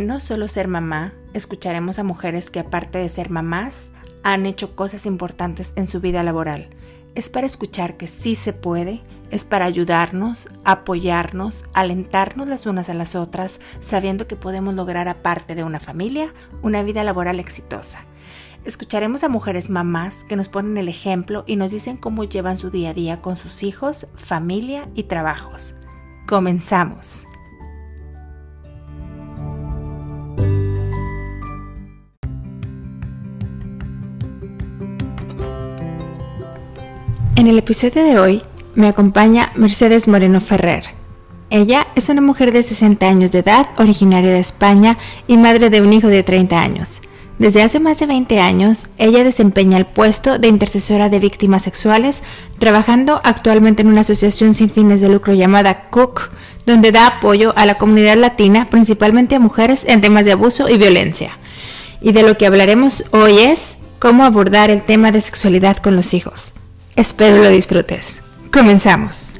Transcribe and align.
No 0.00 0.20
Solo 0.20 0.48
Ser 0.48 0.68
Mamá, 0.68 1.14
escucharemos 1.32 1.98
a 1.98 2.04
mujeres 2.04 2.50
que 2.50 2.60
aparte 2.60 2.98
de 2.98 3.08
ser 3.08 3.30
mamás, 3.30 3.90
han 4.22 4.46
hecho 4.46 4.74
cosas 4.74 5.06
importantes 5.06 5.72
en 5.76 5.86
su 5.86 6.00
vida 6.00 6.22
laboral. 6.22 6.68
Es 7.14 7.28
para 7.28 7.46
escuchar 7.46 7.96
que 7.96 8.06
sí 8.06 8.34
se 8.34 8.52
puede, 8.52 9.02
es 9.30 9.44
para 9.44 9.66
ayudarnos, 9.66 10.48
apoyarnos, 10.64 11.64
alentarnos 11.74 12.48
las 12.48 12.66
unas 12.66 12.88
a 12.88 12.94
las 12.94 13.14
otras, 13.14 13.60
sabiendo 13.80 14.26
que 14.26 14.36
podemos 14.36 14.74
lograr 14.74 15.08
aparte 15.08 15.54
de 15.54 15.64
una 15.64 15.80
familia, 15.80 16.32
una 16.62 16.82
vida 16.82 17.04
laboral 17.04 17.38
exitosa. 17.38 18.04
Escucharemos 18.64 19.22
a 19.22 19.28
mujeres 19.28 19.68
mamás 19.68 20.24
que 20.24 20.36
nos 20.36 20.48
ponen 20.48 20.78
el 20.78 20.88
ejemplo 20.88 21.44
y 21.46 21.56
nos 21.56 21.70
dicen 21.70 21.98
cómo 21.98 22.24
llevan 22.24 22.58
su 22.58 22.70
día 22.70 22.90
a 22.90 22.94
día 22.94 23.20
con 23.20 23.36
sus 23.36 23.62
hijos, 23.62 24.06
familia 24.16 24.88
y 24.94 25.04
trabajos. 25.04 25.74
Comenzamos. 26.26 27.26
En 37.36 37.48
el 37.48 37.58
episodio 37.58 38.04
de 38.04 38.16
hoy 38.16 38.42
me 38.76 38.86
acompaña 38.86 39.50
Mercedes 39.56 40.06
Moreno 40.06 40.40
Ferrer. 40.40 40.84
Ella 41.50 41.88
es 41.96 42.08
una 42.08 42.20
mujer 42.20 42.52
de 42.52 42.62
60 42.62 43.08
años 43.08 43.32
de 43.32 43.40
edad, 43.40 43.70
originaria 43.76 44.30
de 44.30 44.38
España 44.38 44.98
y 45.26 45.36
madre 45.36 45.68
de 45.68 45.82
un 45.82 45.92
hijo 45.92 46.06
de 46.06 46.22
30 46.22 46.60
años. 46.60 47.02
Desde 47.40 47.62
hace 47.62 47.80
más 47.80 47.98
de 47.98 48.06
20 48.06 48.38
años, 48.38 48.88
ella 48.98 49.24
desempeña 49.24 49.78
el 49.78 49.84
puesto 49.84 50.38
de 50.38 50.46
intercesora 50.46 51.08
de 51.08 51.18
víctimas 51.18 51.64
sexuales, 51.64 52.22
trabajando 52.60 53.20
actualmente 53.24 53.82
en 53.82 53.88
una 53.88 54.02
asociación 54.02 54.54
sin 54.54 54.70
fines 54.70 55.00
de 55.00 55.08
lucro 55.08 55.32
llamada 55.32 55.90
Cook, 55.90 56.30
donde 56.66 56.92
da 56.92 57.08
apoyo 57.08 57.52
a 57.56 57.66
la 57.66 57.78
comunidad 57.78 58.16
latina, 58.16 58.70
principalmente 58.70 59.34
a 59.34 59.40
mujeres, 59.40 59.84
en 59.88 60.00
temas 60.00 60.24
de 60.24 60.32
abuso 60.32 60.68
y 60.68 60.78
violencia. 60.78 61.36
Y 62.00 62.12
de 62.12 62.22
lo 62.22 62.38
que 62.38 62.46
hablaremos 62.46 63.06
hoy 63.10 63.40
es 63.40 63.76
cómo 63.98 64.24
abordar 64.24 64.70
el 64.70 64.82
tema 64.82 65.10
de 65.10 65.20
sexualidad 65.20 65.78
con 65.78 65.96
los 65.96 66.14
hijos. 66.14 66.54
Espero 66.96 67.42
lo 67.42 67.50
disfrutes. 67.50 68.20
Comenzamos. 68.52 69.32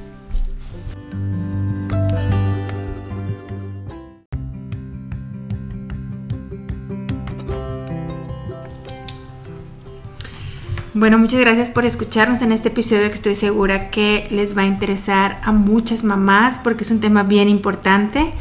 Bueno, 10.95 11.19
muchas 11.19 11.39
gracias 11.39 11.71
por 11.71 11.85
escucharnos 11.85 12.43
en 12.43 12.51
este 12.51 12.69
episodio 12.69 13.09
que 13.09 13.15
estoy 13.15 13.37
segura 13.37 13.91
que 13.91 14.27
les 14.31 14.57
va 14.57 14.63
a 14.63 14.67
interesar 14.67 15.41
a 15.45 15.53
muchas 15.53 16.03
mamás 16.03 16.59
porque 16.63 16.83
es 16.83 16.91
un 16.91 17.01
tema 17.01 17.23
bien 17.23 17.49
importante. 17.49 18.33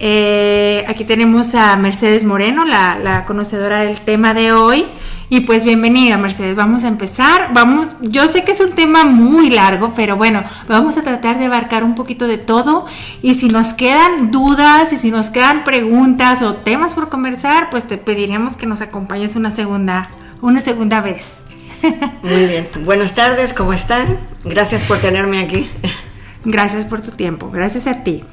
Eh, 0.00 0.84
aquí 0.88 1.04
tenemos 1.04 1.54
a 1.54 1.76
Mercedes 1.76 2.24
Moreno, 2.24 2.64
la, 2.64 2.98
la 2.98 3.24
conocedora 3.24 3.80
del 3.80 4.00
tema 4.00 4.34
de 4.34 4.52
hoy. 4.52 4.86
Y 5.30 5.40
pues 5.40 5.62
bienvenida, 5.62 6.16
Mercedes. 6.16 6.56
Vamos 6.56 6.84
a 6.84 6.88
empezar. 6.88 7.52
Vamos, 7.52 7.88
yo 8.00 8.26
sé 8.28 8.44
que 8.44 8.52
es 8.52 8.60
un 8.60 8.70
tema 8.70 9.04
muy 9.04 9.50
largo, 9.50 9.92
pero 9.94 10.16
bueno, 10.16 10.42
vamos 10.66 10.96
a 10.96 11.02
tratar 11.02 11.38
de 11.38 11.44
abarcar 11.44 11.84
un 11.84 11.94
poquito 11.94 12.26
de 12.26 12.38
todo. 12.38 12.86
Y 13.20 13.34
si 13.34 13.48
nos 13.48 13.74
quedan 13.74 14.30
dudas 14.30 14.90
y 14.94 14.96
si 14.96 15.10
nos 15.10 15.28
quedan 15.28 15.64
preguntas 15.64 16.40
o 16.40 16.54
temas 16.54 16.94
por 16.94 17.10
conversar, 17.10 17.68
pues 17.68 17.84
te 17.86 17.98
pediríamos 17.98 18.56
que 18.56 18.64
nos 18.64 18.80
acompañes 18.80 19.36
una 19.36 19.50
segunda, 19.50 20.08
una 20.40 20.62
segunda 20.62 21.02
vez. 21.02 21.42
Muy 22.22 22.46
bien. 22.46 22.66
Buenas 22.86 23.14
tardes, 23.14 23.52
¿cómo 23.52 23.74
están? 23.74 24.06
Gracias 24.44 24.84
por 24.84 24.96
tenerme 24.98 25.40
aquí. 25.40 25.68
Gracias 26.44 26.86
por 26.86 27.02
tu 27.02 27.10
tiempo, 27.10 27.50
gracias 27.50 27.86
a 27.86 28.02
ti. 28.02 28.24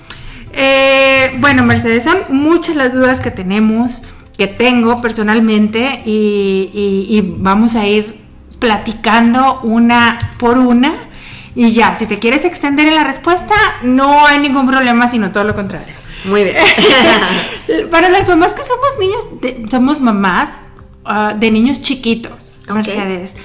Eh, 0.54 1.36
bueno, 1.40 1.66
Mercedes, 1.66 2.06
son 2.06 2.18
muchas 2.30 2.78
las 2.78 2.94
dudas 2.94 3.20
que 3.20 3.32
tenemos 3.32 4.04
que 4.38 4.48
tengo 4.48 5.02
personalmente 5.02 6.02
y, 6.06 7.22
vamos 7.38 7.76
a 7.76 7.88
ir 7.88 8.22
platicando 8.60 9.62
una 9.64 10.18
por 10.38 10.58
una. 10.58 11.10
Y 11.56 11.72
ya, 11.72 11.96
si 11.96 12.06
te 12.06 12.20
quieres 12.20 12.44
extender 12.44 12.88
en 12.88 12.96
la 12.96 13.06
respuesta, 13.06 13.56
no 13.84 14.26
hay 14.26 14.40
ningún 14.40 14.68
problema, 14.68 15.08
sino 15.08 15.32
todo 15.32 15.46
lo 15.46 15.56
contrario. 15.56 15.94
Muy 16.26 16.44
bien. 16.44 16.58
Para 17.92 18.10
las 18.10 18.28
mamás 18.28 18.54
que 18.54 18.64
somos 18.64 19.00
niños, 19.00 19.72
somos 19.72 20.02
mamás 20.02 20.58
ah, 21.06 21.34
de 21.38 21.52
niños 21.52 21.82
chiquitos, 21.82 22.62
Mercedes. 22.68 23.36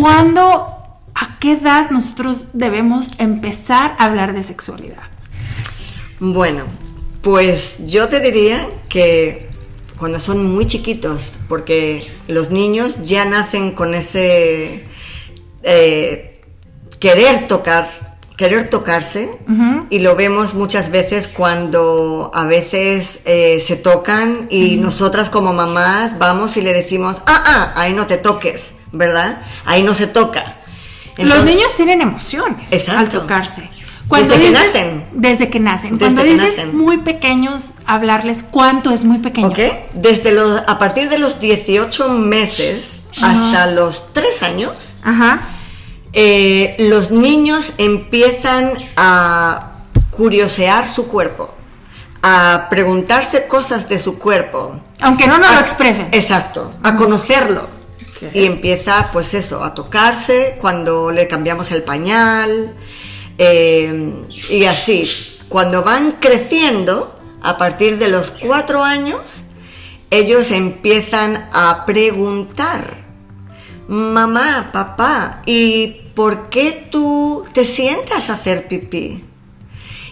¿Cuándo, 0.00 0.76
a 1.14 1.38
qué 1.40 1.52
edad 1.52 1.90
nosotros 1.90 2.46
debemos 2.54 3.20
empezar 3.20 3.96
a 3.98 4.04
hablar 4.04 4.32
de 4.32 4.42
sexualidad? 4.42 5.02
Bueno, 6.20 6.64
pues 7.20 7.76
yo 7.86 8.08
te 8.08 8.20
diría 8.20 8.66
que 8.88 9.47
cuando 9.98 10.20
son 10.20 10.44
muy 10.54 10.66
chiquitos, 10.66 11.32
porque 11.48 12.10
los 12.28 12.50
niños 12.50 13.04
ya 13.04 13.24
nacen 13.24 13.72
con 13.72 13.94
ese 13.94 14.86
eh, 15.62 16.40
querer 17.00 17.48
tocar, 17.48 18.18
querer 18.36 18.70
tocarse, 18.70 19.30
y 19.90 19.98
lo 19.98 20.14
vemos 20.14 20.54
muchas 20.54 20.90
veces 20.90 21.26
cuando 21.26 22.30
a 22.32 22.44
veces 22.44 23.18
eh, 23.24 23.62
se 23.66 23.76
tocan 23.76 24.46
y 24.50 24.76
nosotras 24.76 25.30
como 25.30 25.52
mamás 25.52 26.18
vamos 26.18 26.56
y 26.56 26.62
le 26.62 26.72
decimos, 26.72 27.16
ah, 27.26 27.42
ah, 27.46 27.72
ahí 27.74 27.92
no 27.92 28.06
te 28.06 28.16
toques, 28.16 28.72
¿verdad? 28.92 29.42
Ahí 29.64 29.82
no 29.82 29.94
se 29.94 30.06
toca. 30.06 30.56
los 31.16 31.44
niños 31.44 31.74
tienen 31.74 32.00
emociones 32.00 32.88
al 32.88 33.08
tocarse 33.08 33.68
desde 34.10 34.40
que 34.40 34.50
nacen. 34.50 35.04
Desde 35.12 35.50
que 35.50 35.60
nacen. 35.60 35.98
Cuando 35.98 36.22
dices 36.22 36.72
muy 36.72 36.98
pequeños, 36.98 37.70
hablarles 37.86 38.42
cuánto 38.42 38.90
es 38.90 39.04
muy 39.04 39.18
pequeño. 39.18 39.48
Ok. 39.48 39.58
Desde 39.94 40.32
los, 40.32 40.62
a 40.66 40.78
partir 40.78 41.08
de 41.08 41.18
los 41.18 41.40
18 41.40 42.08
meses 42.10 43.02
hasta 43.22 43.66
los 43.72 44.12
3 44.12 44.42
años, 44.42 44.94
eh, 46.12 46.76
los 46.78 47.10
niños 47.10 47.72
empiezan 47.78 48.72
a 48.96 49.72
curiosear 50.10 50.88
su 50.88 51.06
cuerpo, 51.06 51.54
a 52.22 52.66
preguntarse 52.70 53.46
cosas 53.46 53.88
de 53.88 54.00
su 54.00 54.18
cuerpo. 54.18 54.80
Aunque 55.00 55.26
no 55.26 55.38
nos 55.38 55.54
lo 55.54 55.60
expresen. 55.60 56.08
Exacto, 56.12 56.70
a 56.82 56.96
conocerlo. 56.96 57.78
Y 58.34 58.46
empieza, 58.46 59.10
pues 59.12 59.32
eso, 59.34 59.62
a 59.62 59.74
tocarse 59.74 60.56
cuando 60.60 61.12
le 61.12 61.28
cambiamos 61.28 61.70
el 61.70 61.84
pañal, 61.84 62.74
eh, 63.38 64.24
y 64.50 64.64
así, 64.64 65.08
cuando 65.48 65.82
van 65.82 66.16
creciendo, 66.20 67.18
a 67.42 67.56
partir 67.56 67.98
de 67.98 68.08
los 68.08 68.30
cuatro 68.30 68.82
años, 68.82 69.42
ellos 70.10 70.50
empiezan 70.50 71.48
a 71.52 71.84
preguntar, 71.86 73.04
mamá, 73.86 74.70
papá, 74.72 75.42
¿y 75.46 76.10
por 76.14 76.48
qué 76.48 76.88
tú 76.90 77.44
te 77.52 77.64
sientas 77.64 78.28
a 78.28 78.34
hacer 78.34 78.68
pipí? 78.68 79.24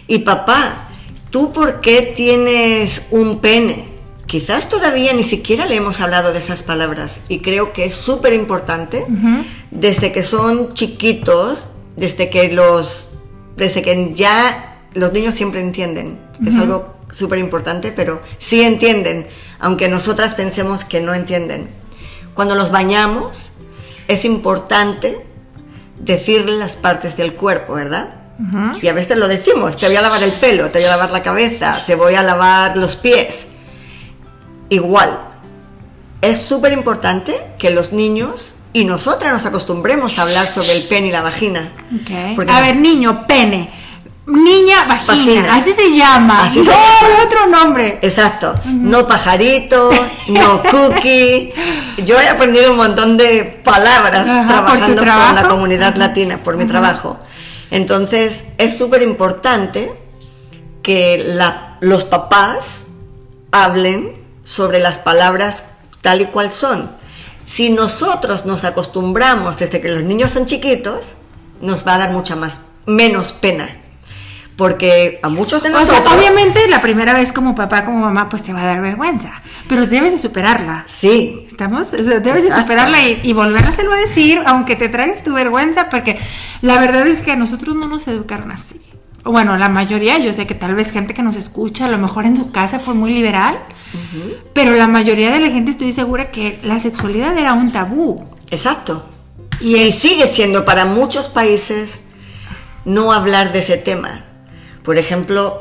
Y 0.07 0.19
papá, 0.19 0.87
¿tú 1.31 1.51
por 1.51 1.81
qué 1.81 2.13
tienes 2.15 3.03
un 3.11 3.39
pene? 3.39 3.89
Quizás 4.25 4.69
todavía 4.69 5.13
ni 5.13 5.23
siquiera 5.23 5.65
le 5.65 5.75
hemos 5.75 6.01
hablado 6.01 6.33
de 6.33 6.39
esas 6.39 6.61
palabras 6.61 7.21
y 7.29 7.39
creo 7.39 7.71
que 7.71 7.85
es 7.85 7.95
súper 7.95 8.33
importante 8.33 9.05
desde 9.71 10.11
que 10.11 10.21
son 10.21 10.73
chiquitos, 10.73 11.69
desde 11.95 12.29
que 12.29 12.51
los 12.51 13.16
desde 13.57 13.81
que 13.81 14.13
ya 14.13 14.77
los 14.93 15.11
niños 15.11 15.35
siempre 15.35 15.59
entienden. 15.59 16.19
Es 16.45 16.55
algo 16.55 16.95
súper 17.11 17.39
importante, 17.39 17.91
pero 17.91 18.21
sí 18.37 18.61
entienden, 18.61 19.27
aunque 19.59 19.89
nosotras 19.89 20.35
pensemos 20.35 20.85
que 20.85 21.01
no 21.01 21.13
entienden. 21.13 21.69
Cuando 22.33 22.55
los 22.55 22.71
bañamos, 22.71 23.51
es 24.07 24.23
importante 24.25 25.25
decirle 25.99 26.57
las 26.57 26.77
partes 26.77 27.17
del 27.17 27.33
cuerpo, 27.33 27.73
¿verdad? 27.73 28.13
Y 28.83 28.87
a 28.87 28.93
veces 28.93 29.17
lo 29.17 29.27
decimos, 29.27 29.77
te 29.77 29.87
voy 29.87 29.95
a 29.95 30.01
lavar 30.01 30.21
el 30.21 30.31
pelo, 30.31 30.69
te 30.69 30.77
voy 30.77 30.87
a 30.87 30.91
lavar 30.91 31.11
la 31.11 31.23
cabeza, 31.23 31.83
te 31.87 31.95
voy 31.95 32.13
a 32.13 32.21
lavar 32.21 32.77
los 32.77 32.95
pies. 32.95 33.47
Igual, 34.69 35.17
es 36.21 36.37
súper 36.37 36.71
importante 36.73 37.35
que 37.57 37.71
los 37.71 37.93
niños 37.93 38.53
y 38.73 38.85
nosotras 38.85 39.33
nos 39.33 39.45
acostumbremos 39.45 40.17
a 40.19 40.23
hablar 40.23 40.47
sobre 40.47 40.75
el 40.75 40.83
pene 40.83 41.07
y 41.07 41.11
la 41.11 41.21
vagina. 41.21 41.71
a 42.47 42.61
ver, 42.61 42.75
niño, 42.75 43.25
pene. 43.27 43.71
Niña, 44.27 44.83
vagina, 44.83 45.55
así 45.55 45.71
se 45.71 45.95
llama. 45.95 46.45
Así 46.45 46.61
no, 46.61 46.73
otro 47.25 47.47
nombre. 47.47 47.97
Exacto. 48.01 48.53
No 48.65 49.07
pajarito, 49.07 49.89
no 50.27 50.61
cookie. 50.71 51.53
Yo 52.03 52.19
he 52.19 52.27
aprendido 52.27 52.71
un 52.71 52.77
montón 52.77 53.15
de 53.15 53.61
palabras 53.63 54.25
trabajando 54.47 54.97
con 54.97 55.35
la 55.35 55.45
comunidad 55.47 55.95
latina, 55.95 56.43
por 56.43 56.57
mi 56.57 56.65
trabajo. 56.65 57.17
Entonces, 57.71 58.43
es 58.57 58.77
súper 58.77 59.01
importante 59.01 59.91
que 60.83 61.37
los 61.79 62.03
papás 62.03 62.85
hablen 63.51 64.13
sobre 64.43 64.79
las 64.79 64.99
palabras 64.99 65.63
tal 66.01 66.21
y 66.21 66.25
cual 66.25 66.51
son 66.51 66.89
si 67.47 67.71
nosotros 67.71 68.45
nos 68.45 68.65
acostumbramos 68.65 69.57
desde 69.57 69.81
que 69.81 69.89
los 69.89 70.03
niños 70.03 70.31
son 70.31 70.45
chiquitos, 70.45 71.13
nos 71.61 71.87
va 71.87 71.95
a 71.95 71.97
dar 71.97 72.11
mucha 72.11 72.35
más, 72.35 72.59
menos 72.85 73.33
pena. 73.33 73.69
Porque 74.57 75.19
a 75.21 75.29
muchos 75.29 75.61
de 75.63 75.69
O 75.69 75.71
nosotros... 75.71 76.03
sea, 76.03 76.17
obviamente 76.17 76.67
la 76.67 76.81
primera 76.81 77.13
vez 77.13 77.31
como 77.31 77.55
papá, 77.55 77.85
como 77.85 77.99
mamá, 77.99 78.27
pues 78.27 78.43
te 78.43 78.53
va 78.53 78.63
a 78.63 78.65
dar 78.65 78.81
vergüenza, 78.81 79.31
pero 79.69 79.85
debes 79.85 80.13
de 80.13 80.19
superarla. 80.19 80.83
Sí, 80.87 81.45
¿Estamos? 81.47 81.93
O 81.93 82.03
sea, 82.03 82.19
debes 82.19 82.43
de 82.43 82.51
superarla 82.51 83.01
y, 83.01 83.21
y 83.23 83.33
volvérselo 83.33 83.93
a 83.93 83.97
decir, 83.97 84.41
aunque 84.45 84.75
te 84.75 84.89
tragues 84.89 85.23
tu 85.23 85.33
vergüenza, 85.33 85.89
porque 85.89 86.19
la 86.61 86.79
verdad 86.79 87.07
es 87.07 87.21
que 87.21 87.31
a 87.31 87.35
nosotros 87.35 87.75
no 87.75 87.87
nos 87.87 88.07
educaron 88.07 88.51
así. 88.51 88.81
Bueno, 89.31 89.57
la 89.57 89.67
mayoría, 89.69 90.17
yo 90.19 90.31
sé 90.31 90.47
que 90.47 90.55
tal 90.55 90.73
vez 90.75 90.91
gente 90.91 91.13
que 91.13 91.21
nos 91.21 91.35
escucha, 91.35 91.85
a 91.85 91.89
lo 91.89 91.97
mejor 91.97 92.25
en 92.25 92.37
su 92.37 92.51
casa 92.51 92.79
fue 92.79 92.93
muy 92.93 93.11
liberal, 93.13 93.59
pero 94.53 94.73
la 94.75 94.87
mayoría 94.87 95.31
de 95.31 95.39
la 95.39 95.49
gente 95.49 95.71
estoy 95.71 95.91
segura 95.91 96.31
que 96.31 96.59
la 96.63 96.79
sexualidad 96.79 97.37
era 97.37 97.53
un 97.53 97.71
tabú. 97.71 98.23
exacto. 98.51 99.05
Y 99.59 99.91
sigue 99.91 100.27
siendo 100.27 100.65
para 100.65 100.85
muchos 100.85 101.25
países 101.29 102.01
no 102.85 103.11
hablar 103.11 103.51
de 103.51 103.59
ese 103.59 103.75
tema. 103.77 104.23
Por 104.83 104.97
ejemplo, 104.99 105.57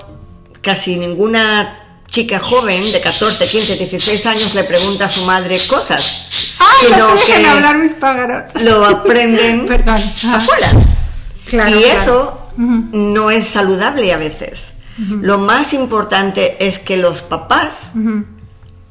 casi 0.60 0.96
ninguna 0.96 2.02
chica 2.06 2.38
joven 2.38 2.92
de 2.92 3.00
14, 3.00 3.44
15, 3.46 3.76
16 3.76 4.26
años 4.26 4.54
le 4.54 4.64
pregunta 4.64 5.06
a 5.06 5.10
su 5.10 5.24
madre 5.24 5.56
cosas, 5.66 6.56
¡Ay, 6.60 6.88
sino 6.92 7.08
no 7.08 7.14
que 7.14 7.46
hablar 7.46 7.78
mis 7.78 7.94
pájaros! 7.94 8.42
lo 8.62 8.84
aprenden 8.84 9.60
afuera. 9.86 10.68
Claro, 11.46 11.70
y 11.70 11.82
claro. 11.82 11.96
eso 11.96 12.45
No 12.56 13.31
es 13.31 13.47
saludable 13.47 14.12
a 14.12 14.17
veces. 14.17 14.73
Lo 14.99 15.38
más 15.38 15.75
importante 15.75 16.56
es 16.67 16.79
que 16.79 16.97
los 16.97 17.23
papás 17.23 17.93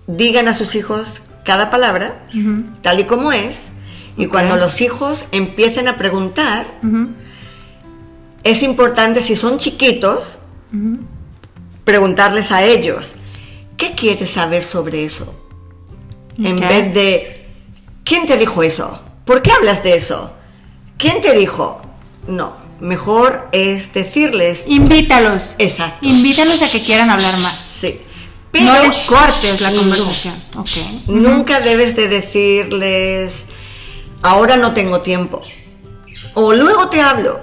digan 0.07 0.47
a 0.47 0.53
sus 0.53 0.75
hijos 0.75 1.21
cada 1.43 1.69
palabra, 1.69 2.25
tal 2.81 2.99
y 2.99 3.03
como 3.05 3.31
es, 3.31 3.69
y 4.17 4.27
cuando 4.27 4.55
los 4.55 4.81
hijos 4.81 5.25
empiecen 5.31 5.87
a 5.87 5.97
preguntar, 5.97 6.67
es 8.43 8.63
importante, 8.63 9.21
si 9.21 9.35
son 9.35 9.57
chiquitos, 9.57 10.37
preguntarles 11.83 12.51
a 12.51 12.63
ellos, 12.63 13.13
¿qué 13.77 13.95
quieres 13.95 14.31
saber 14.31 14.63
sobre 14.63 15.05
eso? 15.05 15.33
En 16.37 16.59
vez 16.59 16.93
de, 16.93 17.47
¿quién 18.03 18.27
te 18.27 18.37
dijo 18.37 18.61
eso? 18.61 18.99
¿Por 19.25 19.41
qué 19.41 19.51
hablas 19.51 19.83
de 19.83 19.95
eso? 19.95 20.33
¿Quién 20.97 21.21
te 21.21 21.33
dijo? 21.35 21.81
No, 22.27 22.53
mejor 22.79 23.47
es 23.51 23.93
decirles, 23.93 24.63
Invítalos. 24.67 25.55
exacto, 25.57 26.07
Invítalos 26.07 26.61
a 26.61 26.69
que 26.71 26.81
quieran 26.81 27.09
hablar 27.09 27.33
más. 27.39 27.55
sí. 27.81 27.99
no 28.53 28.81
les 28.83 28.93
cortes 29.01 29.59
la 29.61 29.69
No. 29.71 29.77
conversación. 29.79 30.33
Ok. 30.57 30.69
Nunca 31.07 31.59
debes 31.59 31.95
de 31.95 32.07
decirles, 32.07 33.43
ahora 34.21 34.55
no 34.57 34.73
tengo 34.73 35.01
tiempo. 35.01 35.41
O 36.35 36.53
luego 36.53 36.87
te 36.89 37.01
hablo, 37.01 37.39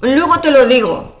luego 0.00 0.38
te 0.40 0.50
lo 0.52 0.66
digo. 0.66 1.20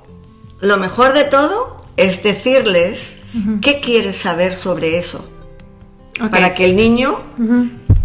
Lo 0.60 0.76
mejor 0.76 1.12
de 1.12 1.24
todo 1.24 1.76
es 1.96 2.22
decirles 2.22 3.14
qué 3.60 3.80
quieres 3.80 4.16
saber 4.16 4.54
sobre 4.54 4.98
eso. 4.98 5.28
Para 6.30 6.54
que 6.54 6.66
el 6.66 6.76
niño 6.76 7.18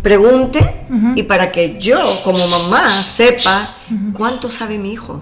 pregunte 0.01 0.59
y 1.15 1.23
para 1.23 1.51
que 1.51 1.77
yo 1.79 1.99
como 2.23 2.47
mamá 2.47 2.87
sepa 2.89 3.75
cuánto 4.13 4.49
sabe 4.49 4.77
mi 4.79 4.91
hijo. 4.91 5.21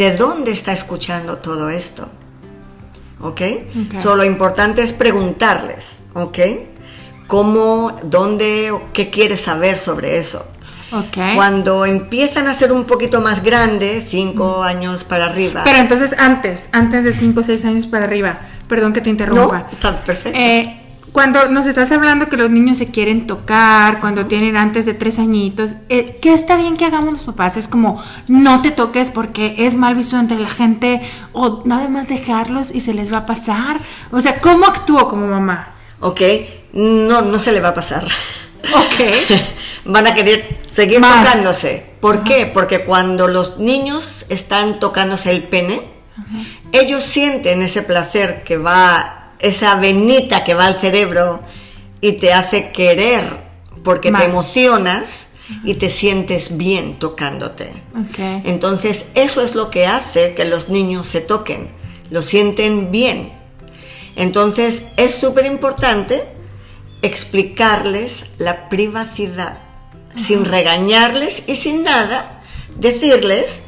¿De 0.00 0.16
dónde 0.16 0.50
está 0.50 0.72
escuchando 0.72 1.36
todo 1.36 1.68
esto? 1.68 2.08
¿Ok? 3.20 3.42
Ok. 3.42 3.98
So, 3.98 4.16
lo 4.16 4.24
importante 4.24 4.82
es 4.82 4.94
preguntarles, 4.94 6.04
¿ok? 6.14 6.38
¿Cómo, 7.26 7.98
dónde, 8.04 8.72
qué 8.94 9.10
quieres 9.10 9.42
saber 9.42 9.76
sobre 9.78 10.18
eso? 10.18 10.42
Ok. 10.90 11.34
Cuando 11.34 11.84
empiezan 11.84 12.48
a 12.48 12.54
ser 12.54 12.72
un 12.72 12.84
poquito 12.84 13.20
más 13.20 13.42
grandes, 13.42 14.06
cinco 14.08 14.62
años 14.62 15.04
para 15.04 15.26
arriba. 15.26 15.64
Pero 15.64 15.76
entonces 15.76 16.14
antes, 16.16 16.70
antes 16.72 17.04
de 17.04 17.12
5 17.12 17.38
o 17.38 17.42
6 17.42 17.62
años 17.66 17.86
para 17.86 18.06
arriba, 18.06 18.38
perdón 18.68 18.94
que 18.94 19.02
te 19.02 19.10
interrumpa. 19.10 19.58
no, 19.58 19.68
está 19.70 20.02
perfecto. 20.02 20.38
Eh, 20.40 20.79
cuando 21.12 21.48
nos 21.48 21.66
estás 21.66 21.90
hablando 21.92 22.28
que 22.28 22.36
los 22.36 22.50
niños 22.50 22.78
se 22.78 22.90
quieren 22.90 23.26
tocar, 23.26 24.00
cuando 24.00 24.26
tienen 24.26 24.56
antes 24.56 24.86
de 24.86 24.94
tres 24.94 25.18
añitos, 25.18 25.72
eh, 25.88 26.18
¿qué 26.20 26.32
está 26.32 26.56
bien 26.56 26.76
que 26.76 26.84
hagamos 26.84 27.12
los 27.12 27.24
papás? 27.24 27.56
Es 27.56 27.68
como, 27.68 28.02
no 28.28 28.62
te 28.62 28.70
toques 28.70 29.10
porque 29.10 29.54
es 29.58 29.74
mal 29.74 29.94
visto 29.94 30.18
entre 30.18 30.38
la 30.38 30.50
gente, 30.50 31.00
o 31.32 31.62
nada 31.64 31.88
más 31.88 32.08
dejarlos 32.08 32.74
y 32.74 32.80
se 32.80 32.94
les 32.94 33.12
va 33.12 33.18
a 33.18 33.26
pasar. 33.26 33.80
O 34.10 34.20
sea, 34.20 34.40
¿cómo 34.40 34.66
actúo 34.66 35.08
como 35.08 35.26
mamá? 35.26 35.74
¿Ok? 36.00 36.20
No, 36.72 37.22
no 37.22 37.38
se 37.38 37.52
le 37.52 37.60
va 37.60 37.68
a 37.70 37.74
pasar. 37.74 38.04
Ok. 38.72 39.00
Van 39.84 40.06
a 40.06 40.14
querer 40.14 40.58
seguir 40.70 41.00
Más. 41.00 41.24
tocándose. 41.24 41.86
¿Por 42.00 42.24
qué? 42.24 42.46
Porque 42.46 42.80
cuando 42.80 43.26
los 43.26 43.58
niños 43.58 44.26
están 44.28 44.80
tocándose 44.80 45.30
el 45.30 45.42
pene, 45.42 45.82
ellos 46.72 47.02
sienten 47.02 47.62
ese 47.62 47.82
placer 47.82 48.42
que 48.44 48.56
va, 48.56 49.19
esa 49.40 49.76
venita 49.76 50.44
que 50.44 50.54
va 50.54 50.66
al 50.66 50.78
cerebro 50.78 51.40
y 52.00 52.12
te 52.12 52.32
hace 52.32 52.72
querer 52.72 53.24
porque 53.82 54.10
Más. 54.10 54.22
te 54.22 54.28
emocionas 54.28 55.28
y 55.64 55.74
te 55.74 55.90
sientes 55.90 56.56
bien 56.56 56.98
tocándote. 56.98 57.72
Entonces, 58.44 59.06
eso 59.14 59.42
es 59.42 59.54
lo 59.54 59.70
que 59.70 59.86
hace 59.86 60.34
que 60.34 60.44
los 60.44 60.68
niños 60.68 61.08
se 61.08 61.20
toquen, 61.20 61.68
lo 62.10 62.22
sienten 62.22 62.90
bien. 62.90 63.32
Entonces, 64.16 64.82
es 64.96 65.14
súper 65.14 65.46
importante 65.46 66.24
explicarles 67.02 68.26
la 68.38 68.68
privacidad, 68.68 69.58
sin 70.16 70.44
regañarles 70.44 71.42
y 71.46 71.56
sin 71.56 71.82
nada, 71.82 72.38
decirles, 72.76 73.62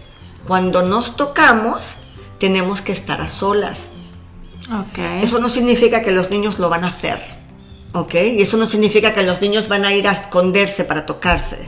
cuando 0.47 0.83
nos 0.83 1.17
tocamos, 1.17 1.97
tenemos 2.39 2.81
que 2.81 2.93
estar 2.93 3.21
a 3.21 3.29
solas. 3.29 3.93
Ok. 4.73 4.99
Eso 5.23 5.39
no 5.39 5.49
significa 5.49 6.03
que 6.03 6.13
los 6.13 6.31
niños 6.31 6.59
lo 6.59 6.69
van 6.69 6.85
a 6.85 6.89
hacer, 6.89 7.19
¿ok? 7.93 8.15
Y 8.15 8.43
eso 8.43 8.57
no 8.57 8.69
significa 8.69 9.13
que 9.15 9.23
los 9.23 9.41
niños 9.41 9.69
van 9.69 9.85
a 9.85 9.95
ir 9.95 10.09
a 10.09 10.13
esconderse 10.13 10.85
para 10.85 11.07
tocarse. 11.07 11.59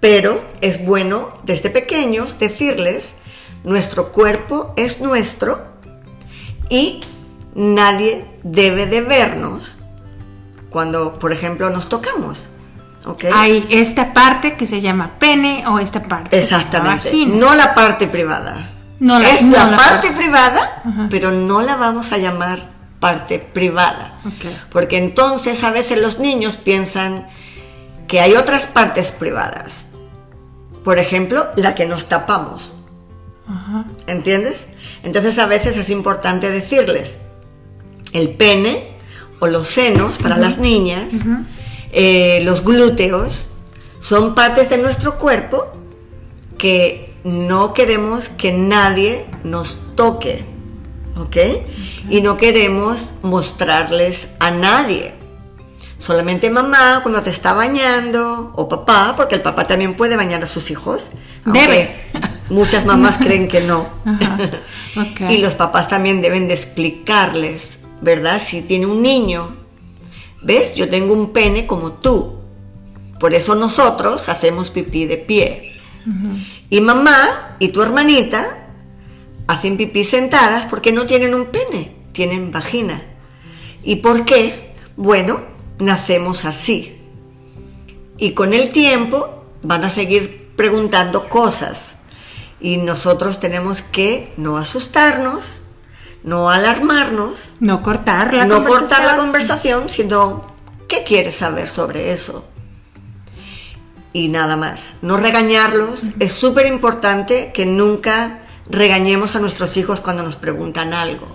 Pero 0.00 0.42
es 0.60 0.84
bueno 0.84 1.32
desde 1.44 1.70
pequeños 1.70 2.38
decirles, 2.38 3.14
nuestro 3.64 4.10
cuerpo 4.12 4.74
es 4.76 5.00
nuestro 5.00 5.64
y 6.68 7.00
nadie 7.54 8.24
debe 8.42 8.86
de 8.86 9.02
vernos 9.02 9.78
cuando, 10.70 11.18
por 11.18 11.32
ejemplo, 11.32 11.70
nos 11.70 11.88
tocamos, 11.88 12.48
¿ok? 13.04 13.24
Hay 13.32 13.66
esta 13.70 14.12
parte 14.14 14.56
que 14.56 14.66
se 14.66 14.80
llama 14.80 15.12
pene 15.18 15.64
o 15.68 15.78
esta 15.78 16.02
parte. 16.02 16.30
que 16.30 16.42
se 16.42 16.48
llama 16.50 16.62
Exactamente, 16.62 17.08
vagina. 17.10 17.36
no 17.36 17.54
la 17.54 17.74
parte 17.74 18.06
privada. 18.08 18.71
No 19.02 19.18
la- 19.18 19.28
es 19.30 19.42
no 19.42 19.52
la, 19.56 19.64
la 19.70 19.76
parte 19.76 20.08
parte- 20.08 20.12
privada, 20.16 20.82
Ajá. 20.84 21.06
pero 21.10 21.32
no 21.32 21.60
la 21.62 21.76
vamos 21.76 22.12
a 22.12 22.18
llamar 22.18 22.70
parte 23.00 23.38
privada. 23.40 24.20
Porque 24.70 24.96
entonces 24.96 25.64
a 25.64 25.70
veces 25.72 25.98
los 25.98 26.20
niños 26.20 26.56
piensan 26.56 27.26
que 28.06 28.20
hay 28.20 28.34
otras 28.34 28.66
partes 28.66 29.10
privadas. 29.10 29.86
Por 30.84 30.98
ejemplo, 30.98 31.46
la 31.56 31.74
que 31.74 31.86
nos 31.86 32.06
tapamos. 32.08 32.74
Ajá. 33.48 33.86
¿Entiendes? 34.06 34.66
Entonces 35.02 35.38
a 35.40 35.46
veces 35.46 35.76
es 35.76 35.90
importante 35.90 36.50
decirles, 36.50 37.18
el 38.12 38.30
pene 38.30 38.96
o 39.40 39.48
los 39.48 39.66
senos 39.66 40.18
para 40.18 40.36
las 40.36 40.58
niñas, 40.58 41.06
eh, 41.90 42.40
los 42.44 42.64
glúteos, 42.64 43.50
son 44.00 44.34
partes 44.36 44.70
de 44.70 44.78
nuestro 44.78 45.18
cuerpo 45.18 45.72
que 46.56 47.11
no 47.24 47.72
queremos 47.74 48.28
que 48.28 48.52
nadie 48.52 49.26
nos 49.44 49.94
toque, 49.94 50.44
¿ok? 51.16 51.36
Y 52.08 52.20
no 52.20 52.36
queremos 52.36 53.14
mostrarles 53.22 54.28
a 54.40 54.50
nadie. 54.50 55.14
Solamente 55.98 56.50
mamá 56.50 57.00
cuando 57.02 57.22
te 57.22 57.30
está 57.30 57.52
bañando, 57.52 58.52
o 58.56 58.68
papá, 58.68 59.14
porque 59.16 59.36
el 59.36 59.42
papá 59.42 59.68
también 59.68 59.94
puede 59.94 60.16
bañar 60.16 60.42
a 60.42 60.48
sus 60.48 60.70
hijos. 60.72 61.12
Debe. 61.44 61.94
Muchas 62.50 62.84
mamás 62.86 63.16
creen 63.20 63.46
que 63.46 63.60
no. 63.60 63.86
Ajá. 64.04 64.36
Y 65.30 65.38
los 65.38 65.54
papás 65.54 65.88
también 65.88 66.20
deben 66.20 66.48
de 66.48 66.54
explicarles, 66.54 67.78
¿verdad? 68.00 68.42
Si 68.44 68.62
tiene 68.62 68.86
un 68.86 69.00
niño, 69.00 69.54
¿ves? 70.42 70.74
Yo 70.74 70.88
tengo 70.88 71.14
un 71.14 71.32
pene 71.32 71.68
como 71.68 71.92
tú. 71.92 72.40
Por 73.20 73.32
eso 73.32 73.54
nosotros 73.54 74.28
hacemos 74.28 74.70
pipí 74.70 75.06
de 75.06 75.18
pie. 75.18 75.80
Y 76.72 76.80
mamá 76.80 77.56
y 77.58 77.68
tu 77.68 77.82
hermanita 77.82 78.66
hacen 79.46 79.76
pipí 79.76 80.04
sentadas 80.04 80.64
porque 80.64 80.90
no 80.90 81.04
tienen 81.04 81.34
un 81.34 81.48
pene, 81.48 81.94
tienen 82.12 82.50
vagina. 82.50 83.02
¿Y 83.82 83.96
por 83.96 84.24
qué? 84.24 84.74
Bueno, 84.96 85.40
nacemos 85.78 86.46
así. 86.46 86.98
Y 88.16 88.32
con 88.32 88.54
el 88.54 88.72
tiempo 88.72 89.44
van 89.62 89.84
a 89.84 89.90
seguir 89.90 90.54
preguntando 90.56 91.28
cosas. 91.28 91.96
Y 92.58 92.78
nosotros 92.78 93.38
tenemos 93.38 93.82
que 93.82 94.32
no 94.38 94.56
asustarnos, 94.56 95.64
no 96.22 96.48
alarmarnos, 96.48 97.50
No 97.60 97.82
cortar 97.82 98.32
la 98.32 98.46
no 98.46 98.64
cortar 98.64 99.04
la 99.04 99.18
conversación. 99.18 99.80
conversación, 99.82 99.88
sino 99.90 100.46
¿qué 100.88 101.04
quieres 101.04 101.36
saber 101.36 101.68
sobre 101.68 102.14
eso? 102.14 102.46
Y 104.12 104.28
nada 104.28 104.56
más, 104.56 104.94
no 105.02 105.16
regañarlos. 105.16 106.04
Es 106.20 106.32
súper 106.32 106.66
importante 106.66 107.50
que 107.52 107.66
nunca 107.66 108.40
regañemos 108.68 109.36
a 109.36 109.40
nuestros 109.40 109.76
hijos 109.76 110.00
cuando 110.00 110.22
nos 110.22 110.36
preguntan 110.36 110.92
algo. 110.92 111.26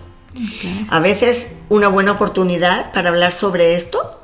A 0.89 0.99
veces 0.99 1.47
una 1.69 1.87
buena 1.87 2.11
oportunidad 2.11 2.91
para 2.91 3.09
hablar 3.09 3.33
sobre 3.33 3.75
esto 3.75 4.21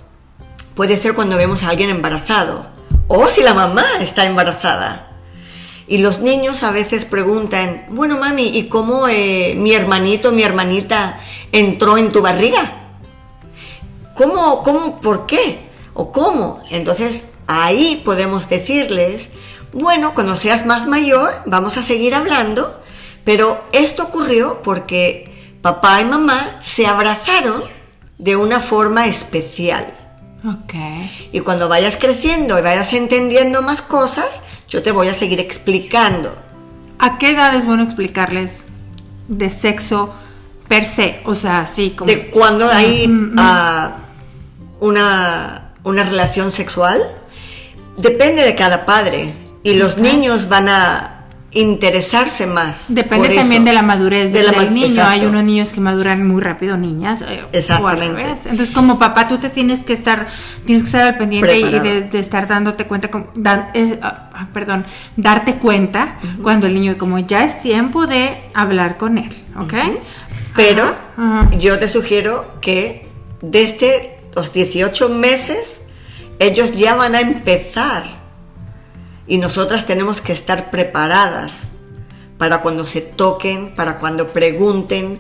puede 0.76 0.98
ser 0.98 1.16
cuando 1.16 1.38
vemos 1.38 1.64
a 1.64 1.70
alguien 1.70 1.90
embarazado 1.90 2.68
o 3.08 3.28
si 3.28 3.42
la 3.42 3.54
mamá 3.54 3.86
está 4.00 4.26
embarazada. 4.26 5.10
Y 5.88 5.98
los 5.98 6.20
niños 6.20 6.64
a 6.64 6.72
veces 6.72 7.06
preguntan, 7.06 7.86
bueno 7.90 8.18
mami, 8.18 8.48
¿y 8.48 8.70
cómo 8.70 9.08
eh, 9.08 9.54
mi 9.58 9.74
hermanito, 9.74 10.32
mi 10.32 10.44
hermanita 10.44 11.20
entró 11.52 11.98
en 11.98 12.12
tu 12.12 12.22
barriga? 12.22 12.92
¿Cómo, 14.16 14.64
cómo, 14.64 15.02
por 15.02 15.26
qué? 15.26 15.70
¿O 15.94 16.12
cómo? 16.12 16.62
Entonces 16.70 17.28
ahí 17.48 18.02
podemos 18.06 18.50
decirles, 18.50 19.30
bueno, 19.72 20.14
cuando 20.14 20.36
seas 20.36 20.66
más 20.66 20.88
mayor 20.88 21.34
vamos 21.46 21.78
a 21.78 21.84
seguir 21.84 22.16
hablando, 22.16 22.82
pero 23.24 23.64
esto 23.72 24.04
ocurrió 24.04 24.62
porque 24.64 25.58
papá 25.62 26.02
y 26.02 26.06
mamá 26.06 26.60
se 26.62 26.86
abrazaron 26.86 27.64
de 28.18 28.36
una 28.36 28.60
forma 28.60 29.08
especial. 29.08 29.94
Okay. 30.66 31.30
Y 31.32 31.40
cuando 31.40 31.70
vayas 31.70 31.96
creciendo 31.96 32.60
y 32.60 32.62
vayas 32.62 32.92
entendiendo 32.94 33.62
más 33.62 33.82
cosas, 33.82 34.42
yo 34.68 34.84
te 34.84 34.92
voy 34.92 35.08
a 35.08 35.14
seguir 35.14 35.40
explicando. 35.40 36.36
¿A 37.00 37.18
qué 37.18 37.32
edad 37.32 37.56
es 37.56 37.66
bueno 37.66 37.84
explicarles 37.84 38.66
de 39.30 39.50
sexo 39.50 40.14
per 40.68 40.86
se? 40.86 41.22
O 41.26 41.34
sea, 41.34 41.62
así 41.62 41.92
como... 41.92 42.08
De 42.08 42.28
cuando 42.30 42.68
hay 42.68 43.08
mm, 43.08 43.12
mm, 43.12 43.34
mm. 43.34 43.36
Ah, 43.38 43.98
una, 44.82 45.72
una 45.84 46.04
relación 46.04 46.52
sexual, 46.52 47.02
depende 47.98 48.44
de 48.44 48.56
cada 48.56 48.86
padre. 48.86 49.34
Y 49.64 49.76
los 49.76 49.98
niños 49.98 50.50
van 50.50 50.68
a 50.68 51.14
interesarse 51.54 52.48
más. 52.48 52.94
Depende 52.94 53.30
también 53.30 53.64
de 53.64 53.74
la 53.74 53.82
madurez 53.84 54.34
del 54.34 54.74
niño. 54.74 55.04
Hay 55.06 55.26
unos 55.26 55.44
niños 55.44 55.72
que 55.72 55.80
maduran 55.80 56.28
muy 56.28 56.42
rápido, 56.42 56.78
niñas. 56.78 57.22
Eh, 57.22 57.44
Exactamente. 57.52 58.24
Entonces, 58.50 58.72
como 58.72 58.98
papá, 58.98 59.28
tú 59.28 59.38
te 59.38 59.50
tienes 59.50 59.84
que 59.84 59.94
estar, 59.94 60.28
tienes 60.66 60.84
que 60.84 60.88
estar 60.88 61.04
al 61.04 61.18
pendiente 61.18 61.58
y 61.60 61.64
de, 61.64 62.20
estar 62.20 62.48
dándote 62.48 62.86
cuenta, 62.86 63.10
eh, 63.74 64.00
ah, 64.02 64.30
ah, 64.34 64.48
perdón, 64.52 64.86
darte 65.16 65.56
cuenta 65.56 66.18
cuando 66.42 66.68
el 66.68 66.74
niño, 66.74 66.98
como 66.98 67.20
ya 67.20 67.44
es 67.44 67.62
tiempo 67.62 68.08
de 68.08 68.42
hablar 68.54 68.98
con 68.98 69.18
él, 69.18 69.32
¿ok? 69.60 69.74
Pero 70.56 70.96
yo 71.60 71.80
te 71.80 71.88
sugiero 71.88 72.56
que 72.62 73.08
desde 73.42 74.20
los 74.36 74.54
18 74.54 75.10
meses 75.10 75.83
ellos 76.40 76.74
ya 76.74 76.96
van 76.96 77.16
a 77.16 77.22
empezar 77.22 78.04
y 79.28 79.38
nosotras 79.38 79.86
tenemos 79.86 80.22
que 80.22 80.34
estar 80.34 80.72
preparadas 80.72 81.64
para 82.38 82.62
cuando 82.62 82.86
se 82.88 83.02
toquen, 83.02 83.74
para 83.76 84.00
cuando 84.00 84.34
pregunten, 84.34 85.20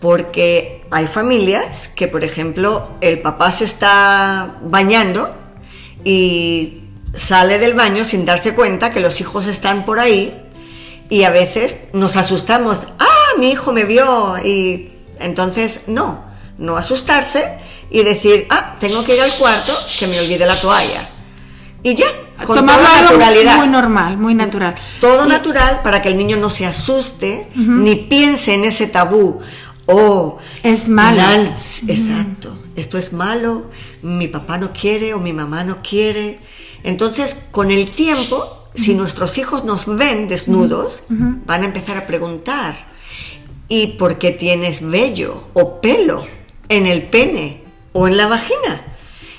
porque 0.00 0.84
hay 0.90 1.06
familias 1.06 1.88
que, 1.88 2.08
por 2.08 2.24
ejemplo, 2.24 2.90
el 3.00 3.20
papá 3.20 3.50
se 3.50 3.64
está 3.64 4.56
bañando 4.62 5.34
y 6.04 6.82
sale 7.14 7.58
del 7.58 7.74
baño 7.74 8.04
sin 8.04 8.26
darse 8.26 8.54
cuenta 8.54 8.92
que 8.92 9.00
los 9.00 9.20
hijos 9.20 9.46
están 9.46 9.86
por 9.86 9.98
ahí 9.98 10.38
y 11.08 11.22
a 11.22 11.30
veces 11.30 11.78
nos 11.92 12.16
asustamos, 12.16 12.80
ah, 12.98 13.38
mi 13.38 13.50
hijo 13.50 13.72
me 13.72 13.84
vio 13.84 14.36
y 14.44 14.92
entonces 15.18 15.80
no, 15.86 16.24
no 16.58 16.76
asustarse 16.76 17.58
y 17.94 18.02
decir, 18.02 18.48
ah, 18.50 18.74
tengo 18.80 19.04
que 19.04 19.14
ir 19.14 19.22
al 19.22 19.30
cuarto, 19.30 19.72
que 20.00 20.08
me 20.08 20.18
olvide 20.18 20.44
la 20.44 20.60
toalla. 20.60 21.08
Y 21.84 21.94
ya, 21.94 22.08
con 22.44 22.66
toda 22.66 23.02
naturalidad. 23.02 23.58
Muy 23.58 23.68
normal, 23.68 24.16
muy 24.16 24.34
natural. 24.34 24.74
Todo 25.00 25.26
natural 25.26 25.80
para 25.84 26.02
que 26.02 26.08
el 26.08 26.16
niño 26.16 26.36
no 26.36 26.50
se 26.50 26.66
asuste 26.66 27.46
ni 27.54 27.94
piense 27.94 28.54
en 28.54 28.64
ese 28.64 28.88
tabú. 28.88 29.38
Oh, 29.86 30.38
es 30.64 30.88
malo. 30.88 31.22
Exacto. 31.86 32.58
Esto 32.74 32.98
es 32.98 33.12
malo, 33.12 33.70
mi 34.02 34.26
papá 34.26 34.58
no 34.58 34.72
quiere 34.72 35.14
o 35.14 35.20
mi 35.20 35.32
mamá 35.32 35.62
no 35.62 35.80
quiere. 35.80 36.40
Entonces, 36.82 37.36
con 37.52 37.70
el 37.70 37.90
tiempo, 37.90 38.70
si 38.74 38.94
nuestros 38.94 39.38
hijos 39.38 39.62
nos 39.62 39.86
ven 39.86 40.26
desnudos, 40.26 41.04
van 41.08 41.62
a 41.62 41.66
empezar 41.66 41.96
a 41.96 42.08
preguntar, 42.08 42.74
¿y 43.68 43.98
por 43.98 44.18
qué 44.18 44.32
tienes 44.32 44.82
vello 44.82 45.44
o 45.52 45.80
pelo 45.80 46.26
en 46.68 46.88
el 46.88 47.04
pene 47.04 47.63
o 47.94 48.06
en 48.06 48.18
la 48.18 48.26
vagina? 48.26 48.82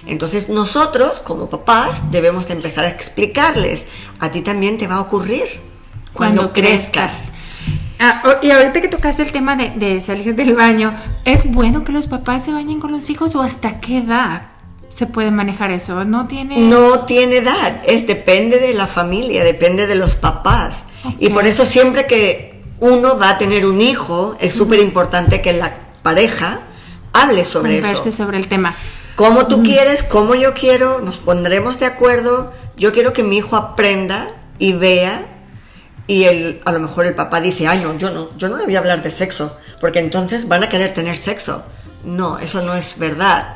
Entonces 0.07 0.49
nosotros, 0.49 1.19
como 1.19 1.49
papás, 1.49 2.11
debemos 2.11 2.49
empezar 2.49 2.85
a 2.85 2.89
explicarles, 2.89 3.85
a 4.19 4.31
ti 4.31 4.41
también 4.41 4.79
te 4.79 4.87
va 4.87 4.95
a 4.95 5.01
ocurrir 5.01 5.45
cuando, 6.13 6.51
crezcas. 6.53 7.31
Ah, 7.99 8.39
y 8.41 8.51
ahorita 8.51 8.81
que 8.81 8.87
tocaste 8.87 9.21
el 9.21 9.31
tema 9.31 9.55
de, 9.55 10.01
salir 10.01 10.35
del 10.35 10.55
baño, 10.55 10.95
¿es 11.23 11.49
bueno 11.51 11.83
que 11.83 11.91
los 11.91 12.07
papás 12.07 12.45
se 12.45 12.51
bañen 12.51 12.79
con 12.79 12.91
los 12.91 13.09
hijos 13.09 13.35
o 13.35 13.41
hasta 13.41 13.79
qué 13.79 13.99
edad? 13.99 14.49
se 14.95 15.07
puede 15.07 15.29
manejar 15.29 15.71
eso? 15.71 16.05
¿No 16.05 16.25
tiene...? 16.25 16.57
No 16.57 16.99
tiene 16.99 17.37
edad, 17.37 17.81
es, 17.85 18.07
depende 18.07 18.59
de 18.59 18.73
la 18.73 18.87
familia, 18.87 19.43
depende 19.43 19.87
de 19.87 19.95
los 19.95 20.15
papás. 20.15 20.85
Y 21.19 21.27
por 21.29 21.45
eso 21.45 21.65
siempre 21.65 22.07
que 22.07 22.61
uno 22.79 23.19
va 23.19 23.31
a 23.31 23.37
tener 23.37 23.65
un 23.65 23.81
hijo, 23.81 24.37
es 24.39 24.53
súper 24.53 24.79
importante 24.79 25.41
que 25.41 25.51
la 25.51 25.75
pareja 26.01 26.61
hable 27.15 27.45
sobre 27.45 27.81
Converse 27.81 28.09
eso. 28.09 28.23
sobre 28.23 28.37
el 28.37 28.47
tema 28.47 28.75
como 29.15 29.47
tú 29.47 29.63
quieres, 29.63 30.03
como 30.03 30.35
yo 30.35 30.53
quiero, 30.53 30.99
nos 30.99 31.17
pondremos 31.17 31.79
de 31.79 31.85
acuerdo. 31.85 32.53
Yo 32.75 32.91
quiero 32.91 33.13
que 33.13 33.23
mi 33.23 33.37
hijo 33.37 33.55
aprenda 33.55 34.27
y 34.59 34.73
vea 34.73 35.25
y 36.05 36.25
el, 36.25 36.61
a 36.65 36.71
lo 36.73 36.79
mejor 36.79 37.05
el 37.05 37.15
papá 37.15 37.39
dice, 37.39 37.67
ay 37.67 37.79
no, 37.79 37.97
yo 37.97 38.11
no, 38.11 38.29
yo 38.37 38.49
no 38.49 38.57
le 38.57 38.65
voy 38.65 38.75
a 38.75 38.79
hablar 38.79 39.01
de 39.01 39.09
sexo, 39.09 39.57
porque 39.79 39.99
entonces 39.99 40.47
van 40.47 40.63
a 40.63 40.69
querer 40.69 40.93
tener 40.93 41.15
sexo. 41.15 41.63
No, 42.03 42.37
eso 42.39 42.61
no 42.61 42.75
es 42.75 42.99
verdad. 42.99 43.55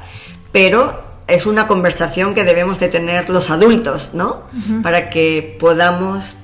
Pero 0.53 1.03
es 1.27 1.45
una 1.45 1.67
conversación 1.67 2.33
que 2.33 2.45
debemos 2.45 2.79
de 2.79 2.87
tener 2.87 3.29
los 3.29 3.49
adultos, 3.49 4.11
¿no? 4.13 4.43
Para 4.81 5.09
que 5.09 5.57
podamos 5.59 6.37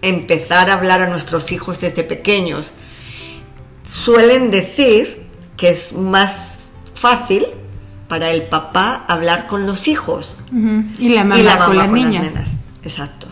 empezar 0.00 0.70
a 0.70 0.74
hablar 0.74 1.02
a 1.02 1.08
nuestros 1.08 1.52
hijos 1.52 1.80
desde 1.80 2.02
pequeños. 2.02 2.72
Suelen 3.84 4.50
decir 4.50 5.26
que 5.56 5.70
es 5.70 5.92
más 5.92 6.53
fácil 6.94 7.46
para 8.08 8.30
el 8.30 8.42
papá 8.42 9.04
hablar 9.08 9.46
con 9.46 9.66
los 9.66 9.88
hijos. 9.88 10.40
Y 10.98 11.08
la 11.10 11.24
mamá, 11.24 11.58
con, 11.66 11.76
las 11.76 11.90
nenas. 11.90 12.56
Exacto. 12.82 13.26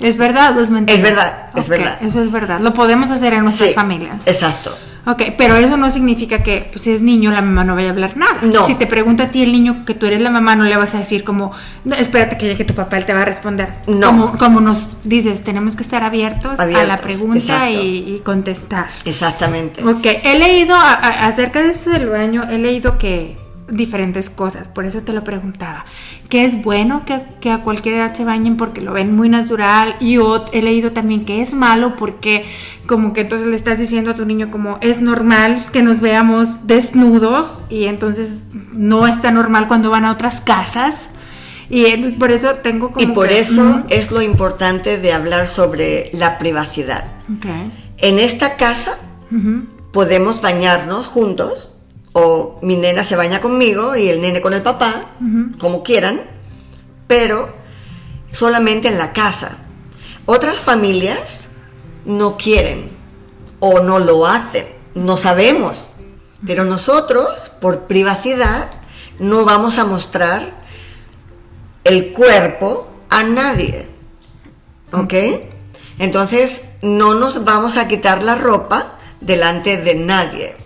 ¿Es 0.00 0.16
verdad 0.16 0.56
o 0.56 0.60
es 0.60 0.70
mentira? 0.70 0.96
Es 0.98 1.02
verdad, 1.02 1.50
es 1.54 1.68
verdad. 1.68 1.98
Eso 2.02 2.20
es 2.20 2.30
verdad. 2.30 2.60
Lo 2.60 2.74
podemos 2.74 3.10
hacer 3.10 3.32
en 3.34 3.44
nuestras 3.44 3.74
familias. 3.74 4.26
Exacto. 4.26 4.76
Ok, 5.06 5.22
pero 5.36 5.56
eso 5.56 5.76
no 5.76 5.90
significa 5.90 6.42
que 6.42 6.68
pues, 6.70 6.82
si 6.82 6.92
es 6.92 7.02
niño 7.02 7.30
la 7.30 7.42
mamá 7.42 7.64
no 7.64 7.74
vaya 7.74 7.88
a 7.88 7.92
hablar 7.92 8.16
nada. 8.16 8.38
No. 8.42 8.66
Si 8.66 8.74
te 8.74 8.86
pregunta 8.86 9.24
a 9.24 9.30
ti 9.30 9.42
el 9.42 9.52
niño 9.52 9.84
que 9.84 9.94
tú 9.94 10.06
eres 10.06 10.20
la 10.20 10.30
mamá, 10.30 10.56
no 10.56 10.64
le 10.64 10.76
vas 10.76 10.94
a 10.94 10.98
decir 10.98 11.24
como, 11.24 11.52
espérate 11.98 12.38
que 12.38 12.46
llegue 12.46 12.64
tu 12.64 12.74
papá, 12.74 12.96
él 12.96 13.04
te 13.04 13.12
va 13.12 13.22
a 13.22 13.24
responder. 13.24 13.74
No. 13.86 14.34
Como, 14.38 14.60
nos 14.60 14.96
dices, 15.04 15.44
tenemos 15.44 15.76
que 15.76 15.82
estar 15.82 16.02
abiertos, 16.02 16.58
a 16.58 16.66
la 16.66 16.96
pregunta 16.96 17.70
y, 17.70 18.22
contestar. 18.24 18.88
Exactamente. 19.04 19.84
Ok, 19.84 20.06
he 20.22 20.38
leído 20.38 20.74
acerca 20.76 21.62
de 21.62 21.70
esto 21.70 21.90
del 21.90 22.08
baño, 22.08 22.44
he 22.50 22.58
leído 22.58 22.98
que 22.98 23.43
diferentes 23.68 24.30
cosas, 24.30 24.68
por 24.68 24.84
eso 24.84 25.02
te 25.02 25.12
lo 25.12 25.24
preguntaba. 25.24 25.84
Que 26.28 26.44
es 26.44 26.62
bueno 26.62 27.04
que, 27.04 27.50
a 27.50 27.58
cualquier 27.62 27.96
edad 27.96 28.14
se 28.14 28.24
bañen 28.24 28.56
porque 28.56 28.80
lo 28.80 28.92
ven 28.92 29.14
muy 29.14 29.28
natural 29.28 29.96
y 30.00 30.14
yo 30.14 30.44
he 30.52 30.62
leído 30.62 30.92
también 30.92 31.24
que 31.24 31.42
es 31.42 31.54
malo 31.54 31.96
porque 31.96 32.44
como 32.86 33.12
que 33.12 33.22
entonces 33.22 33.48
le 33.48 33.56
estás 33.56 33.78
diciendo 33.78 34.10
a 34.10 34.14
tu 34.14 34.24
niño 34.24 34.50
como 34.50 34.78
es 34.80 35.00
normal 35.00 35.64
que 35.72 35.82
nos 35.82 36.00
veamos 36.00 36.66
desnudos 36.66 37.62
y 37.70 37.84
entonces 37.84 38.44
no 38.72 39.06
está 39.06 39.30
normal 39.30 39.68
cuando 39.68 39.90
van 39.90 40.04
a 40.04 40.12
otras 40.12 40.40
casas. 40.40 41.08
Y 41.70 41.86
entonces 41.86 42.18
por 42.18 42.30
eso 42.30 42.56
tengo 42.56 42.92
como... 42.92 43.02
Y 43.04 43.14
por 43.14 43.32
eso 43.32 43.82
es 43.88 44.10
lo 44.10 44.20
importante 44.20 44.98
de 44.98 45.12
hablar 45.12 45.46
sobre 45.46 46.10
la 46.12 46.38
privacidad. 46.38 47.04
En 47.98 48.18
esta 48.18 48.56
casa 48.56 48.98
podemos 49.92 50.42
bañarnos 50.42 51.06
juntos 51.06 51.73
o 52.14 52.58
mi 52.62 52.76
nena 52.76 53.04
se 53.04 53.16
baña 53.16 53.40
conmigo 53.40 53.96
y 53.96 54.08
el 54.08 54.22
nene 54.22 54.40
con 54.40 54.54
el 54.54 54.62
papá, 54.62 55.06
como 55.58 55.82
quieran, 55.82 56.22
pero 57.06 57.52
solamente 58.32 58.88
en 58.88 58.98
la 58.98 59.12
casa. 59.12 59.58
Otras 60.24 60.60
familias 60.60 61.48
no 62.04 62.36
quieren 62.36 62.88
o 63.58 63.80
no 63.80 63.98
lo 63.98 64.26
hacen, 64.26 64.66
no 64.94 65.16
sabemos, 65.16 65.90
pero 66.46 66.64
nosotros, 66.64 67.50
por 67.60 67.86
privacidad, 67.86 68.70
no 69.18 69.44
vamos 69.44 69.78
a 69.78 69.84
mostrar 69.84 70.54
el 71.82 72.12
cuerpo 72.12 72.88
a 73.10 73.24
nadie. 73.24 73.88
¿Ok? 74.92 75.14
Entonces, 75.98 76.62
no 76.80 77.14
nos 77.14 77.44
vamos 77.44 77.76
a 77.76 77.88
quitar 77.88 78.22
la 78.22 78.36
ropa 78.36 78.98
delante 79.20 79.78
de 79.78 79.96
nadie. 79.96 80.63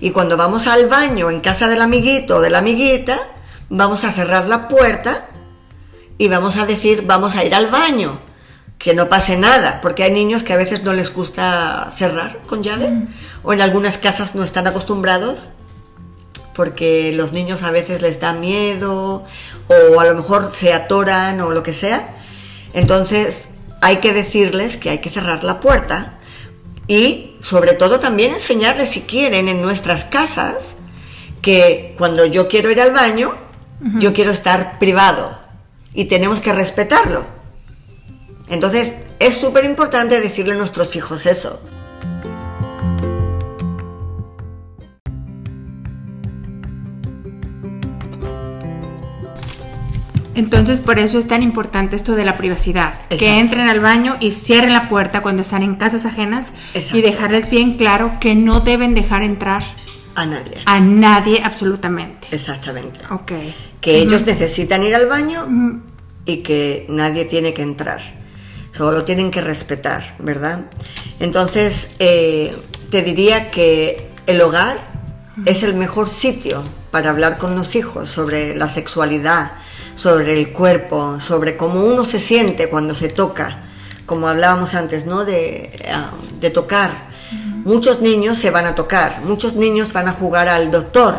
Y 0.00 0.10
cuando 0.10 0.36
vamos 0.36 0.66
al 0.66 0.88
baño 0.88 1.30
en 1.30 1.40
casa 1.40 1.68
del 1.68 1.82
amiguito 1.82 2.36
o 2.36 2.40
de 2.40 2.50
la 2.50 2.58
amiguita, 2.58 3.18
vamos 3.68 4.04
a 4.04 4.12
cerrar 4.12 4.46
la 4.46 4.68
puerta 4.68 5.26
y 6.18 6.28
vamos 6.28 6.56
a 6.56 6.66
decir, 6.66 7.04
vamos 7.06 7.36
a 7.36 7.44
ir 7.44 7.54
al 7.54 7.70
baño. 7.70 8.20
que 8.78 8.94
no 8.94 9.08
pase 9.08 9.36
nada, 9.36 9.80
porque 9.80 10.04
hay 10.04 10.12
niños 10.12 10.42
que 10.42 10.52
a 10.52 10.56
veces 10.56 10.82
no 10.82 10.92
les 10.92 11.12
gusta 11.12 11.90
cerrar 11.96 12.42
con 12.46 12.62
llave, 12.62 13.08
o 13.42 13.52
en 13.52 13.60
algunas 13.60 13.98
casas 13.98 14.34
no 14.34 14.44
están 14.44 14.66
acostumbrados, 14.66 15.48
porque 16.54 17.12
los 17.12 17.32
niños 17.32 17.62
a 17.62 17.70
veces 17.70 18.02
les 18.02 18.20
da 18.20 18.32
miedo, 18.32 19.24
o 19.68 20.00
a 20.00 20.04
lo 20.04 20.14
mejor 20.14 20.50
se 20.52 20.72
atoran 20.72 21.40
o 21.40 21.50
lo 21.50 21.62
que 21.62 21.72
sea. 21.72 22.14
Entonces 22.74 23.48
hay 23.80 23.96
que 23.96 24.12
decirles 24.12 24.76
que 24.76 24.90
hay 24.90 24.98
que 24.98 25.10
cerrar 25.10 25.42
la 25.44 25.60
puerta 25.60 26.18
y 26.88 27.36
sobre 27.40 27.74
todo 27.74 27.98
también 27.98 28.32
enseñarles 28.32 28.90
si 28.90 29.02
quieren 29.02 29.48
en 29.48 29.62
nuestras 29.62 30.04
casas 30.04 30.76
que 31.42 31.94
cuando 31.98 32.26
yo 32.26 32.48
quiero 32.48 32.70
ir 32.70 32.80
al 32.80 32.92
baño, 32.92 33.34
yo 33.98 34.12
quiero 34.12 34.30
estar 34.30 34.78
privado 34.78 35.38
y 35.94 36.06
tenemos 36.06 36.40
que 36.40 36.52
respetarlo. 36.52 37.24
Entonces 38.48 38.94
es 39.18 39.36
súper 39.36 39.64
importante 39.64 40.20
decirle 40.20 40.54
a 40.54 40.56
nuestros 40.56 40.96
hijos 40.96 41.26
eso. 41.26 41.60
Entonces, 50.36 50.80
por 50.80 50.98
eso 50.98 51.18
es 51.18 51.26
tan 51.26 51.42
importante 51.42 51.96
esto 51.96 52.14
de 52.14 52.24
la 52.24 52.36
privacidad. 52.36 52.94
Que 53.08 53.38
entren 53.40 53.68
al 53.68 53.80
baño 53.80 54.16
y 54.20 54.32
cierren 54.32 54.72
la 54.72 54.88
puerta 54.88 55.22
cuando 55.22 55.42
están 55.42 55.62
en 55.62 55.76
casas 55.76 56.06
ajenas 56.06 56.52
y 56.92 57.00
dejarles 57.00 57.50
bien 57.50 57.74
claro 57.74 58.12
que 58.20 58.34
no 58.34 58.60
deben 58.60 58.94
dejar 58.94 59.22
entrar 59.22 59.64
a 60.14 60.26
nadie. 60.26 60.62
A 60.66 60.80
nadie, 60.80 61.42
absolutamente. 61.42 62.28
Exactamente. 62.30 63.00
Ok. 63.10 63.32
Que 63.80 63.98
ellos 63.98 64.24
necesitan 64.26 64.82
ir 64.82 64.94
al 64.94 65.06
baño 65.06 65.82
y 66.24 66.38
que 66.38 66.86
nadie 66.88 67.24
tiene 67.24 67.54
que 67.54 67.62
entrar. 67.62 68.00
Solo 68.72 69.04
tienen 69.04 69.30
que 69.30 69.40
respetar, 69.40 70.02
¿verdad? 70.18 70.70
Entonces, 71.18 71.90
eh, 71.98 72.54
te 72.90 73.02
diría 73.02 73.50
que 73.50 74.10
el 74.26 74.40
hogar 74.42 74.76
es 75.44 75.62
el 75.62 75.74
mejor 75.74 76.08
sitio 76.08 76.62
para 76.90 77.10
hablar 77.10 77.38
con 77.38 77.56
los 77.56 77.74
hijos 77.74 78.08
sobre 78.08 78.56
la 78.56 78.68
sexualidad, 78.68 79.52
sobre 79.96 80.38
el 80.38 80.52
cuerpo, 80.52 81.18
sobre 81.18 81.56
cómo 81.56 81.82
uno 81.82 82.04
se 82.04 82.20
siente 82.20 82.68
cuando 82.68 82.94
se 82.94 83.08
toca, 83.08 83.64
como 84.04 84.28
hablábamos 84.28 84.74
antes, 84.74 85.06
¿no? 85.06 85.24
De, 85.24 85.84
ah, 85.90 86.12
de 86.38 86.50
tocar. 86.50 87.08
Muchos 87.64 88.00
niños 88.00 88.38
se 88.38 88.52
van 88.52 88.66
a 88.66 88.76
tocar, 88.76 89.22
muchos 89.24 89.54
niños 89.54 89.92
van 89.92 90.06
a 90.06 90.12
jugar 90.12 90.48
al 90.48 90.70
doctor. 90.70 91.16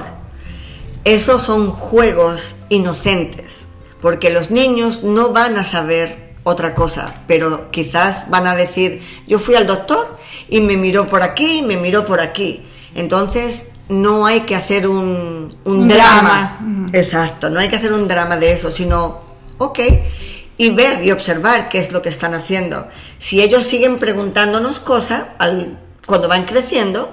Esos 1.04 1.44
son 1.44 1.72
juegos 1.72 2.56
inocentes, 2.70 3.66
porque 4.02 4.30
los 4.30 4.52
niños 4.52 5.04
no 5.04 5.34
van 5.34 5.58
a 5.58 5.66
saber 5.66 6.36
otra 6.44 6.74
cosa, 6.76 7.24
pero 7.28 7.72
quizás 7.72 8.30
van 8.30 8.48
a 8.48 8.56
decir, 8.56 9.02
yo 9.28 9.40
fui 9.40 9.56
al 9.56 9.68
doctor 9.68 10.18
y 10.48 10.62
me 10.62 10.78
miró 10.78 11.08
por 11.08 11.24
aquí, 11.24 11.64
me 11.64 11.76
miró 11.76 12.06
por 12.06 12.22
aquí. 12.22 12.66
Entonces, 12.96 13.68
no 13.90 14.26
hay 14.26 14.42
que 14.42 14.56
hacer 14.56 14.88
un, 14.88 15.56
drama. 15.64 16.88
Exacto, 16.94 17.50
no 17.50 17.60
hay 17.60 17.70
que 17.70 17.78
hacer 17.78 17.94
un 17.94 18.08
drama 18.08 18.38
de 18.38 18.52
eso, 18.52 18.72
sino, 18.72 19.22
ok, 19.58 19.80
y 20.58 20.72
ver 20.72 21.04
y 21.04 21.12
observar 21.12 21.70
qué 21.70 21.80
es 21.80 21.92
lo 21.92 22.02
que 22.02 22.10
están 22.10 22.34
haciendo. 22.34 22.88
Si 23.20 23.42
ellos 23.42 23.66
siguen 23.66 23.98
preguntándonos 24.00 24.80
cosas 24.80 25.24
al, 25.38 25.80
cuando 26.06 26.28
van 26.28 26.46
creciendo, 26.46 27.12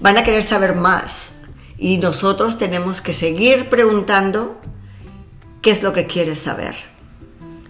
van 0.00 0.16
a 0.16 0.24
querer 0.24 0.44
saber 0.44 0.74
más. 0.74 1.30
Y 1.76 1.98
nosotros 1.98 2.58
tenemos 2.58 3.00
que 3.00 3.14
seguir 3.14 3.68
preguntando 3.68 4.60
qué 5.62 5.70
es 5.70 5.82
lo 5.82 5.92
que 5.92 6.06
quieres 6.06 6.40
saber. 6.40 6.74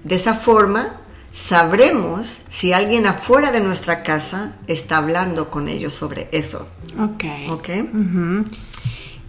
De 0.05 0.15
esa 0.15 0.35
forma, 0.35 1.01
sabremos 1.33 2.41
si 2.49 2.73
alguien 2.73 3.07
afuera 3.07 3.53
de 3.53 3.61
nuestra 3.61 4.03
casa 4.03 4.57
está 4.67 4.99
hablando 4.99 5.51
con 5.51 5.69
ellos 5.69 5.95
sobre 5.95 6.29
eso. 6.33 6.69
Ok. 6.99 7.25
Ok. 7.51 7.69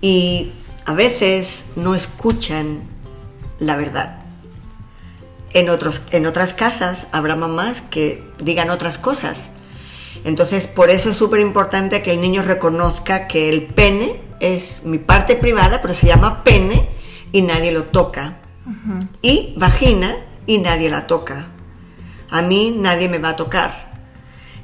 Y 0.01 0.51
a 0.85 0.93
veces 0.93 1.65
no 1.75 1.95
escuchan 1.95 2.81
la 3.59 3.75
verdad. 3.75 4.23
En, 5.53 5.69
otros, 5.69 6.01
en 6.11 6.25
otras 6.25 6.53
casas 6.53 7.07
habrá 7.11 7.35
mamás 7.35 7.81
que 7.81 8.23
digan 8.41 8.69
otras 8.69 8.97
cosas. 8.97 9.49
Entonces, 10.23 10.67
por 10.67 10.89
eso 10.89 11.09
es 11.09 11.17
súper 11.17 11.39
importante 11.39 12.01
que 12.01 12.13
el 12.13 12.21
niño 12.21 12.41
reconozca 12.41 13.27
que 13.27 13.49
el 13.49 13.63
pene 13.63 14.21
es 14.39 14.83
mi 14.83 14.97
parte 14.97 15.35
privada, 15.35 15.81
pero 15.81 15.93
se 15.93 16.07
llama 16.07 16.43
pene 16.43 16.89
y 17.31 17.41
nadie 17.41 17.71
lo 17.71 17.83
toca. 17.83 18.39
Y 19.21 19.53
vagina 19.57 20.15
y 20.45 20.59
nadie 20.59 20.89
la 20.89 21.07
toca 21.07 21.47
a 22.29 22.41
mí 22.41 22.75
nadie 22.77 23.09
me 23.09 23.19
va 23.19 23.29
a 23.29 23.35
tocar. 23.35 23.89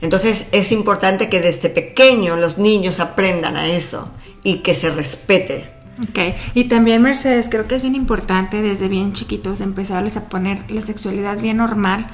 Entonces 0.02 0.48
es 0.52 0.72
importante 0.72 1.30
que 1.30 1.42
desde 1.42 1.70
pequeño 1.70 2.36
los 2.36 2.58
niños 2.58 3.00
aprendan 3.00 3.56
a 3.56 3.68
eso 3.68 4.12
y 4.44 4.60
que 4.60 4.74
se 4.74 4.90
respete. 4.90 5.72
Ok, 6.10 6.36
y 6.54 6.66
también 6.66 7.02
Mercedes, 7.02 7.48
creo 7.50 7.68
que 7.68 7.76
es 7.76 7.82
bien 7.82 7.96
importante 7.96 8.62
desde 8.62 8.90
bien 8.90 9.14
chiquitos 9.14 9.62
empezarles 9.62 10.18
a 10.18 10.28
poner 10.28 10.70
la 10.70 10.82
sexualidad 10.82 11.38
bien 11.38 11.58
normal, 11.58 12.08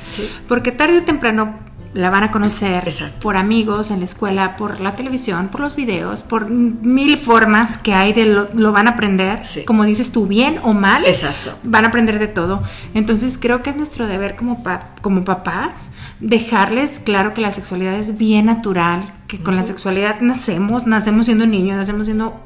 porque 0.47 0.71
tarde 0.71 0.99
o 0.99 1.03
temprano 1.03 1.57
la 1.93 2.09
van 2.09 2.23
a 2.23 2.31
conocer 2.31 2.93
por 3.21 3.35
amigos 3.35 3.91
en 3.91 3.99
la 3.99 4.05
escuela, 4.05 4.55
por 4.55 4.79
la 4.79 4.95
televisión, 4.95 5.49
por 5.49 5.61
los 5.61 5.75
videos, 5.75 6.23
por 6.23 6.49
mil 6.49 7.17
formas 7.17 7.77
que 7.77 7.93
hay 7.93 8.13
de 8.13 8.25
lo, 8.25 8.71
van 8.71 8.87
a 8.87 8.91
aprender, 8.91 9.41
como 9.65 9.83
dices 9.83 10.11
tú, 10.11 10.25
bien 10.25 10.59
o 10.63 10.73
mal, 10.73 11.05
Exacto. 11.05 11.57
van 11.63 11.85
a 11.85 11.89
aprender 11.89 12.17
de 12.19 12.27
todo. 12.27 12.63
Entonces 12.93 13.37
creo 13.37 13.61
que 13.61 13.71
es 13.71 13.75
nuestro 13.75 14.07
deber 14.07 14.35
como, 14.35 14.63
como 15.01 15.25
papás 15.25 15.91
dejarles 16.19 16.99
claro 16.99 17.33
que 17.33 17.41
la 17.41 17.51
sexualidad 17.51 17.95
es 17.95 18.17
bien 18.17 18.45
natural, 18.45 19.13
que 19.27 19.39
con 19.39 19.55
la 19.55 19.63
sexualidad 19.63 20.21
nacemos, 20.21 20.87
nacemos 20.87 21.25
siendo 21.25 21.45
niños, 21.45 21.77
nacemos 21.77 22.05
siendo 22.05 22.39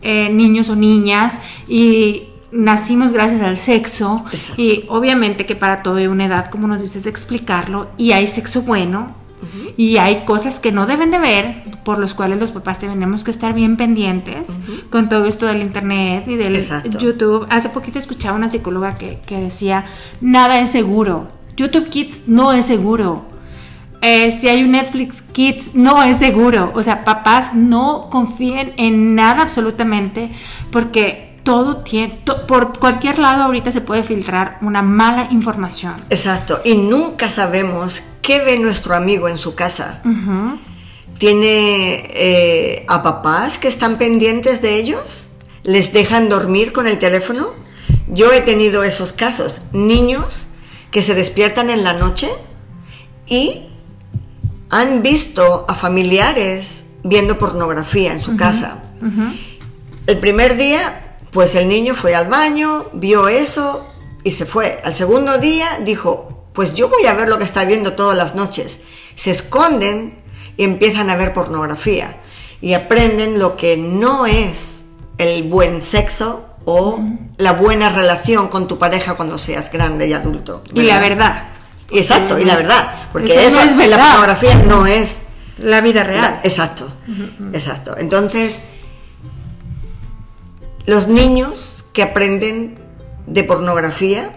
eh, 0.00 0.28
niños 0.30 0.68
o 0.68 0.74
niñas 0.74 1.38
y 1.68 2.31
nacimos 2.52 3.12
gracias 3.12 3.40
al 3.42 3.58
sexo 3.58 4.24
y 4.56 4.84
obviamente 4.88 5.46
que 5.46 5.56
para 5.56 5.82
todo 5.82 5.96
hay 5.96 6.06
una 6.06 6.26
edad, 6.26 6.50
como 6.50 6.68
nos 6.68 6.80
dices, 6.80 7.04
de 7.04 7.10
explicarlo 7.10 7.88
y 7.96 8.12
hay 8.12 8.28
sexo 8.28 8.62
bueno 8.62 9.22
y 9.76 9.96
hay 9.96 10.24
cosas 10.24 10.60
que 10.60 10.70
no 10.70 10.86
deben 10.86 11.10
de 11.10 11.18
ver 11.18 11.62
por 11.84 11.98
los 11.98 12.14
cuales 12.14 12.38
los 12.38 12.52
papás 12.52 12.78
tenemos 12.78 13.24
que 13.24 13.30
estar 13.30 13.54
bien 13.54 13.76
pendientes 13.76 14.58
con 14.90 15.08
todo 15.08 15.24
esto 15.24 15.46
del 15.46 15.62
internet 15.62 16.24
y 16.28 16.36
del 16.36 16.62
YouTube. 16.98 17.46
Hace 17.50 17.68
poquito 17.70 17.98
escuchaba 17.98 18.36
una 18.36 18.48
psicóloga 18.48 18.96
que, 18.98 19.40
decía, 19.40 19.84
nada 20.20 20.60
es 20.60 20.70
seguro. 20.70 21.28
YouTube 21.56 21.88
Kids 21.88 22.24
no 22.28 22.52
es 22.52 22.66
seguro. 22.66 23.24
Eh, 24.00 24.32
si 24.32 24.48
hay 24.48 24.64
un 24.64 24.72
Netflix 24.72 25.22
Kids, 25.22 25.74
no 25.74 26.02
es 26.02 26.18
seguro. 26.18 26.72
O 26.74 26.82
sea, 26.82 27.04
papás 27.04 27.54
no 27.54 28.08
confíen 28.10 28.74
en 28.76 29.14
nada 29.14 29.42
absolutamente 29.42 30.30
porque 30.70 31.31
todo 31.42 31.78
tiene, 31.78 32.18
por 32.46 32.78
cualquier 32.78 33.18
lado 33.18 33.42
ahorita 33.44 33.70
se 33.70 33.80
puede 33.80 34.02
filtrar 34.02 34.58
una 34.62 34.82
mala 34.82 35.28
información. 35.30 35.94
Exacto, 36.10 36.60
y 36.64 36.76
nunca 36.76 37.30
sabemos 37.30 38.02
qué 38.20 38.40
ve 38.40 38.58
nuestro 38.58 38.94
amigo 38.94 39.28
en 39.28 39.38
su 39.38 39.54
casa. 39.54 40.02
¿Tiene 41.18 42.08
eh, 42.10 42.84
a 42.88 43.02
papás 43.02 43.58
que 43.58 43.68
están 43.68 43.98
pendientes 43.98 44.62
de 44.62 44.76
ellos? 44.76 45.28
¿Les 45.62 45.92
dejan 45.92 46.28
dormir 46.28 46.72
con 46.72 46.86
el 46.86 46.98
teléfono? 46.98 47.48
Yo 48.08 48.32
he 48.32 48.40
tenido 48.40 48.84
esos 48.84 49.12
casos, 49.12 49.60
niños 49.72 50.46
que 50.90 51.02
se 51.02 51.14
despiertan 51.14 51.70
en 51.70 51.84
la 51.84 51.92
noche 51.92 52.28
y 53.26 53.68
han 54.70 55.02
visto 55.02 55.64
a 55.68 55.74
familiares 55.74 56.84
viendo 57.04 57.38
pornografía 57.38 58.12
en 58.12 58.20
su 58.20 58.36
casa. 58.36 58.82
El 60.06 60.18
primer 60.18 60.56
día 60.56 61.01
pues 61.32 61.54
el 61.54 61.68
niño 61.68 61.94
fue 61.94 62.14
al 62.14 62.28
baño, 62.28 62.86
vio 62.92 63.28
eso 63.28 63.86
y 64.22 64.32
se 64.32 64.46
fue. 64.46 64.80
Al 64.84 64.94
segundo 64.94 65.38
día 65.38 65.80
dijo, 65.82 66.46
pues 66.52 66.74
yo 66.74 66.88
voy 66.88 67.06
a 67.06 67.14
ver 67.14 67.28
lo 67.28 67.38
que 67.38 67.44
está 67.44 67.64
viendo 67.64 67.94
todas 67.94 68.16
las 68.16 68.34
noches. 68.34 68.80
Se 69.16 69.30
esconden 69.30 70.22
y 70.56 70.64
empiezan 70.64 71.10
a 71.10 71.16
ver 71.16 71.32
pornografía 71.32 72.16
y 72.60 72.74
aprenden 72.74 73.38
lo 73.38 73.56
que 73.56 73.76
no 73.76 74.26
es 74.26 74.82
el 75.18 75.44
buen 75.44 75.82
sexo 75.82 76.46
o 76.64 77.00
la 77.38 77.52
buena 77.52 77.88
relación 77.88 78.48
con 78.48 78.68
tu 78.68 78.78
pareja 78.78 79.14
cuando 79.14 79.38
seas 79.38 79.72
grande 79.72 80.08
y 80.08 80.12
adulto. 80.12 80.62
Y 80.74 80.82
la 80.82 81.00
verdad. 81.00 81.48
Exacto, 81.90 82.38
y 82.38 82.44
la 82.44 82.56
verdad, 82.56 82.94
porque 83.12 83.46
eso, 83.46 83.60
es 83.60 83.76
la 83.76 83.98
pornografía 83.98 84.54
no 84.66 84.86
es 84.86 85.16
la 85.58 85.82
vida 85.82 86.02
real. 86.02 86.40
exacto, 86.42 86.90
exacto. 87.52 87.94
Entonces, 87.98 88.62
los 90.86 91.06
niños 91.06 91.84
que 91.92 92.02
aprenden 92.02 92.78
de 93.26 93.44
pornografía 93.44 94.34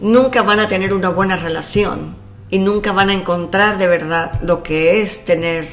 nunca 0.00 0.42
van 0.42 0.60
a 0.60 0.68
tener 0.68 0.94
una 0.94 1.10
buena 1.10 1.36
relación 1.36 2.16
y 2.50 2.58
nunca 2.58 2.92
van 2.92 3.10
a 3.10 3.14
encontrar 3.14 3.78
de 3.78 3.86
verdad 3.86 4.40
lo 4.42 4.62
que 4.62 5.02
es 5.02 5.24
tener 5.24 5.66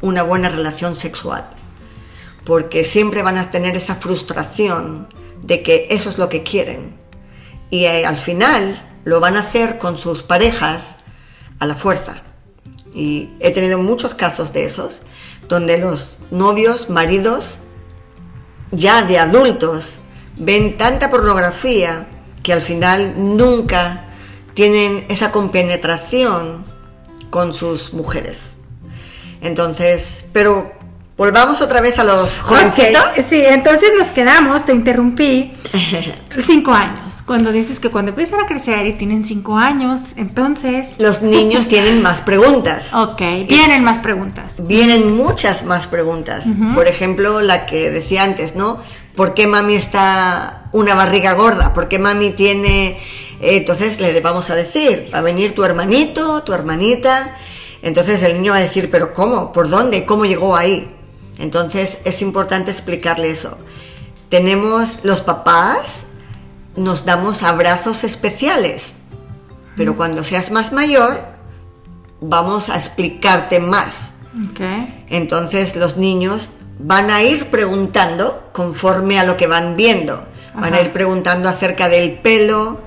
una 0.00 0.22
buena 0.22 0.48
relación 0.48 0.96
sexual. 0.96 1.48
Porque 2.44 2.84
siempre 2.84 3.22
van 3.22 3.36
a 3.36 3.50
tener 3.50 3.76
esa 3.76 3.96
frustración 3.96 5.08
de 5.42 5.62
que 5.62 5.86
eso 5.90 6.08
es 6.10 6.18
lo 6.18 6.28
que 6.28 6.42
quieren. 6.42 6.98
Y 7.70 7.84
eh, 7.84 8.06
al 8.06 8.16
final 8.16 8.82
lo 9.04 9.20
van 9.20 9.36
a 9.36 9.40
hacer 9.40 9.78
con 9.78 9.98
sus 9.98 10.22
parejas 10.22 10.96
a 11.58 11.66
la 11.66 11.74
fuerza. 11.74 12.22
Y 12.94 13.30
he 13.40 13.50
tenido 13.50 13.78
muchos 13.78 14.14
casos 14.14 14.52
de 14.52 14.64
esos, 14.64 15.02
donde 15.48 15.78
los 15.78 16.16
novios, 16.30 16.88
maridos, 16.88 17.58
ya 18.70 19.02
de 19.02 19.18
adultos, 19.18 19.96
ven 20.36 20.76
tanta 20.76 21.10
pornografía 21.10 22.08
que 22.42 22.52
al 22.52 22.62
final 22.62 23.14
nunca 23.36 24.04
tienen 24.54 25.04
esa 25.08 25.30
compenetración 25.30 26.64
con 27.30 27.54
sus 27.54 27.92
mujeres. 27.92 28.50
Entonces, 29.40 30.26
pero 30.32 30.72
volvamos 31.18 31.60
otra 31.60 31.80
vez 31.80 31.98
a 31.98 32.04
los 32.04 32.38
jovencitos. 32.38 33.02
Sí, 33.28 33.42
entonces 33.44 33.90
nos 33.98 34.12
quedamos, 34.12 34.64
te 34.64 34.72
interrumpí, 34.72 35.52
cinco 36.46 36.70
años. 36.70 37.22
Cuando 37.22 37.50
dices 37.50 37.80
que 37.80 37.90
cuando 37.90 38.10
empiezan 38.10 38.40
a 38.40 38.46
crecer 38.46 38.86
y 38.86 38.92
tienen 38.92 39.24
cinco 39.24 39.58
años, 39.58 40.00
entonces... 40.16 40.90
Los 40.98 41.20
niños 41.20 41.66
tienen 41.68 42.00
más 42.00 42.22
preguntas. 42.22 42.94
Ok, 42.94 43.20
vienen 43.48 43.82
más 43.82 43.98
preguntas. 43.98 44.64
Vienen 44.66 45.16
muchas 45.16 45.64
más 45.64 45.88
preguntas. 45.88 46.46
Por 46.74 46.86
ejemplo, 46.86 47.42
la 47.42 47.66
que 47.66 47.90
decía 47.90 48.22
antes, 48.22 48.54
¿no? 48.54 48.78
¿Por 49.16 49.34
qué 49.34 49.48
mami 49.48 49.74
está 49.74 50.68
una 50.70 50.94
barriga 50.94 51.32
gorda? 51.32 51.74
¿Por 51.74 51.88
qué 51.88 51.98
mami 51.98 52.30
tiene... 52.30 52.96
Entonces 53.40 54.00
le 54.00 54.20
vamos 54.20 54.50
a 54.50 54.54
decir, 54.54 55.10
va 55.12 55.18
a 55.18 55.22
venir 55.22 55.54
tu 55.54 55.64
hermanito, 55.64 56.42
tu 56.42 56.52
hermanita, 56.52 57.36
entonces 57.82 58.20
el 58.24 58.34
niño 58.34 58.50
va 58.50 58.58
a 58.58 58.62
decir, 58.62 58.90
pero 58.90 59.14
¿cómo? 59.14 59.52
¿Por 59.52 59.68
dónde? 59.68 60.04
¿Cómo 60.04 60.24
llegó 60.24 60.56
ahí? 60.56 60.97
Entonces 61.38 61.98
es 62.04 62.20
importante 62.22 62.70
explicarle 62.70 63.30
eso. 63.30 63.56
Tenemos 64.28 65.00
los 65.04 65.22
papás, 65.22 66.00
nos 66.76 67.04
damos 67.04 67.42
abrazos 67.42 68.04
especiales, 68.04 68.94
pero 69.76 69.96
cuando 69.96 70.24
seas 70.24 70.50
más 70.50 70.72
mayor, 70.72 71.18
vamos 72.20 72.68
a 72.68 72.76
explicarte 72.76 73.60
más. 73.60 74.12
Entonces 75.08 75.76
los 75.76 75.96
niños 75.96 76.50
van 76.78 77.10
a 77.10 77.22
ir 77.22 77.46
preguntando 77.46 78.50
conforme 78.52 79.18
a 79.18 79.24
lo 79.24 79.36
que 79.36 79.46
van 79.46 79.76
viendo. 79.76 80.24
Van 80.54 80.74
a 80.74 80.80
ir 80.80 80.92
preguntando 80.92 81.48
acerca 81.48 81.88
del 81.88 82.12
pelo, 82.14 82.80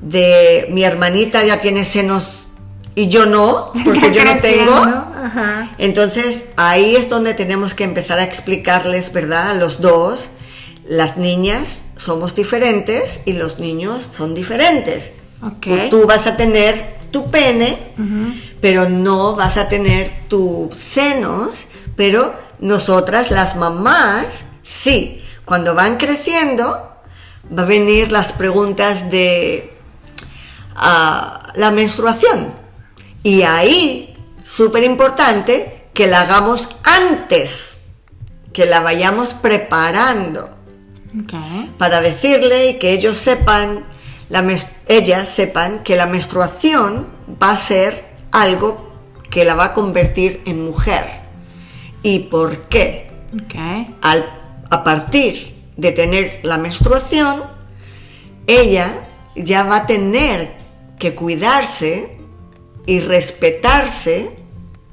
de 0.00 0.68
mi 0.70 0.84
hermanita 0.84 1.44
ya 1.44 1.60
tiene 1.60 1.84
senos 1.84 2.47
y 2.98 3.06
yo 3.06 3.26
no, 3.26 3.70
porque 3.84 4.12
yo 4.12 4.24
no 4.24 4.36
tengo. 4.38 4.74
Entonces 5.78 6.46
ahí 6.56 6.96
es 6.96 7.08
donde 7.08 7.32
tenemos 7.32 7.72
que 7.72 7.84
empezar 7.84 8.18
a 8.18 8.24
explicarles, 8.24 9.12
¿verdad? 9.12 9.50
A 9.50 9.54
los 9.54 9.80
dos, 9.80 10.30
las 10.84 11.16
niñas 11.16 11.82
somos 11.96 12.34
diferentes 12.34 13.20
y 13.24 13.34
los 13.34 13.60
niños 13.60 14.08
son 14.12 14.34
diferentes. 14.34 15.12
Tú 15.90 16.08
vas 16.08 16.26
a 16.26 16.36
tener 16.36 16.98
tu 17.12 17.30
pene, 17.30 17.78
pero 18.60 18.88
no 18.88 19.36
vas 19.36 19.58
a 19.58 19.68
tener 19.68 20.10
tus 20.28 20.76
senos, 20.76 21.66
pero 21.94 22.34
nosotras 22.58 23.30
las 23.30 23.54
mamás, 23.54 24.44
sí, 24.64 25.22
cuando 25.44 25.76
van 25.76 25.98
creciendo, 25.98 26.66
va 27.56 27.62
a 27.62 27.66
venir 27.66 28.10
las 28.10 28.32
preguntas 28.32 29.08
de 29.08 29.72
ah, 30.74 31.52
la 31.54 31.70
menstruación. 31.70 32.66
Y 33.22 33.42
ahí, 33.42 34.16
súper 34.44 34.84
importante, 34.84 35.86
que 35.92 36.06
la 36.06 36.20
hagamos 36.20 36.68
antes, 36.84 37.78
que 38.52 38.66
la 38.66 38.80
vayamos 38.80 39.34
preparando. 39.34 40.50
Para 41.78 42.00
decirle 42.00 42.70
y 42.70 42.78
que 42.78 42.92
ellos 42.92 43.16
sepan, 43.16 43.84
la 44.28 44.44
ellas 44.86 45.28
sepan 45.28 45.82
que 45.82 45.96
la 45.96 46.06
menstruación 46.06 47.08
va 47.42 47.52
a 47.52 47.56
ser 47.56 48.08
algo 48.30 48.92
que 49.30 49.44
la 49.44 49.54
va 49.54 49.66
a 49.66 49.74
convertir 49.74 50.42
en 50.44 50.64
mujer. 50.64 51.04
¿Y 52.02 52.20
por 52.20 52.68
qué? 52.68 53.10
Al, 54.02 54.30
a 54.70 54.84
partir 54.84 55.56
de 55.76 55.92
tener 55.92 56.40
la 56.42 56.58
menstruación, 56.58 57.42
ella 58.46 59.08
ya 59.34 59.64
va 59.64 59.76
a 59.78 59.86
tener 59.86 60.52
que 60.98 61.14
cuidarse 61.14 62.17
y 62.88 63.00
respetarse 63.00 64.30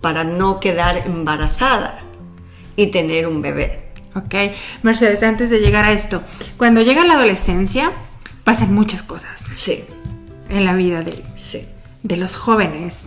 para 0.02 0.26
no 0.26 0.60
quedar 0.60 1.04
embarazada 1.06 2.02
y 2.76 2.88
tener 2.88 3.26
un 3.26 3.42
bebé. 3.42 3.90
Ok, 4.16 4.36
Mercedes, 4.84 5.24
antes 5.24 5.50
de 5.50 5.62
llegar 5.62 5.86
a 5.86 5.94
esto, 5.94 6.22
cuando 6.58 6.82
llega 6.82 7.06
la 7.06 7.14
adolescencia 7.14 7.94
pasan 8.44 8.74
muchas 8.74 9.02
cosas. 9.02 9.40
Sí. 9.56 9.86
En 10.50 10.66
la 10.66 10.74
vida 10.74 11.04
de, 11.04 11.24
de 12.04 12.18
los 12.18 12.36
jóvenes. 12.36 13.06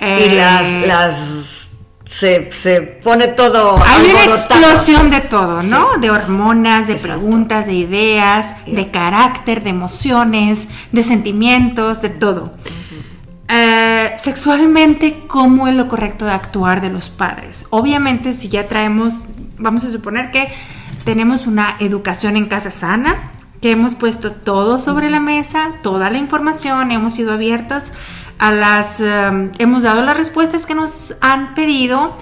y 0.00 0.30
las, 0.30 0.66
eh, 0.66 0.84
las 0.86 1.68
se, 2.06 3.00
pone 3.04 3.28
todo. 3.28 3.78
Hay 3.84 4.10
una 4.10 4.24
explosión 4.24 5.10
de 5.10 5.20
todo, 5.20 5.62
¿no? 5.62 5.98
De 6.00 6.10
hormonas, 6.10 6.86
de 6.86 6.94
preguntas, 6.94 7.66
de 7.66 7.74
ideas, 7.74 8.54
de 8.64 8.90
carácter, 8.90 9.62
de 9.62 9.70
emociones, 9.70 10.68
de 10.90 11.02
sentimientos, 11.02 12.00
de 12.00 12.08
todo. 12.08 12.54
Sexualmente, 14.26 15.22
¿cómo 15.28 15.68
es 15.68 15.76
lo 15.76 15.86
correcto 15.86 16.24
de 16.24 16.32
actuar 16.32 16.80
de 16.80 16.90
los 16.90 17.10
padres? 17.10 17.66
Obviamente, 17.70 18.32
si 18.32 18.48
ya 18.48 18.66
traemos, 18.66 19.26
vamos 19.56 19.84
a 19.84 19.92
suponer 19.92 20.32
que 20.32 20.48
tenemos 21.04 21.46
una 21.46 21.76
educación 21.78 22.36
en 22.36 22.46
casa 22.46 22.72
sana, 22.72 23.30
que 23.60 23.70
hemos 23.70 23.94
puesto 23.94 24.32
todo 24.32 24.80
sobre 24.80 25.10
la 25.10 25.20
mesa, 25.20 25.74
toda 25.80 26.10
la 26.10 26.18
información, 26.18 26.90
hemos 26.90 27.12
sido 27.12 27.34
abiertas 27.34 27.92
a 28.40 28.50
las, 28.50 28.98
eh, 28.98 29.50
hemos 29.60 29.84
dado 29.84 30.02
las 30.02 30.16
respuestas 30.16 30.66
que 30.66 30.74
nos 30.74 31.14
han 31.20 31.54
pedido, 31.54 32.18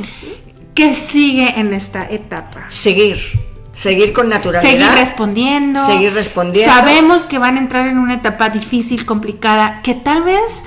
¿qué 0.75 0.93
sigue 0.93 1.59
en 1.59 1.73
esta 1.73 2.05
etapa? 2.05 2.67
Seguir. 2.69 3.17
Seguir 3.73 4.13
con 4.13 4.29
naturalidad. 4.29 4.71
Seguir 4.71 4.99
respondiendo. 4.99 5.85
Seguir 5.85 6.13
respondiendo. 6.13 6.71
Sabemos 6.71 7.23
que 7.23 7.39
van 7.39 7.57
a 7.57 7.61
entrar 7.61 7.89
en 7.89 7.99
una 7.99 8.15
etapa 8.15 8.51
difícil, 8.51 9.07
complicada, 9.07 9.81
que 9.83 9.95
tal 9.95 10.23
vez 10.23 10.65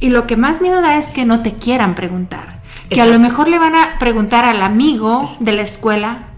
y 0.00 0.10
lo 0.10 0.26
que 0.26 0.36
más 0.36 0.60
miedo 0.60 0.80
da 0.80 0.96
es 0.96 1.08
que 1.08 1.24
no 1.24 1.42
te 1.42 1.54
quieran 1.54 1.94
preguntar. 1.94 2.58
Que 2.90 3.00
a 3.00 3.06
lo 3.06 3.18
mejor 3.18 3.48
le 3.48 3.58
van 3.58 3.74
a 3.74 3.98
preguntar 3.98 4.44
al 4.44 4.62
amigo 4.62 5.28
de 5.40 5.52
la 5.52 5.62
escuela 5.62 6.28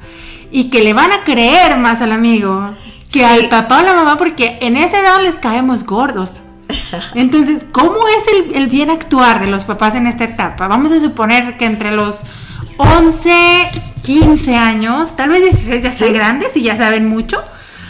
y 0.51 0.71
que 0.71 0.83
le 0.83 0.93
van 0.93 1.13
a 1.13 1.23
creer 1.25 1.77
más 1.77 2.03
al 2.03 2.13
amigo 2.13 2.71
que 3.13 3.25
al 3.25 3.49
papá 3.49 3.81
o 3.81 3.83
la 3.83 3.95
mamá 3.95 4.17
porque 4.17 4.59
en 4.61 4.77
esa 4.77 5.01
edad 5.01 5.23
les 5.23 5.37
caemos 5.37 5.85
gordos. 5.85 6.41
Entonces, 7.15 7.63
¿cómo 7.73 7.99
es 8.09 8.25
el, 8.55 8.69
bien 8.69 8.91
actuar 8.91 9.41
de 9.41 9.47
los 9.47 9.65
papás 9.65 9.95
en 9.95 10.07
esta 10.07 10.25
etapa? 10.25 10.69
Vamos 10.69 10.93
a 10.93 11.01
suponer 11.01 11.57
que 11.57 11.67
entre 11.67 11.93
los 11.93 12.23
11, 12.79 13.31
15 14.03 14.57
años, 14.57 15.17
tal 15.17 15.31
vez 15.31 15.43
16 15.43 15.83
ya 15.83 15.93
sean 15.93 16.13
grandes 16.13 16.57
y 16.57 16.63
ya 16.63 16.77
saben 16.77 17.09
mucho. 17.09 17.43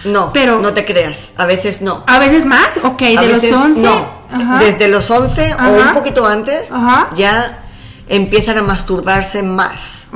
No, 0.04 0.32
pero 0.32 0.60
no 0.60 0.72
te 0.72 0.86
creas, 0.86 1.30
a 1.36 1.44
veces 1.44 1.82
no. 1.82 2.04
¿A 2.06 2.18
veces 2.18 2.46
más? 2.46 2.80
Ok, 2.82 3.00
de 3.00 3.26
los 3.26 3.44
11. 3.44 3.82
No 3.82 4.19
desde 4.58 4.88
los 4.88 5.10
11 5.10 5.54
o 5.54 5.88
un 5.88 5.92
poquito 5.92 6.26
antes, 6.26 6.68
ya 7.14 7.64
empiezan 8.08 8.58
a 8.58 8.62
masturbarse 8.62 9.42
más. 9.42 10.08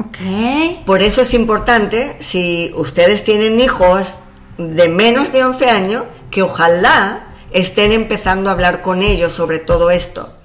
Por 0.85 1.03
eso 1.03 1.23
es 1.23 1.35
importante, 1.35 2.17
si 2.21 2.73
ustedes 2.77 3.25
tienen 3.25 3.61
hijos 3.61 4.17
de 4.59 4.89
menos 4.89 5.33
de 5.33 5.45
11 5.45 5.71
años, 5.71 6.05
que 6.31 6.43
ojalá 6.43 7.29
estén 7.53 7.93
empezando 7.93 8.51
a 8.51 8.53
hablar 8.53 8.83
con 8.83 9.03
ellos 9.03 9.33
sobre 9.33 9.61
todo 9.61 9.91
esto. 9.91 10.37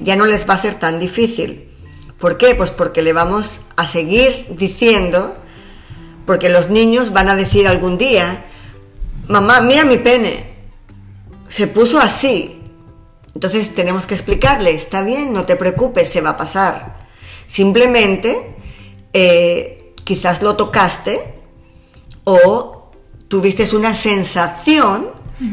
Ya 0.00 0.16
no 0.16 0.26
les 0.26 0.48
va 0.48 0.54
a 0.54 0.58
ser 0.58 0.74
tan 0.74 0.98
difícil. 0.98 1.68
¿Por 2.18 2.36
qué? 2.36 2.54
Pues 2.54 2.70
porque 2.70 3.02
le 3.02 3.12
vamos 3.12 3.60
a 3.76 3.86
seguir 3.86 4.46
diciendo, 4.50 5.36
porque 6.26 6.48
los 6.48 6.70
niños 6.70 7.12
van 7.12 7.28
a 7.28 7.36
decir 7.36 7.68
algún 7.68 7.98
día, 7.98 8.44
mamá, 9.28 9.60
mira 9.60 9.84
mi 9.84 9.98
pene, 9.98 10.54
se 11.48 11.66
puso 11.68 12.00
así, 12.00 12.63
entonces 13.34 13.74
tenemos 13.74 14.06
que 14.06 14.14
explicarle, 14.14 14.74
está 14.74 15.02
bien, 15.02 15.32
no 15.32 15.44
te 15.44 15.56
preocupes, 15.56 16.08
se 16.08 16.20
va 16.20 16.30
a 16.30 16.36
pasar. 16.36 17.04
Simplemente, 17.48 18.54
eh, 19.12 19.94
quizás 20.04 20.40
lo 20.40 20.56
tocaste 20.56 21.20
o 22.22 22.90
tuviste 23.28 23.74
una 23.74 23.94
sensación 23.94 25.08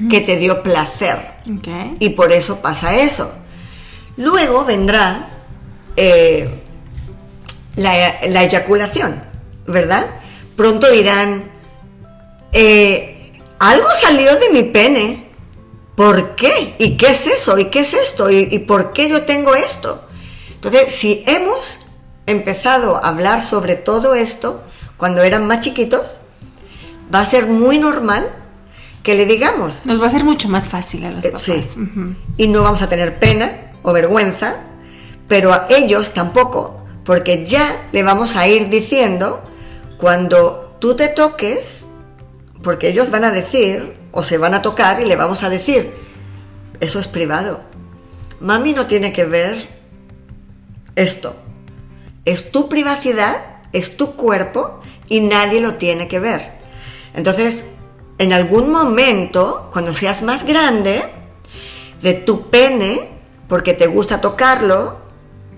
que 0.09 0.21
te 0.21 0.37
dio 0.37 0.61
placer. 0.61 1.17
Y 1.99 2.09
por 2.09 2.31
eso 2.31 2.61
pasa 2.61 2.95
eso. 2.95 3.31
Luego 4.15 4.63
vendrá 4.63 5.29
eh, 5.97 6.49
la, 7.75 8.43
eyaculación, 8.43 9.21
¿verdad? 9.65 10.05
Pronto 10.55 10.89
dirán, 10.91 11.51
eh, 12.53 13.33
algo 13.59 13.87
salió 13.99 14.35
de 14.35 14.49
mi 14.51 14.63
pene 14.63 15.30
¿Por 16.01 16.35
qué? 16.35 16.75
¿Y 16.79 16.97
qué 16.97 17.11
es 17.11 17.27
eso? 17.27 17.57
¿Y 17.57 17.65
qué 17.65 17.81
es 17.81 17.93
esto? 17.93 18.29
¿Y, 18.29 18.59
por 18.59 18.93
qué 18.93 19.09
yo 19.09 19.23
tengo 19.23 19.55
esto? 19.55 20.03
Entonces, 20.55 20.95
si 20.95 21.23
hemos 21.27 21.81
empezado 22.25 22.97
a 22.97 23.09
hablar 23.09 23.41
sobre 23.41 23.75
todo 23.75 24.13
esto 24.13 24.63
cuando 24.97 25.23
eran 25.23 25.45
más 25.47 25.59
chiquitos, 25.59 26.17
va 27.13 27.19
a 27.21 27.25
ser 27.25 27.47
muy 27.47 27.77
normal 27.77 28.29
que 29.03 29.15
le 29.15 29.25
digamos. 29.25 29.85
Nos 29.85 30.01
va 30.01 30.07
a 30.07 30.09
ser 30.09 30.23
mucho 30.23 30.49
más 30.49 30.67
fácil 30.67 31.05
a 31.05 31.11
los 31.11 31.25
eh, 31.25 31.29
papás. 31.29 31.45
Sí. 31.45 31.61
Y 32.37 32.47
no 32.47 32.63
vamos 32.63 32.81
a 32.81 32.89
tener 32.89 33.19
pena 33.19 33.73
o 33.83 33.93
vergüenza 33.93 34.67
pero 35.31 35.53
a 35.53 35.67
ellos 35.69 36.13
tampoco, 36.13 36.85
porque 37.05 37.45
ya 37.45 37.87
le 37.93 38.03
vamos 38.03 38.35
a 38.35 38.49
ir 38.49 38.67
diciendo 38.67 39.41
cuando 39.95 40.75
tú 40.79 40.97
te 40.97 41.07
toques, 41.07 41.85
porque 42.61 42.89
ellos 42.89 43.11
van 43.11 43.23
a 43.23 43.31
decir, 43.31 43.93
o 44.11 44.23
se 44.23 44.37
van 44.37 44.53
a 44.53 44.61
tocar 44.61 45.01
y 45.01 45.05
le 45.05 45.15
vamos 45.15 45.43
a 45.43 45.49
decir, 45.49 45.91
eso 46.79 46.99
es 46.99 47.07
privado. 47.07 47.61
Mami 48.39 48.73
no 48.73 48.87
tiene 48.87 49.13
que 49.13 49.25
ver 49.25 49.55
esto. 50.95 51.35
Es 52.25 52.51
tu 52.51 52.69
privacidad, 52.69 53.61
es 53.71 53.97
tu 53.97 54.15
cuerpo 54.15 54.79
y 55.07 55.21
nadie 55.21 55.61
lo 55.61 55.75
tiene 55.75 56.07
que 56.07 56.19
ver. 56.19 56.59
Entonces, 57.13 57.65
en 58.17 58.33
algún 58.33 58.71
momento, 58.71 59.69
cuando 59.71 59.93
seas 59.93 60.21
más 60.21 60.43
grande, 60.43 61.03
de 62.01 62.13
tu 62.13 62.49
pene, 62.49 63.09
porque 63.47 63.73
te 63.73 63.87
gusta 63.87 64.21
tocarlo, 64.21 64.97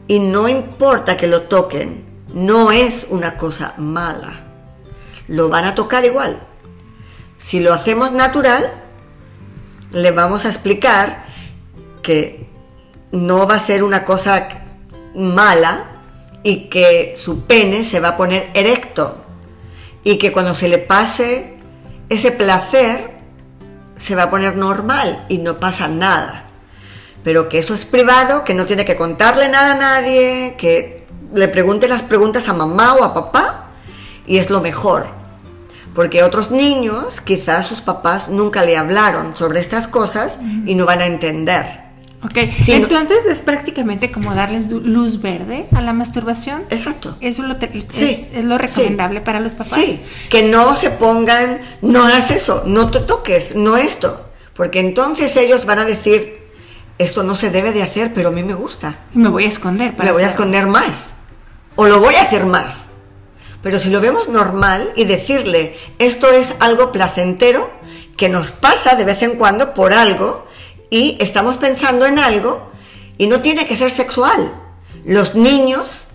y 0.08 0.20
no 0.20 0.50
importa 0.50 1.16
que 1.16 1.28
lo 1.28 1.44
toquen, 1.44 2.06
no 2.34 2.72
es 2.72 3.08
una 3.10 3.38
cosa 3.38 3.74
mala. 3.78 4.44
Lo 5.28 5.50
van 5.50 5.66
a 5.66 5.76
tocar 5.76 6.04
igual. 6.04 6.42
Si 7.44 7.60
lo 7.60 7.74
hacemos 7.74 8.14
natural, 8.14 8.72
le 9.92 10.12
vamos 10.12 10.46
a 10.46 10.48
explicar 10.48 11.26
que 12.02 12.48
no 13.12 13.46
va 13.46 13.56
a 13.56 13.60
ser 13.60 13.84
una 13.84 14.06
cosa 14.06 14.48
mala 15.14 16.00
y 16.42 16.70
que 16.70 17.18
su 17.22 17.42
pene 17.42 17.84
se 17.84 18.00
va 18.00 18.10
a 18.10 18.18
poner 18.18 18.50
erecto 18.54 19.26
y 20.06 20.18
que 20.18 20.32
cuando 20.32 20.56
se 20.56 20.70
le 20.70 20.78
pase 20.78 21.58
ese 22.08 22.32
placer 22.32 23.12
se 23.98 24.16
va 24.16 24.24
a 24.24 24.30
poner 24.30 24.56
normal 24.56 25.26
y 25.28 25.40
no 25.40 25.60
pasa 25.60 25.90
nada. 25.90 26.46
Pero 27.26 27.50
que 27.50 27.60
eso 27.60 27.74
es 27.74 27.84
privado, 27.84 28.46
que 28.46 28.54
no 28.54 28.66
tiene 28.66 28.86
que 28.86 28.96
contarle 28.96 29.50
nada 29.50 29.74
a 29.74 29.78
nadie, 29.78 30.56
que 30.58 31.06
le 31.36 31.50
pregunte 31.50 31.90
las 31.90 32.04
preguntas 32.04 32.48
a 32.48 32.54
mamá 32.54 32.94
o 32.94 33.04
a 33.04 33.14
papá 33.14 33.72
y 34.26 34.38
es 34.38 34.50
lo 34.50 34.62
mejor. 34.62 35.23
Porque 35.94 36.24
otros 36.24 36.50
niños, 36.50 37.22
quizás 37.22 37.68
sus 37.68 37.82
papás 37.82 38.30
nunca 38.30 38.64
le 38.64 38.78
hablaron 38.78 39.38
sobre 39.38 39.60
estas 39.60 39.88
cosas 39.88 40.38
y 40.66 40.76
no 40.76 40.86
van 40.86 41.02
a 41.02 41.06
entender. 41.06 41.84
Ok, 42.26 42.38
entonces 42.68 43.26
es 43.26 43.42
prácticamente 43.42 44.10
como 44.10 44.34
darles 44.34 44.70
luz 44.70 45.22
verde 45.22 45.66
a 45.76 45.82
la 45.82 45.92
masturbación. 45.92 46.64
Exacto. 46.70 47.18
Eso 47.20 47.44
es, 47.46 48.44
lo 48.44 48.58
recomendable 48.58 49.20
para 49.20 49.42
los 49.42 49.54
papás. 49.54 49.74
Sí, 49.74 50.02
que 50.30 50.44
no 50.44 50.78
se 50.78 50.92
pongan, 50.92 51.60
no 51.82 52.06
hagas 52.06 52.32
eso, 52.32 52.64
no 52.66 52.90
te 52.90 53.02
toques, 53.02 53.56
no 53.56 53.76
esto. 53.76 54.30
Porque 54.56 54.80
entonces 54.80 55.36
ellos 55.36 55.66
van 55.66 55.80
a 55.80 55.86
decir, 55.86 56.40
esto 56.98 57.24
no 57.24 57.36
se 57.36 57.50
debe 57.50 57.74
de 57.74 57.84
hacer, 57.84 58.14
pero 58.14 58.30
a 58.30 58.32
mí 58.32 58.42
me 58.42 58.54
gusta. 58.54 58.96
Y 59.14 59.18
me 59.18 59.28
voy 59.28 59.44
a 59.44 59.50
esconder. 59.50 59.94
Para 59.94 60.06
me 60.06 60.14
voy 60.14 60.24
a 60.24 60.30
esconder 60.30 60.68
más. 60.68 61.10
O 61.76 61.88
lo 61.88 62.00
voy 62.00 62.16
a 62.16 62.22
hacer 62.22 62.46
más. 62.46 62.86
Pero 63.64 63.80
si 63.80 63.90
lo 63.90 64.02
vemos 64.02 64.30
normal 64.30 64.92
y 64.96 65.06
decirle, 65.06 65.76
esto 65.98 66.30
es 66.30 66.54
algo 66.60 66.92
placentero 66.92 67.72
que 68.18 68.30
nos 68.30 68.52
pasa 68.52 68.96
de 68.96 69.06
vez 69.06 69.24
en 69.24 69.38
cuando 69.38 69.74
por 69.74 69.94
algo, 69.94 70.46
y 70.94 71.18
estamos 71.20 71.58
pensando 71.58 72.06
en 72.06 72.20
algo 72.20 72.70
y 73.18 73.26
no 73.26 73.42
tiene 73.42 73.66
que 73.66 73.76
ser 73.76 73.90
sexual. 73.90 74.54
Los 75.04 75.34
niños 75.34 76.06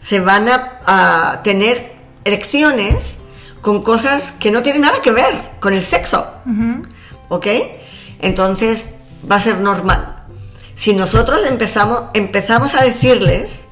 se 0.00 0.20
van 0.20 0.48
a, 0.48 1.40
tener 1.42 1.96
erecciones 2.24 3.16
con 3.62 3.82
cosas 3.82 4.30
que 4.30 4.52
no 4.52 4.62
tienen 4.62 4.82
nada 4.82 5.02
que 5.02 5.10
ver 5.10 5.34
con 5.58 5.74
el 5.74 5.82
sexo. 5.82 6.24
¿Ok? 7.28 7.46
Entonces 8.20 8.90
va 9.28 9.36
a 9.36 9.40
ser 9.40 9.58
normal. 9.58 10.24
Si 10.76 10.94
nosotros 10.94 11.40
empezamos, 11.48 12.04
empezamos 12.14 12.74
a 12.74 12.84
decirles, 12.84 13.62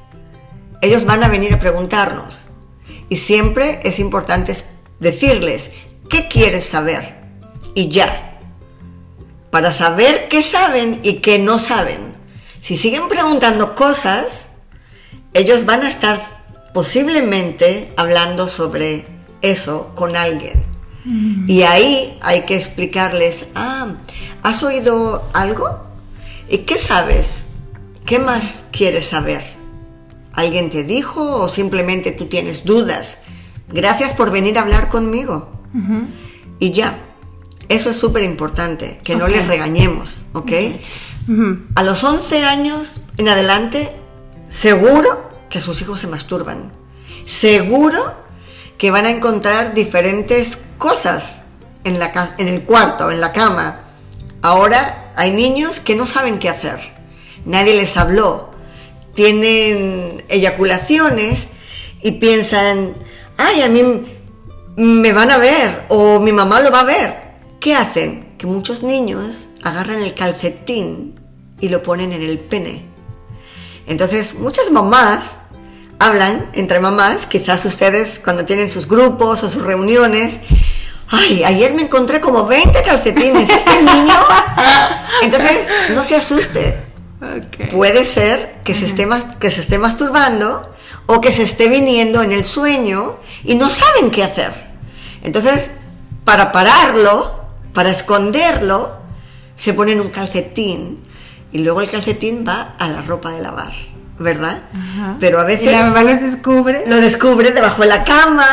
ellos 0.81 1.05
van 1.05 1.23
a 1.23 1.29
venir 1.29 1.53
a 1.53 1.59
preguntarnos. 1.59 2.44
Y 3.09 3.17
siempre 3.17 3.79
es 3.83 3.99
importante 3.99 4.55
decirles, 4.99 5.71
¿qué 6.09 6.27
quieres 6.27 6.65
saber? 6.65 7.15
Y 7.73 7.89
ya 7.89 8.25
para 9.55 9.71
saber 9.71 10.27
qué 10.27 10.43
saben 10.43 10.99
y 11.01 11.19
qué 11.21 11.39
no 11.39 11.59
saben. 11.59 12.17
Si 12.59 12.75
siguen 12.75 13.07
preguntando 13.07 13.73
cosas, 13.73 14.47
ellos 15.33 15.65
van 15.65 15.83
a 15.83 15.87
estar 15.87 16.19
posiblemente 16.73 17.89
hablando 17.95 18.49
sobre 18.49 19.05
eso 19.41 19.93
con 19.95 20.17
alguien. 20.17 20.61
Mm. 21.05 21.49
Y 21.49 21.63
ahí 21.63 22.19
hay 22.21 22.41
que 22.41 22.57
explicarles, 22.57 23.45
ah, 23.55 23.93
¿has 24.43 24.61
oído 24.61 25.23
algo? 25.31 25.85
¿Y 26.49 26.57
qué 26.65 26.77
sabes? 26.77 27.45
¿Qué 28.05 28.19
más 28.19 28.65
quieres 28.73 29.05
saber? 29.05 29.54
¿Alguien 30.35 30.69
te 30.69 30.83
dijo 30.83 31.41
o 31.41 31.49
simplemente 31.49 32.11
tú 32.11 32.25
tienes 32.25 32.65
dudas? 32.65 33.19
Gracias 33.69 34.13
por 34.13 34.31
venir 34.31 34.57
a 34.57 34.61
hablar 34.61 34.89
conmigo. 34.89 35.49
Y 36.59 36.71
ya, 36.71 36.97
eso 37.67 37.89
es 37.89 37.97
súper 37.97 38.23
importante, 38.23 38.99
que 39.03 39.15
no 39.15 39.27
les 39.27 39.47
regañemos, 39.47 40.25
¿ok? 40.33 40.51
A 41.75 41.83
los 41.83 42.03
11 42.03 42.45
años 42.45 43.01
en 43.17 43.29
adelante, 43.29 43.91
seguro 44.49 45.31
que 45.49 45.61
sus 45.61 45.81
hijos 45.81 45.99
se 45.99 46.07
masturban. 46.07 46.73
Seguro 47.25 47.99
que 48.77 48.91
van 48.91 49.05
a 49.05 49.09
encontrar 49.09 49.73
diferentes 49.73 50.59
cosas 50.77 51.43
en, 51.83 51.97
la, 51.97 52.35
en 52.37 52.47
el 52.47 52.63
cuarto, 52.63 53.09
en 53.09 53.21
la 53.21 53.31
cama. 53.31 53.79
Ahora 54.41 55.13
hay 55.15 55.31
niños 55.31 55.79
que 55.79 55.95
no 55.95 56.05
saben 56.05 56.39
qué 56.39 56.49
hacer. 56.49 56.79
Nadie 57.45 57.73
les 57.73 57.97
habló. 57.97 58.54
Tienen 59.15 60.23
eyaculaciones 60.29 61.47
y 62.01 62.11
piensan, 62.11 62.93
ay, 63.37 63.61
a 63.61 63.69
mí 63.69 63.83
me 64.75 65.11
van 65.13 65.31
a 65.31 65.37
ver 65.37 65.85
o 65.87 66.19
mi 66.19 66.31
mamá 66.31 66.59
lo 66.59 66.71
va 66.71 66.81
a 66.81 66.85
ver. 66.85 67.15
¿Qué 67.59 67.75
hacen? 67.75 68.35
Que 68.37 68.45
muchos 68.45 68.83
niños 68.83 69.45
agarran 69.63 70.03
el 70.03 70.13
calcetín 70.13 71.19
y 71.59 71.69
lo 71.69 71.81
ponen 71.81 72.11
en 72.11 72.21
el 72.21 72.37
pene. 72.39 72.85
Entonces, 73.87 74.35
muchas 74.35 74.71
mamás 74.71 75.37
hablan 75.99 76.49
entre 76.53 76.79
mamás, 76.79 77.25
quizás 77.25 77.65
ustedes 77.65 78.19
cuando 78.23 78.45
tienen 78.45 78.69
sus 78.69 78.87
grupos 78.87 79.43
o 79.43 79.49
sus 79.49 79.63
reuniones, 79.63 80.37
ay, 81.09 81.43
ayer 81.43 81.73
me 81.73 81.83
encontré 81.83 82.19
como 82.19 82.45
20 82.45 82.81
calcetines, 82.83 83.49
¿este 83.49 83.81
niño? 83.81 84.15
Entonces, 85.21 85.67
no 85.91 86.03
se 86.03 86.15
asuste. 86.15 86.84
Puede 87.71 88.05
ser 88.05 88.57
que 88.63 88.75
se, 88.75 88.85
esté, 88.85 89.07
que 89.39 89.51
se 89.51 89.61
esté 89.61 89.77
masturbando 89.77 90.69
o 91.05 91.21
que 91.21 91.31
se 91.31 91.43
esté 91.43 91.69
viniendo 91.69 92.21
en 92.21 92.31
el 92.31 92.43
sueño 92.43 93.17
y 93.43 93.55
no 93.55 93.69
saben 93.69 94.11
qué 94.11 94.23
hacer. 94.23 94.51
Entonces, 95.23 95.71
para 96.23 96.51
pararlo, 96.51 97.45
para 97.73 97.91
esconderlo, 97.91 98.97
se 99.55 99.73
ponen 99.73 100.01
un 100.01 100.09
calcetín 100.09 101.01
y 101.51 101.59
luego 101.59 101.81
el 101.81 101.89
calcetín 101.89 102.43
va 102.47 102.75
a 102.77 102.87
la 102.89 103.01
ropa 103.01 103.31
de 103.31 103.41
lavar, 103.41 103.71
¿verdad? 104.19 104.61
Pero 105.19 105.39
a 105.39 105.45
veces... 105.45 105.67
¿Y 105.67 105.71
la 105.71 105.83
mamá 105.83 106.03
los 106.03 106.19
descubre? 106.19 106.83
Lo 106.87 106.97
descubre 106.97 107.51
debajo 107.51 107.83
de 107.83 107.87
la 107.87 108.03
cama 108.03 108.47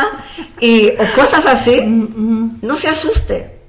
y, 0.59 0.89
o 0.91 1.13
cosas 1.15 1.45
así. 1.45 1.81
Mm, 1.81 2.59
no 2.61 2.77
se 2.77 2.87
asuste. 2.87 3.62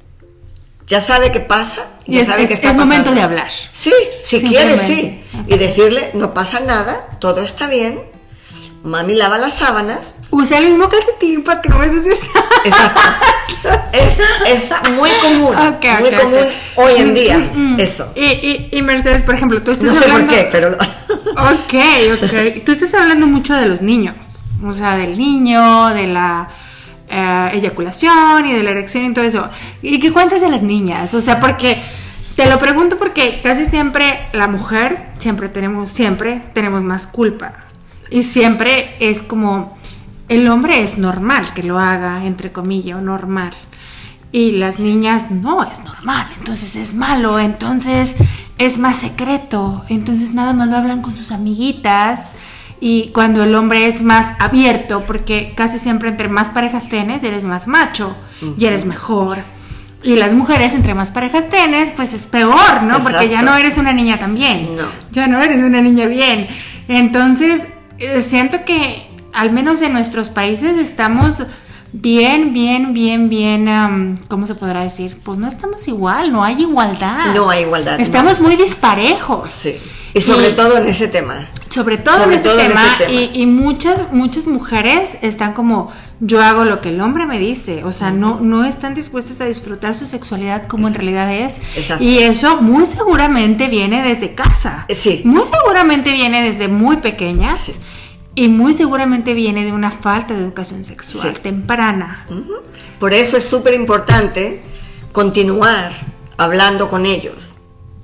Ya 0.87 1.01
sabe 1.01 1.33
qué 1.33 1.41
pasa, 1.41 1.87
ya 2.07 2.21
es, 2.21 2.29
sabe 2.29 2.47
que 2.47 2.55
está 2.55 2.71
es 2.71 2.77
momento 2.77 3.13
de 3.13 3.23
hablar. 3.23 3.51
Sí, 3.73 3.93
si 4.23 4.43
quiere, 4.43 4.77
sí. 4.77 5.23
Y 5.47 5.57
decirle, 5.57 6.11
no 6.15 6.35
pasa 6.35 6.61
nada, 6.61 7.19
todo 7.21 7.41
está 7.41 7.69
bien, 7.69 7.99
mami 8.85 9.15
lava 9.15 9.39
las 9.39 9.55
sábanas. 9.55 10.17
Usa 10.31 10.59
el 10.59 10.67
mismo 10.67 10.89
calcetín 10.89 11.43
para 11.43 11.63
que 11.63 11.71
no 11.71 11.79
me 11.79 11.87
ensucies. 11.87 12.21
Exacto. 12.65 13.01
es, 13.93 14.19
es, 14.47 14.91
muy 14.93 15.11
común. 15.23 15.55
muy 16.01 16.11
común 16.13 16.49
hoy 16.77 16.93
en 16.99 17.15
día. 17.15 17.39
Mm, 17.39 17.77
mm. 17.77 17.81
Eso. 17.81 18.13
Y, 18.15 18.69
y, 18.71 18.83
Mercedes, 18.83 19.23
por 19.23 19.35
ejemplo, 19.35 19.63
tú 19.63 19.71
estás 19.71 19.87
no 19.87 19.95
sé 19.95 20.09
por 20.09 20.27
qué, 20.27 20.49
pero. 20.53 20.69
ok, 21.09 21.75
ok. 22.23 22.65
Tú 22.65 22.73
estás 22.73 22.93
hablando 22.95 23.27
mucho 23.27 23.55
de 23.55 23.67
los 23.67 23.81
niños. 23.81 24.43
O 24.65 24.73
sea, 24.73 24.97
del 24.97 25.17
niño, 25.17 25.89
de 25.95 26.07
la. 26.07 26.49
Eh, 27.09 27.51
eyaculación 27.53 28.47
y 28.47 28.55
de 28.55 28.63
la 28.63 28.71
erección 28.71 29.05
y 29.05 29.15
todo 29.15 29.25
eso. 29.25 29.49
¿Y 29.83 30.01
qué 30.01 30.13
cuentas 30.13 30.41
de 30.41 30.51
las 30.51 30.63
niñas? 30.63 31.13
O 31.15 31.21
sea, 31.21 31.39
porque 31.39 31.83
te 32.35 32.49
lo 32.49 32.59
pregunto 32.59 32.99
porque 32.99 33.41
casi 33.43 33.67
siempre 33.67 34.19
la 34.33 34.49
mujer, 34.49 35.11
siempre 35.19 35.49
tenemos, 35.49 35.91
siempre 35.91 36.43
tenemos 36.55 36.83
más 36.83 37.07
culpa. 37.07 37.53
Y 38.11 38.23
siempre 38.23 38.97
es 39.01 39.23
como, 39.23 39.77
el 40.29 40.49
hombre 40.49 40.83
es 40.83 40.99
normal 40.99 41.53
que 41.55 41.63
lo 41.63 41.79
haga, 41.79 42.25
entre 42.25 42.53
comillas, 42.53 43.01
normal. 43.01 43.53
Y 44.33 44.53
las 44.53 44.81
niñas 44.81 45.31
no 45.31 45.63
es 45.63 45.79
normal, 45.85 46.29
entonces 46.39 46.75
es 46.75 46.95
malo, 46.95 47.39
entonces 47.39 48.17
es 48.59 48.79
más 48.79 48.97
secreto, 48.97 49.85
entonces 49.89 50.35
nada 50.35 50.53
más 50.53 50.69
lo 50.69 50.77
hablan 50.77 51.03
con 51.03 51.15
sus 51.15 51.31
amiguitas. 51.31 52.34
Y 52.87 53.13
cuando 53.15 53.43
el 53.43 53.55
hombre 53.55 53.87
es 53.87 54.03
más 54.03 54.35
abierto, 54.39 55.05
porque 55.07 55.55
casi 55.57 55.79
siempre 55.79 56.11
entre 56.11 56.29
más 56.29 56.51
parejas 56.51 56.87
tienes, 56.91 57.25
eres 57.25 57.45
más 57.45 57.67
macho 57.67 58.15
y 58.59 58.67
eres 58.67 58.85
mejor. 58.85 59.39
Y 60.03 60.17
las 60.17 60.35
mujeres, 60.35 60.75
entre 60.75 60.93
más 60.93 61.11
parejas 61.11 61.49
tienes, 61.49 61.93
pues 61.93 62.13
es 62.13 62.27
peor, 62.27 62.83
¿no? 62.83 63.01
Porque 63.01 63.31
ya 63.31 63.41
no 63.41 63.57
eres 63.57 63.79
una 63.79 63.95
niña 63.95 64.19
tan 64.19 64.35
bien. 64.35 64.77
No. 64.77 64.83
Ya 65.13 65.27
no 65.29 65.41
eres 65.43 65.63
una 65.63 65.81
niña 65.81 66.05
bien. 66.05 66.47
Entonces, 66.87 67.63
eh, 68.01 68.21
siento 68.21 68.67
que 68.67 69.07
al 69.33 69.51
menos 69.51 69.81
en 69.81 69.95
nuestros 69.95 70.29
países 70.29 70.77
estamos 70.77 71.43
bien, 71.95 72.53
bien, 72.53 72.93
bien, 72.93 73.29
bien, 73.29 74.19
¿cómo 74.29 74.47
se 74.47 74.55
podrá 74.55 74.83
decir? 74.83 75.17
Pues 75.23 75.39
no 75.39 75.47
estamos 75.47 75.87
igual, 75.87 76.33
no 76.33 76.43
hay 76.43 76.63
igualdad. 76.63 77.33
No 77.35 77.51
hay 77.51 77.63
igualdad. 77.63 78.01
Estamos 78.01 78.41
muy 78.41 78.57
disparejos. 78.57 79.53
Sí. 79.53 79.77
Y 80.13 80.21
sobre 80.21 80.51
todo 80.51 80.79
en 80.79 80.89
ese 80.89 81.09
tema. 81.09 81.49
Sobre 81.71 81.99
todo, 81.99 82.25
en, 82.25 82.33
ese 82.33 82.49
tema, 82.49 82.99
Y, 83.33 83.47
muchas, 83.47 84.13
muchas 84.13 84.47
mujeres 84.47 85.19
están 85.23 85.55
como, 85.55 85.91
yo 86.21 86.41
hago 86.41 86.65
lo 86.65 86.81
que 86.81 86.91
el 86.91 87.01
hombre 87.01 87.27
me 87.27 87.41
dice. 87.41 87.83
O 87.83 87.91
sea, 87.91 88.13
no, 88.13 88.39
no 88.41 88.65
están 88.65 88.95
dispuestas 88.95 89.41
a 89.41 89.47
disfrutar 89.47 89.95
su 89.95 90.07
sexualidad 90.07 90.69
como 90.69 90.87
en 90.87 90.95
realidad 90.95 91.33
es. 91.33 91.61
Exacto. 91.77 92.05
Y 92.05 92.19
eso 92.19 92.61
muy 92.61 92.87
seguramente 92.87 93.67
viene 93.67 94.03
desde 94.03 94.37
casa. 94.37 94.87
Sí. 94.89 95.23
Muy 95.25 95.45
seguramente 95.47 96.13
viene 96.13 96.43
desde 96.43 96.69
muy 96.69 96.99
pequeñas. 96.99 97.59
Sí. 97.59 97.73
Y 98.35 98.49
muy 98.49 98.73
seguramente 98.73 99.35
viene 99.35 99.65
de 99.65 99.73
una 99.73 99.91
falta 99.91 100.35
de 100.35 100.41
educación 100.41 100.85
sexual 100.85 101.39
temprana. 101.41 102.27
Por 102.99 103.15
eso 103.15 103.37
es 103.37 103.45
súper 103.45 103.75
importante 103.75 104.63
continuar 105.13 105.93
hablando 106.37 106.89
con 106.89 107.07
ellos 107.07 107.55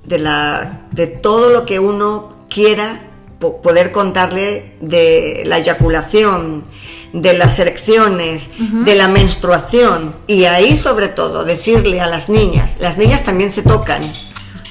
de, 0.04 0.18
la, 0.18 0.82
de 0.92 1.06
todo 1.08 1.50
lo 1.50 1.66
que 1.66 1.80
uno 1.80 2.46
quiera 2.48 3.00
poder 3.40 3.90
contarle 3.90 4.76
de 4.80 5.42
la 5.46 5.58
eyaculación, 5.58 6.64
de 7.12 7.32
las 7.32 7.58
erecciones, 7.58 8.48
de 8.58 8.94
la 8.94 9.08
menstruación. 9.08 10.14
Y 10.26 10.44
ahí 10.44 10.76
sobre 10.76 11.08
todo 11.08 11.44
decirle 11.44 12.00
a 12.00 12.06
las 12.06 12.28
niñas, 12.28 12.72
las 12.78 12.98
niñas 12.98 13.24
también 13.24 13.50
se 13.50 13.62
tocan, 13.62 14.02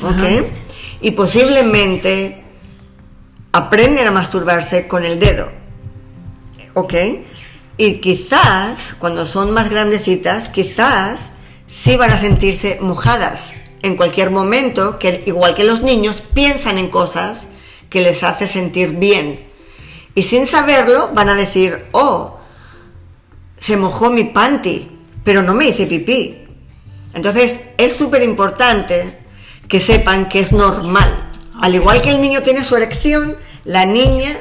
¿ok? 0.02 0.46
Y 1.02 1.12
posiblemente 1.12 2.44
aprenden 3.52 4.08
a 4.08 4.12
masturbarse 4.12 4.88
con 4.88 5.04
el 5.06 5.20
dedo, 5.20 5.50
¿ok? 6.74 6.94
Y 7.78 7.96
quizás, 7.96 8.96
cuando 9.00 9.26
son 9.26 9.52
más 9.52 9.70
grandecitas, 9.70 10.50
quizás 10.50 11.30
sí 11.68 11.96
van 11.96 12.12
a 12.12 12.20
sentirse 12.20 12.78
mojadas 12.82 13.54
en 13.82 13.96
cualquier 13.96 14.32
momento, 14.32 15.00
que 15.00 15.24
igual 15.26 15.56
que 15.56 15.64
los 15.64 15.82
niños, 15.82 16.22
piensan 16.34 16.78
en 16.78 16.90
cosas 16.90 17.48
que 17.90 18.02
les 18.02 18.24
hace 18.24 18.48
sentir 18.48 18.92
bien. 18.92 19.40
Y 20.16 20.24
sin 20.24 20.46
saberlo 20.46 21.12
van 21.14 21.30
a 21.30 21.36
decir, 21.36 21.86
oh, 21.94 22.40
se 23.60 23.78
mojó 23.78 24.10
mi 24.10 24.26
panty, 24.26 24.90
pero 25.24 25.42
no 25.42 25.54
me 25.54 25.68
hice 25.68 25.86
pipí. 25.86 26.38
Entonces 27.14 27.60
es 27.78 27.96
súper 27.96 28.24
importante 28.24 29.20
que 29.68 29.80
sepan 29.80 30.28
que 30.28 30.42
es 30.42 30.52
normal. 30.52 31.29
Al 31.62 31.76
igual 31.76 32.02
que 32.02 32.12
el 32.12 32.22
niño 32.22 32.44
tiene 32.44 32.64
su 32.64 32.76
erección, 32.76 33.36
la 33.66 33.86
niña 33.86 34.38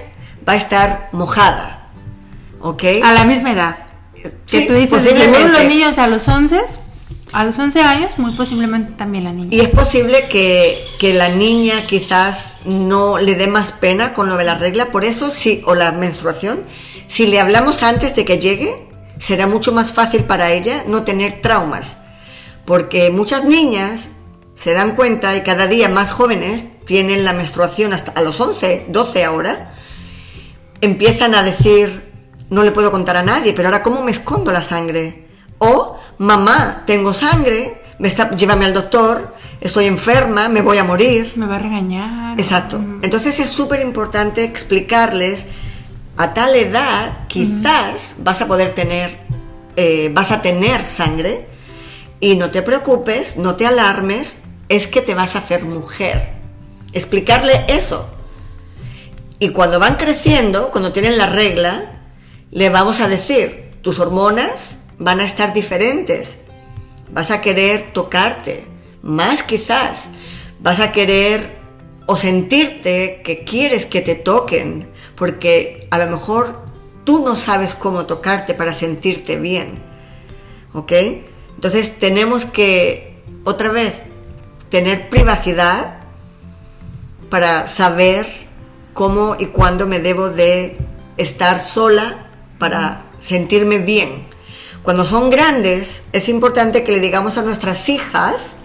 va 0.48 0.54
a 0.54 0.56
estar 0.56 1.08
mojada. 1.12 1.90
¿Ok? 2.60 2.84
A 3.02 3.12
la 3.12 3.24
misma 3.24 3.52
edad. 3.52 3.76
Sí, 4.46 4.66
tú 4.66 4.74
dices, 4.74 5.02
según 5.02 5.52
los 5.52 5.64
niños 5.64 5.98
a 5.98 6.06
los 6.06 6.26
11 6.26 6.60
a 7.32 7.44
los 7.44 7.58
11 7.58 7.82
años, 7.82 8.18
muy 8.18 8.32
posiblemente 8.32 8.92
también 8.92 9.24
la 9.24 9.32
niña. 9.32 9.48
Y 9.50 9.60
es 9.60 9.68
posible 9.68 10.28
que, 10.28 10.86
la 11.14 11.28
niña 11.28 11.86
quizás 11.86 12.52
no 12.64 13.18
le 13.18 13.34
dé 13.34 13.46
más 13.46 13.72
pena 13.72 14.14
con 14.14 14.28
lo 14.28 14.36
de 14.36 14.44
la 14.44 14.56
regla, 14.56 14.90
por 14.90 15.04
eso 15.04 15.30
sí, 15.30 15.62
o 15.66 15.74
la 15.74 15.92
menstruación, 15.92 16.60
si 17.06 17.26
le 17.26 17.40
hablamos 17.40 17.82
antes 17.82 18.14
de 18.14 18.24
que 18.24 18.38
llegue, 18.38 18.88
será 19.18 19.46
mucho 19.46 19.72
más 19.72 19.92
fácil 19.92 20.24
para 20.24 20.52
ella 20.52 20.84
no 20.86 21.04
tener 21.04 21.42
traumas. 21.42 21.96
Porque 22.64 23.10
muchas 23.10 23.44
niñas 23.44 24.10
se 24.58 24.72
dan 24.72 24.96
cuenta 24.96 25.36
y 25.36 25.42
cada 25.42 25.68
día 25.68 25.88
más 25.88 26.10
jóvenes 26.10 26.66
tienen 26.84 27.24
la 27.24 27.32
menstruación 27.32 27.92
hasta 27.92 28.10
a 28.10 28.22
los 28.22 28.40
11, 28.40 28.86
12 28.88 29.24
ahora, 29.24 29.70
empiezan 30.80 31.36
a 31.36 31.44
decir, 31.44 32.10
no 32.50 32.64
le 32.64 32.72
puedo 32.72 32.90
contar 32.90 33.16
a 33.16 33.22
nadie, 33.22 33.52
pero 33.52 33.68
ahora 33.68 33.84
¿cómo 33.84 34.02
me 34.02 34.10
escondo 34.10 34.50
la 34.50 34.60
sangre? 34.60 35.28
O 35.58 35.96
mamá, 36.18 36.82
tengo 36.86 37.14
sangre, 37.14 37.80
me 38.00 38.08
está, 38.08 38.34
llévame 38.34 38.64
al 38.64 38.74
doctor, 38.74 39.36
estoy 39.60 39.84
enferma, 39.84 40.48
me 40.48 40.60
voy 40.60 40.78
a 40.78 40.82
morir. 40.82 41.30
Me 41.36 41.46
va 41.46 41.54
a 41.54 41.60
regañar. 41.60 42.40
Exacto. 42.40 42.80
Entonces 43.02 43.38
es 43.38 43.50
súper 43.50 43.78
importante 43.78 44.42
explicarles 44.42 45.46
a 46.16 46.34
tal 46.34 46.56
edad 46.56 47.28
quizás 47.28 48.16
vas 48.18 48.40
a 48.40 48.48
poder 48.48 48.74
tener, 48.74 49.20
eh, 49.76 50.10
vas 50.12 50.32
a 50.32 50.42
tener 50.42 50.84
sangre 50.84 51.46
y 52.18 52.34
no 52.34 52.50
te 52.50 52.62
preocupes, 52.62 53.36
no 53.36 53.54
te 53.54 53.64
alarmes, 53.64 54.38
es 54.68 54.86
que 54.86 55.00
te 55.02 55.14
vas 55.14 55.34
a 55.34 55.40
hacer 55.40 55.64
mujer. 55.64 56.34
Explicarle 56.92 57.64
eso. 57.68 58.08
Y 59.38 59.50
cuando 59.50 59.78
van 59.78 59.96
creciendo, 59.96 60.70
cuando 60.70 60.92
tienen 60.92 61.16
la 61.16 61.26
regla, 61.26 62.02
le 62.50 62.70
vamos 62.70 63.00
a 63.00 63.08
decir, 63.08 63.70
tus 63.82 63.98
hormonas 63.98 64.78
van 64.98 65.20
a 65.20 65.24
estar 65.24 65.52
diferentes. 65.54 66.38
Vas 67.10 67.30
a 67.30 67.40
querer 67.40 67.92
tocarte, 67.92 68.64
más 69.02 69.42
quizás. 69.42 70.10
Vas 70.60 70.80
a 70.80 70.92
querer 70.92 71.56
o 72.06 72.16
sentirte 72.16 73.20
que 73.22 73.44
quieres 73.44 73.86
que 73.86 74.00
te 74.00 74.14
toquen, 74.14 74.90
porque 75.14 75.86
a 75.90 75.98
lo 75.98 76.06
mejor 76.06 76.64
tú 77.04 77.24
no 77.24 77.36
sabes 77.36 77.74
cómo 77.74 78.06
tocarte 78.06 78.54
para 78.54 78.74
sentirte 78.74 79.36
bien. 79.36 79.82
¿Ok? 80.72 80.92
Entonces 81.54 81.98
tenemos 81.98 82.44
que, 82.44 83.22
otra 83.44 83.70
vez, 83.70 84.02
tener 84.70 85.08
privacidad 85.08 85.98
para 87.30 87.66
saber 87.66 88.26
cómo 88.94 89.36
y 89.38 89.46
cuándo 89.46 89.86
me 89.86 90.00
debo 90.00 90.30
de 90.30 90.78
estar 91.16 91.60
sola 91.60 92.26
para 92.58 93.02
sentirme 93.18 93.78
bien. 93.78 94.26
Cuando 94.82 95.04
son 95.04 95.30
grandes, 95.30 96.04
es 96.12 96.28
importante 96.28 96.84
que 96.84 96.92
le 96.92 97.00
digamos 97.00 97.36
a 97.36 97.42
nuestras 97.42 97.88
hijas 97.88 98.56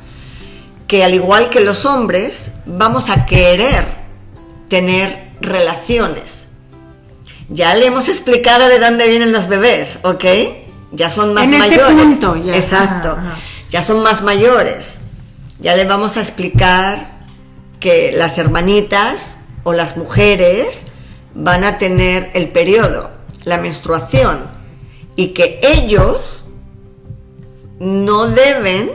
que 0.88 1.04
al 1.04 1.14
igual 1.14 1.50
que 1.50 1.60
los 1.60 1.86
hombres, 1.86 2.52
vamos 2.66 3.10
a 3.10 3.26
querer 3.26 3.86
tener 4.70 5.32
relaciones. 5.42 6.46
Ya 7.50 7.74
le 7.76 7.88
hemos 7.88 8.08
explicado 8.10 8.68
de 8.68 8.80
dónde 8.80 9.08
vienen 9.08 9.32
los 9.32 9.48
bebés, 9.48 10.00
¿ok? 10.04 10.24
Ya 10.92 11.10
son 11.10 11.34
más 11.34 11.46
en 11.46 11.56
este 11.56 11.70
mayores. 11.70 11.90
Este 11.90 12.04
punto, 12.04 12.36
ya. 12.38 12.56
Exacto. 12.56 13.18
Ya 13.70 13.84
son 13.84 14.04
más 14.04 14.22
mayores. 14.22 15.00
Ya 15.64 15.78
le 15.78 15.86
vamos 15.86 16.18
a 16.18 16.20
explicar 16.20 17.10
que 17.80 18.12
las 18.12 18.38
hermanitas 18.38 19.38
o 19.64 19.72
las 19.72 19.96
mujeres 19.96 20.84
van 21.34 21.64
a 21.64 21.78
tener 21.78 22.32
el 22.34 22.50
periodo, 22.50 23.10
la 23.46 23.58
menstruación 23.58 24.42
y 25.16 25.30
que 25.30 25.62
ellos 25.64 26.50
no 27.80 28.28
deben 28.28 28.92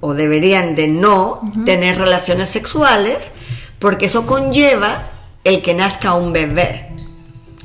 o 0.00 0.14
deberían 0.14 0.76
de 0.76 0.88
no 0.88 1.42
tener 1.66 1.98
relaciones 1.98 2.48
sexuales 2.48 3.30
porque 3.78 4.06
eso 4.06 4.26
conlleva 4.26 5.10
el 5.44 5.60
que 5.60 5.74
nazca 5.74 6.14
un 6.14 6.32
bebé. 6.32 6.89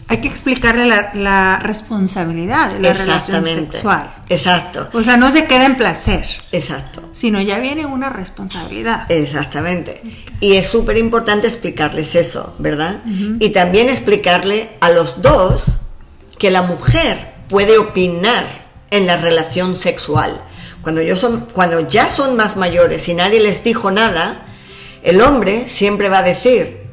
Hay 0.08 0.18
que 0.18 0.28
explicarle 0.28 0.86
la, 0.86 1.60
responsabilidad 1.60 2.72
de 2.72 2.80
la 2.80 2.94
relación 2.94 3.44
sexual. 3.44 4.16
Exacto. 4.30 4.90
O 4.94 5.02
sea, 5.02 5.18
no 5.18 5.32
se 5.32 5.46
queda 5.46 5.66
en 5.66 5.78
placer. 5.78 6.26
Exacto. 6.52 7.10
Sino 7.12 7.42
ya 7.42 7.58
viene 7.58 7.88
una 7.88 8.10
responsabilidad. 8.10 9.12
Exactamente. 9.12 10.02
Y 10.40 10.56
es 10.56 10.68
súper 10.68 10.98
importante 10.98 11.48
explicarles 11.48 12.16
eso, 12.16 12.56
¿verdad? 12.60 13.02
Y 13.40 13.50
también 13.50 13.90
explicarle 13.90 14.70
a 14.80 14.90
los 14.90 15.24
dos 15.24 15.80
que 16.38 16.52
la 16.52 16.62
mujer 16.62 17.34
puede 17.50 17.78
opinar 17.78 18.46
en 18.92 19.08
la 19.08 19.18
relación 19.18 19.76
sexual. 19.76 20.40
Cuando, 20.82 21.02
yo 21.02 21.16
son, 21.16 21.48
cuando 21.52 21.80
ya 21.88 22.10
son 22.10 22.36
más 22.36 22.58
mayores 22.58 23.08
y 23.10 23.16
nadie 23.16 23.40
les 23.40 23.64
dijo 23.64 23.90
nada, 23.90 24.46
el 25.02 25.22
hombre 25.22 25.68
siempre 25.68 26.10
va 26.10 26.20
a 26.20 26.24
decir, 26.24 26.84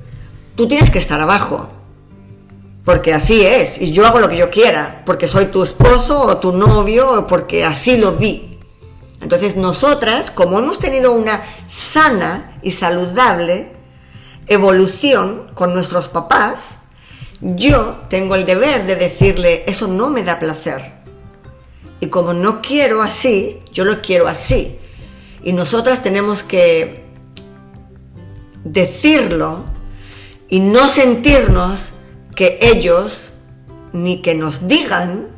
tú 0.56 0.66
tienes 0.68 0.90
que 0.90 0.98
estar 0.98 1.20
abajo, 1.20 1.71
porque 2.84 3.14
así 3.14 3.46
es, 3.46 3.80
y 3.80 3.92
yo 3.92 4.06
hago 4.06 4.18
lo 4.18 4.28
que 4.28 4.36
yo 4.36 4.50
quiera, 4.50 5.02
porque 5.06 5.28
soy 5.28 5.46
tu 5.46 5.62
esposo 5.62 6.22
o 6.22 6.38
tu 6.38 6.52
novio, 6.52 7.10
o 7.12 7.26
porque 7.26 7.64
así 7.64 7.96
lo 7.96 8.12
vi. 8.12 8.58
Entonces 9.20 9.54
nosotras, 9.54 10.32
como 10.32 10.58
hemos 10.58 10.80
tenido 10.80 11.12
una 11.12 11.42
sana 11.68 12.58
y 12.62 12.72
saludable 12.72 13.72
evolución 14.48 15.46
con 15.54 15.74
nuestros 15.74 16.08
papás, 16.08 16.78
yo 17.40 18.02
tengo 18.08 18.34
el 18.34 18.44
deber 18.44 18.86
de 18.86 18.96
decirle, 18.96 19.62
eso 19.66 19.86
no 19.86 20.10
me 20.10 20.24
da 20.24 20.40
placer. 20.40 20.82
Y 22.00 22.08
como 22.08 22.32
no 22.32 22.60
quiero 22.60 23.00
así, 23.00 23.60
yo 23.72 23.84
lo 23.84 24.02
quiero 24.02 24.26
así. 24.26 24.78
Y 25.44 25.52
nosotras 25.52 26.02
tenemos 26.02 26.42
que 26.42 27.04
decirlo 28.64 29.64
y 30.48 30.58
no 30.60 30.88
sentirnos 30.88 31.92
que 32.34 32.58
ellos 32.60 33.32
ni 33.92 34.22
que 34.22 34.34
nos 34.34 34.68
digan 34.68 35.28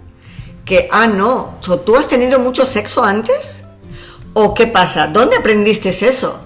que, 0.64 0.88
ah, 0.90 1.06
no, 1.06 1.58
¿tú 1.84 1.96
has 1.96 2.08
tenido 2.08 2.38
mucho 2.38 2.64
sexo 2.64 3.04
antes? 3.04 3.64
¿O 4.32 4.54
qué 4.54 4.66
pasa? 4.66 5.08
¿Dónde 5.08 5.36
aprendiste 5.36 5.90
eso? 5.90 6.40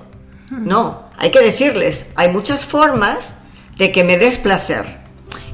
No, 0.51 1.09
hay 1.17 1.31
que 1.31 1.41
decirles, 1.41 2.07
hay 2.17 2.31
muchas 2.33 2.65
formas 2.65 3.33
de 3.77 3.93
que 3.93 4.05
me 4.05 4.19
des 4.19 4.39
placer. 4.39 4.85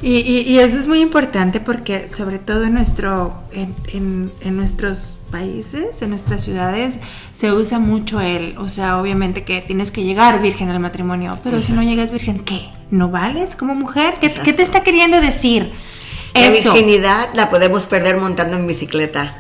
Y, 0.02 0.18
y, 0.18 0.58
eso 0.58 0.76
es 0.76 0.86
muy 0.86 1.00
importante 1.00 1.60
porque 1.60 2.10
sobre 2.10 2.38
todo 2.38 2.64
en, 2.64 2.74
nuestro, 2.74 3.42
en, 3.52 4.30
en, 4.42 4.56
nuestros 4.56 5.16
países, 5.30 6.02
en 6.02 6.10
nuestras 6.10 6.44
ciudades, 6.44 6.98
se 7.32 7.52
usa 7.52 7.78
mucho 7.78 8.20
el, 8.20 8.58
o 8.58 8.68
sea, 8.68 9.00
obviamente 9.00 9.44
que 9.44 9.62
tienes 9.62 9.90
que 9.90 10.04
llegar 10.04 10.42
virgen 10.42 10.68
al 10.68 10.78
matrimonio, 10.78 11.38
pero 11.42 11.62
si 11.62 11.72
no 11.72 11.82
llegas 11.82 12.10
virgen, 12.10 12.40
¿qué? 12.40 12.73
¿No 12.90 13.10
vales 13.10 13.56
como 13.56 13.74
mujer? 13.74 14.14
¿Qué, 14.20 14.32
¿qué 14.32 14.52
te 14.52 14.62
está 14.62 14.80
queriendo 14.80 15.20
decir? 15.20 15.72
La 16.34 16.48
virginidad 16.48 17.28
la 17.34 17.48
podemos 17.48 17.86
perder 17.86 18.16
montando 18.16 18.56
en 18.56 18.66
bicicleta. 18.66 19.32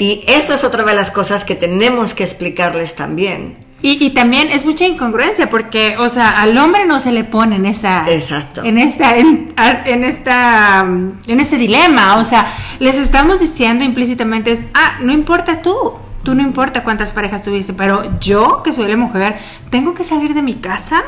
Y 0.00 0.24
eso 0.26 0.54
es 0.54 0.64
otra 0.64 0.84
de 0.84 0.94
las 0.94 1.10
cosas 1.10 1.44
que 1.44 1.54
tenemos 1.54 2.14
que 2.14 2.24
explicarles 2.24 2.96
también. 2.96 3.58
Y, 3.84 4.10
también 4.10 4.48
es 4.48 4.64
mucha 4.64 4.86
incongruencia 4.86 5.50
porque, 5.50 5.96
o 5.98 6.08
sea, 6.08 6.28
al 6.40 6.56
hombre 6.56 6.86
no 6.86 7.00
se 7.00 7.10
le 7.10 7.24
pone 7.24 7.56
en 7.56 7.66
esta, 7.66 8.04
Exacto. 8.08 8.62
en 8.62 8.78
esta, 8.78 9.16
en, 9.16 10.04
esta, 10.04 10.86
en 11.26 11.40
este 11.40 11.56
dilema. 11.56 12.16
O 12.16 12.24
sea, 12.24 12.46
les 12.78 12.96
estamos 12.96 13.40
diciendo 13.40 13.84
implícitamente 13.84 14.52
es, 14.52 14.66
ah, 14.72 14.98
no 15.00 15.12
importa 15.12 15.62
tú, 15.62 15.94
tú 16.22 16.36
no 16.36 16.42
importa 16.42 16.84
cuántas 16.84 17.10
parejas 17.10 17.42
tuviste, 17.42 17.72
pero 17.72 18.20
yo 18.20 18.62
que 18.62 18.72
soy 18.72 18.88
la 18.88 18.96
mujer 18.96 19.38
tengo 19.70 19.94
que 19.94 20.04
salir 20.04 20.32
de 20.32 20.42
mi 20.42 20.54
casa 20.54 21.02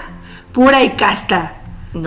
pura 0.52 0.82
y 0.82 0.90
casta. 0.90 1.54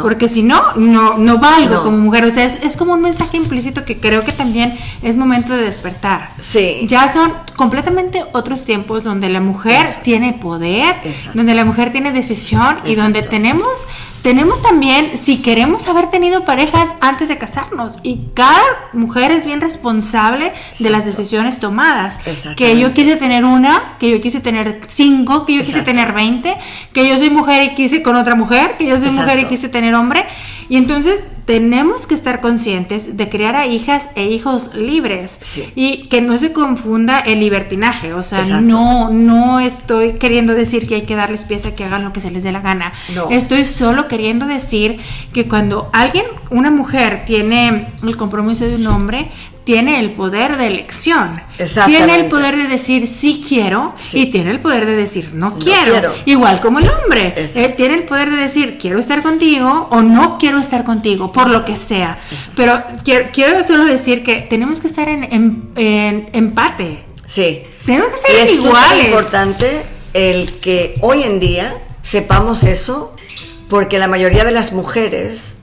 Porque 0.02 0.28
si 0.28 0.44
no, 0.44 0.74
no, 0.76 1.18
no 1.18 1.38
valgo 1.38 1.84
como 1.84 1.98
mujer. 1.98 2.26
O 2.26 2.32
sea, 2.32 2.46
es, 2.46 2.76
como 2.78 2.94
un 2.94 3.02
mensaje 3.02 3.38
implícito 3.38 3.86
que 3.86 4.00
creo 4.00 4.24
que 4.24 4.32
también 4.32 4.78
es 5.02 5.16
momento 5.16 5.54
de 5.54 5.64
despertar. 5.64 6.32
Sí. 6.40 6.86
Ya 6.88 7.08
son 7.08 7.32
completamente 7.56 8.24
otros 8.34 8.66
tiempos 8.66 9.04
donde 9.04 9.30
la 9.30 9.40
mujer 9.40 9.88
tiene 10.04 10.34
poder, 10.34 10.96
donde 11.34 11.54
la 11.54 11.64
mujer 11.64 11.92
tiene 11.92 12.12
decisión 12.12 12.78
y 12.86 12.96
donde 12.96 13.22
tenemos 13.22 13.88
tenemos 14.22 14.62
también, 14.62 15.18
si 15.18 15.42
queremos 15.42 15.88
haber 15.88 16.10
tenido 16.10 16.44
parejas 16.44 16.90
antes 17.02 17.30
de 17.30 17.38
casarnos, 17.38 17.94
y 18.04 18.20
cada 18.34 18.62
mujer 18.94 19.32
es 19.32 19.46
bien 19.46 19.62
responsable 19.62 20.54
de 20.80 20.90
las 20.90 21.06
decisiones 21.06 21.60
tomadas. 21.60 22.20
Que 22.56 22.78
yo 22.78 22.94
quise 22.94 23.16
tener 23.16 23.46
una, 23.46 23.96
que 24.00 24.10
yo 24.10 24.22
quise 24.22 24.40
tener 24.40 24.82
cinco, 24.88 25.46
que 25.46 25.56
yo 25.56 25.64
quise 25.64 25.82
tener 25.82 26.14
veinte, 26.14 26.56
que 26.94 27.08
yo 27.08 27.18
soy 27.18 27.30
mujer 27.30 27.64
y 27.64 27.76
quise 27.76 28.04
con 28.04 28.16
otra 28.16 28.36
mujer, 28.36 28.78
que 28.78 28.86
yo 28.86 29.00
soy 29.00 29.12
mujer 29.12 29.40
y 29.40 29.46
quise 29.46 29.70
tener 29.70 29.96
hombre. 29.96 30.26
Y 30.70 30.78
entonces 30.78 31.22
tenemos 31.48 32.08
que 32.08 32.14
estar 32.14 32.42
conscientes 32.42 33.16
de 33.16 33.30
crear 33.30 33.56
a 33.56 33.66
hijas 33.66 34.10
e 34.16 34.26
hijos 34.26 34.76
libres 34.76 35.40
y 35.76 36.08
que 36.10 36.22
no 36.22 36.38
se 36.38 36.52
confunda 36.52 37.20
el 37.20 37.40
libertinaje. 37.40 38.14
O 38.14 38.22
sea, 38.22 38.60
no, 38.60 39.10
no 39.12 39.62
estoy 39.62 40.16
queriendo 40.16 40.54
decir 40.54 40.90
que 40.90 40.96
hay 40.96 41.02
que 41.04 41.16
darles 41.16 41.46
pieza 41.46 41.74
que 41.74 41.86
hagan 41.86 42.04
lo 42.04 42.12
que 42.12 42.20
se 42.20 42.32
les 42.32 42.44
dé 42.44 42.52
la 42.52 42.60
gana. 42.60 42.92
Estoy 43.32 43.64
solo 43.64 44.10
queriendo 44.10 44.46
decir 44.46 45.00
que 45.32 45.48
cuando 45.48 45.90
alguien, 45.94 46.26
una 46.50 46.70
mujer, 46.70 47.24
tiene 47.26 47.94
el 48.04 48.18
compromiso 48.18 48.66
de 48.66 48.76
un 48.76 48.88
hombre, 48.88 49.32
tiene 49.68 50.00
el 50.00 50.14
poder 50.14 50.56
de 50.56 50.68
elección. 50.68 51.42
Tiene 51.88 52.16
el 52.16 52.28
poder 52.28 52.56
de 52.56 52.70
decir 52.70 53.06
sí 53.06 53.44
quiero 53.46 53.96
y 54.14 54.28
tiene 54.28 54.52
el 54.52 54.62
poder 54.62 54.86
de 54.86 54.96
decir 54.96 55.32
no 55.34 55.56
quiero. 55.60 56.16
Igual 56.24 56.62
como 56.62 56.80
el 56.80 56.90
hombre. 56.90 57.50
Tiene 57.76 57.96
el 57.96 58.04
poder 58.04 58.30
de 58.30 58.38
decir 58.38 58.78
quiero 58.80 58.98
estar 58.98 59.22
contigo 59.22 59.90
o 59.92 60.02
no 60.04 60.38
quiero 60.38 60.60
estar 60.60 60.86
contigo, 60.86 61.34
por 61.34 61.50
lo 61.50 61.66
que 61.66 61.76
sea. 61.76 62.18
Pero 62.56 62.82
quiero, 63.04 63.62
solo 63.62 63.84
decir 63.84 64.24
que 64.24 64.36
tenemos 64.36 64.80
que 64.80 64.88
estar 64.88 65.10
en, 65.10 65.70
empate. 65.76 67.04
Sí. 67.26 67.64
Tenemos 67.86 68.12
que 68.12 68.18
ser 68.20 68.32
y 68.36 68.40
es 68.48 68.54
iguales. 68.54 69.00
Es 69.00 69.06
importante 69.08 69.86
el 70.14 70.62
que 70.62 70.96
hoy 71.02 71.24
en 71.24 71.42
día 71.42 71.78
sepamos 72.04 72.64
eso, 72.64 73.14
porque 73.68 74.00
la 74.00 74.08
mayoría 74.08 74.46
de 74.46 74.52
las 74.52 74.72
mujeres 74.72 75.58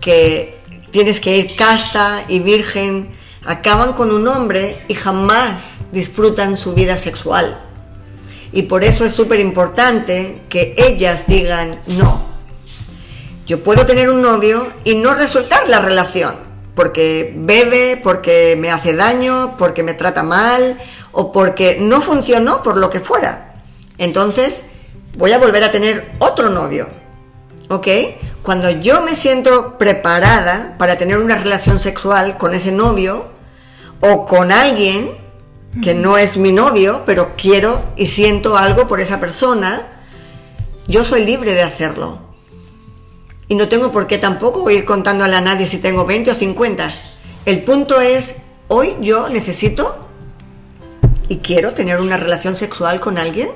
que 0.00 0.58
tienes 0.90 1.20
que 1.20 1.36
ir 1.36 1.54
casta 1.54 2.24
y 2.26 2.40
virgen 2.40 3.16
acaban 3.48 3.94
con 3.94 4.10
un 4.10 4.28
hombre 4.28 4.84
y 4.88 4.94
jamás 4.94 5.78
disfrutan 5.90 6.58
su 6.58 6.74
vida 6.74 6.98
sexual. 6.98 7.58
Y 8.52 8.64
por 8.64 8.84
eso 8.84 9.06
es 9.06 9.14
súper 9.14 9.40
importante 9.40 10.42
que 10.50 10.74
ellas 10.76 11.24
digan 11.26 11.80
no. 11.96 12.26
Yo 13.46 13.64
puedo 13.64 13.86
tener 13.86 14.10
un 14.10 14.20
novio 14.20 14.68
y 14.84 14.96
no 14.96 15.14
resultar 15.14 15.66
la 15.66 15.80
relación, 15.80 16.34
porque 16.74 17.32
bebe, 17.34 17.98
porque 18.02 18.54
me 18.58 18.70
hace 18.70 18.94
daño, 18.94 19.54
porque 19.56 19.82
me 19.82 19.94
trata 19.94 20.22
mal 20.22 20.78
o 21.12 21.32
porque 21.32 21.78
no 21.80 22.02
funcionó 22.02 22.62
por 22.62 22.76
lo 22.76 22.90
que 22.90 23.00
fuera. 23.00 23.54
Entonces 23.96 24.60
voy 25.16 25.32
a 25.32 25.38
volver 25.38 25.64
a 25.64 25.70
tener 25.70 26.10
otro 26.18 26.50
novio. 26.50 26.86
¿Ok? 27.70 27.88
Cuando 28.42 28.68
yo 28.68 29.00
me 29.00 29.14
siento 29.14 29.78
preparada 29.78 30.76
para 30.76 30.98
tener 30.98 31.16
una 31.16 31.36
relación 31.36 31.80
sexual 31.80 32.36
con 32.36 32.52
ese 32.54 32.72
novio 32.72 33.37
o 34.00 34.26
con 34.26 34.52
alguien 34.52 35.10
que 35.82 35.94
no 35.94 36.18
es 36.18 36.36
mi 36.36 36.52
novio, 36.52 37.02
pero 37.06 37.34
quiero 37.36 37.82
y 37.96 38.06
siento 38.06 38.56
algo 38.56 38.88
por 38.88 39.00
esa 39.00 39.20
persona, 39.20 39.86
yo 40.86 41.04
soy 41.04 41.24
libre 41.24 41.52
de 41.52 41.62
hacerlo. 41.62 42.20
Y 43.48 43.54
no 43.54 43.68
tengo 43.68 43.92
por 43.92 44.06
qué 44.06 44.18
tampoco 44.18 44.70
ir 44.70 44.84
contándole 44.84 45.34
a 45.36 45.40
nadie 45.40 45.66
si 45.66 45.78
tengo 45.78 46.04
20 46.04 46.32
o 46.32 46.34
50. 46.34 46.92
El 47.44 47.62
punto 47.62 48.00
es, 48.00 48.36
hoy 48.68 48.96
yo 49.00 49.28
necesito 49.28 50.06
y 51.28 51.38
quiero 51.38 51.74
tener 51.74 52.00
una 52.00 52.16
relación 52.16 52.56
sexual 52.56 53.00
con 53.00 53.18
alguien 53.18 53.50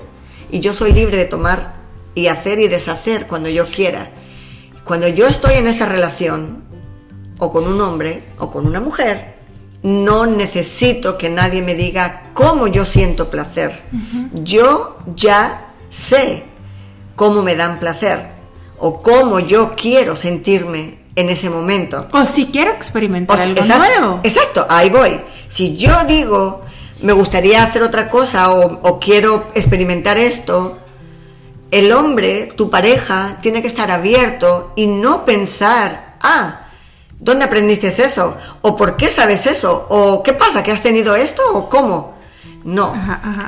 y 0.50 0.60
yo 0.60 0.74
soy 0.74 0.92
libre 0.92 1.16
de 1.16 1.24
tomar 1.24 1.74
y 2.14 2.28
hacer 2.28 2.58
y 2.58 2.68
deshacer 2.68 3.26
cuando 3.26 3.48
yo 3.48 3.68
quiera. 3.68 4.10
Cuando 4.84 5.08
yo 5.08 5.26
estoy 5.26 5.54
en 5.54 5.66
esa 5.66 5.86
relación, 5.86 6.64
o 7.38 7.50
con 7.50 7.66
un 7.66 7.80
hombre, 7.80 8.22
o 8.38 8.50
con 8.50 8.66
una 8.66 8.80
mujer, 8.80 9.31
no 9.82 10.26
necesito 10.26 11.18
que 11.18 11.28
nadie 11.28 11.62
me 11.62 11.74
diga 11.74 12.30
cómo 12.34 12.68
yo 12.68 12.84
siento 12.84 13.30
placer. 13.30 13.72
Yo 14.32 14.98
ya 15.16 15.72
sé 15.90 16.44
cómo 17.16 17.42
me 17.42 17.56
dan 17.56 17.78
placer, 17.78 18.26
o 18.78 19.02
cómo 19.02 19.40
yo 19.40 19.74
quiero 19.76 20.16
sentirme 20.16 20.98
en 21.14 21.28
ese 21.28 21.50
momento. 21.50 22.08
O 22.12 22.24
si 22.24 22.46
quiero 22.46 22.72
experimentar 22.72 23.40
algo 23.40 23.62
nuevo. 23.64 24.20
Exacto, 24.22 24.66
ahí 24.68 24.88
voy. 24.88 25.20
Si 25.48 25.76
yo 25.76 26.04
digo, 26.04 26.62
me 27.02 27.12
gustaría 27.12 27.62
hacer 27.62 27.82
otra 27.82 28.08
cosa 28.08 28.50
o, 28.52 28.80
o 28.82 28.98
quiero 28.98 29.50
experimentar 29.54 30.16
esto, 30.16 30.78
el 31.70 31.92
hombre, 31.92 32.52
tu 32.56 32.70
pareja, 32.70 33.38
tiene 33.40 33.62
que 33.62 33.68
estar 33.68 33.90
abierto 33.90 34.72
y 34.76 34.86
no 34.86 35.24
pensar, 35.24 36.16
ah, 36.20 36.61
¿dónde 37.22 37.44
aprendiste 37.44 37.88
eso? 37.88 38.36
¿O 38.60 38.76
por 38.76 38.96
qué 38.96 39.08
sabes 39.08 39.46
eso? 39.46 39.86
¿O 39.88 40.22
qué 40.22 40.32
pasa? 40.34 40.62
¿Que 40.62 40.72
has 40.72 40.82
tenido 40.82 41.16
esto? 41.16 41.42
¿O 41.54 41.68
cómo? 41.68 42.14
No, 42.64 42.94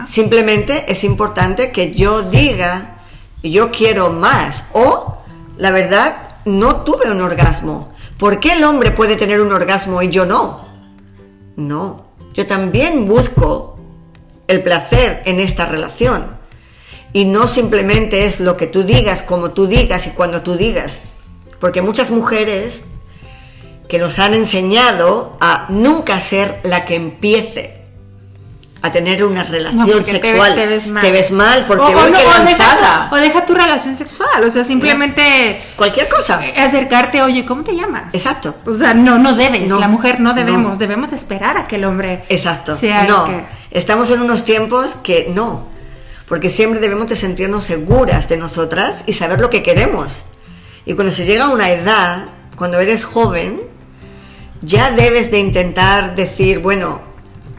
simplemente 0.06 0.90
es 0.90 1.04
importante 1.04 1.70
que 1.70 1.92
yo 1.92 2.22
diga, 2.22 2.96
yo 3.42 3.70
quiero 3.70 4.10
más. 4.10 4.64
O, 4.72 5.18
la 5.56 5.70
verdad, 5.70 6.16
no 6.44 6.82
tuve 6.82 7.10
un 7.10 7.20
orgasmo. 7.20 7.92
¿Por 8.18 8.40
qué 8.40 8.52
el 8.52 8.64
hombre 8.64 8.90
puede 8.90 9.16
tener 9.16 9.40
un 9.40 9.52
orgasmo 9.52 10.02
y 10.02 10.08
yo 10.08 10.24
no? 10.24 10.64
No, 11.56 12.06
yo 12.32 12.46
también 12.46 13.06
busco 13.06 13.78
el 14.46 14.62
placer 14.62 15.22
en 15.26 15.40
esta 15.40 15.66
relación 15.66 16.24
y 17.12 17.24
no 17.24 17.46
simplemente 17.46 18.26
es 18.26 18.40
lo 18.40 18.56
que 18.56 18.66
tú 18.66 18.82
digas, 18.82 19.22
como 19.22 19.50
tú 19.50 19.66
digas 19.66 20.06
y 20.06 20.10
cuando 20.10 20.42
tú 20.42 20.56
digas. 20.56 20.98
Porque 21.60 21.80
muchas 21.82 22.10
mujeres 22.10 22.84
que 23.88 23.98
nos 23.98 24.18
han 24.18 24.34
enseñado 24.34 25.36
a 25.40 25.66
nunca 25.68 26.20
ser 26.20 26.60
la 26.62 26.84
que 26.84 26.94
empiece 26.94 27.84
a 28.82 28.92
tener 28.92 29.24
una 29.24 29.44
relación 29.44 30.04
sexual. 30.04 30.54
Te 30.54 30.66
ves, 30.66 30.86
mal. 30.86 31.02
Te 31.02 31.10
ves 31.10 31.30
mal 31.30 31.64
porque 31.66 31.94
o, 31.94 32.04
deja, 32.44 33.08
o 33.10 33.16
deja 33.16 33.46
tu 33.46 33.54
relación 33.54 33.96
sexual, 33.96 34.44
o 34.44 34.50
sea, 34.50 34.62
simplemente 34.62 35.62
cualquier 35.74 36.08
cosa. 36.08 36.42
Acercarte, 36.56 37.22
oye, 37.22 37.46
¿cómo 37.46 37.64
te 37.64 37.74
llamas? 37.74 38.12
Exacto. 38.12 38.54
O 38.66 38.76
sea, 38.76 38.92
no 38.92 39.18
no 39.18 39.34
debes, 39.36 39.70
la 39.70 39.88
mujer 39.88 40.20
no 40.20 40.34
debemos, 40.34 40.78
debemos 40.78 41.12
esperar 41.12 41.56
a 41.56 41.64
que 41.64 41.76
el 41.76 41.84
hombre 41.84 42.24
Exacto. 42.28 42.76
no. 43.08 43.26
Estamos 43.70 44.10
en 44.10 44.20
unos 44.20 44.44
tiempos 44.44 44.96
que 45.02 45.32
no 45.34 45.74
porque 46.28 46.50
siempre 46.50 46.80
debemos 46.80 47.08
de 47.08 47.16
sentirnos 47.16 47.64
seguras 47.64 48.28
de 48.28 48.36
nosotras 48.36 49.04
y 49.06 49.12
saber 49.12 49.40
lo 49.40 49.50
que 49.50 49.62
queremos. 49.62 50.24
Y 50.84 50.94
cuando 50.94 51.12
se 51.12 51.24
llega 51.24 51.44
a 51.44 51.48
una 51.48 51.70
edad, 51.70 52.24
cuando 52.56 52.80
eres 52.80 53.04
joven, 53.04 53.60
ya 54.64 54.90
debes 54.90 55.30
de 55.30 55.38
intentar 55.38 56.14
decir, 56.14 56.60
bueno, 56.60 57.00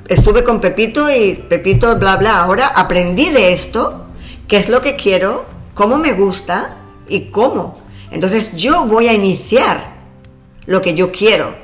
estuve 0.07 0.43
con 0.43 0.61
Pepito 0.61 1.09
y 1.09 1.35
Pepito, 1.35 1.97
bla, 1.97 2.17
bla, 2.17 2.39
ahora 2.39 2.67
aprendí 2.67 3.29
de 3.29 3.53
esto, 3.53 4.07
qué 4.47 4.57
es 4.57 4.69
lo 4.69 4.81
que 4.81 4.95
quiero, 4.95 5.45
cómo 5.73 5.97
me 5.97 6.13
gusta 6.13 6.77
y 7.07 7.31
cómo. 7.31 7.79
Entonces 8.11 8.55
yo 8.55 8.85
voy 8.85 9.07
a 9.07 9.13
iniciar 9.13 9.95
lo 10.65 10.81
que 10.81 10.95
yo 10.95 11.11
quiero 11.11 11.55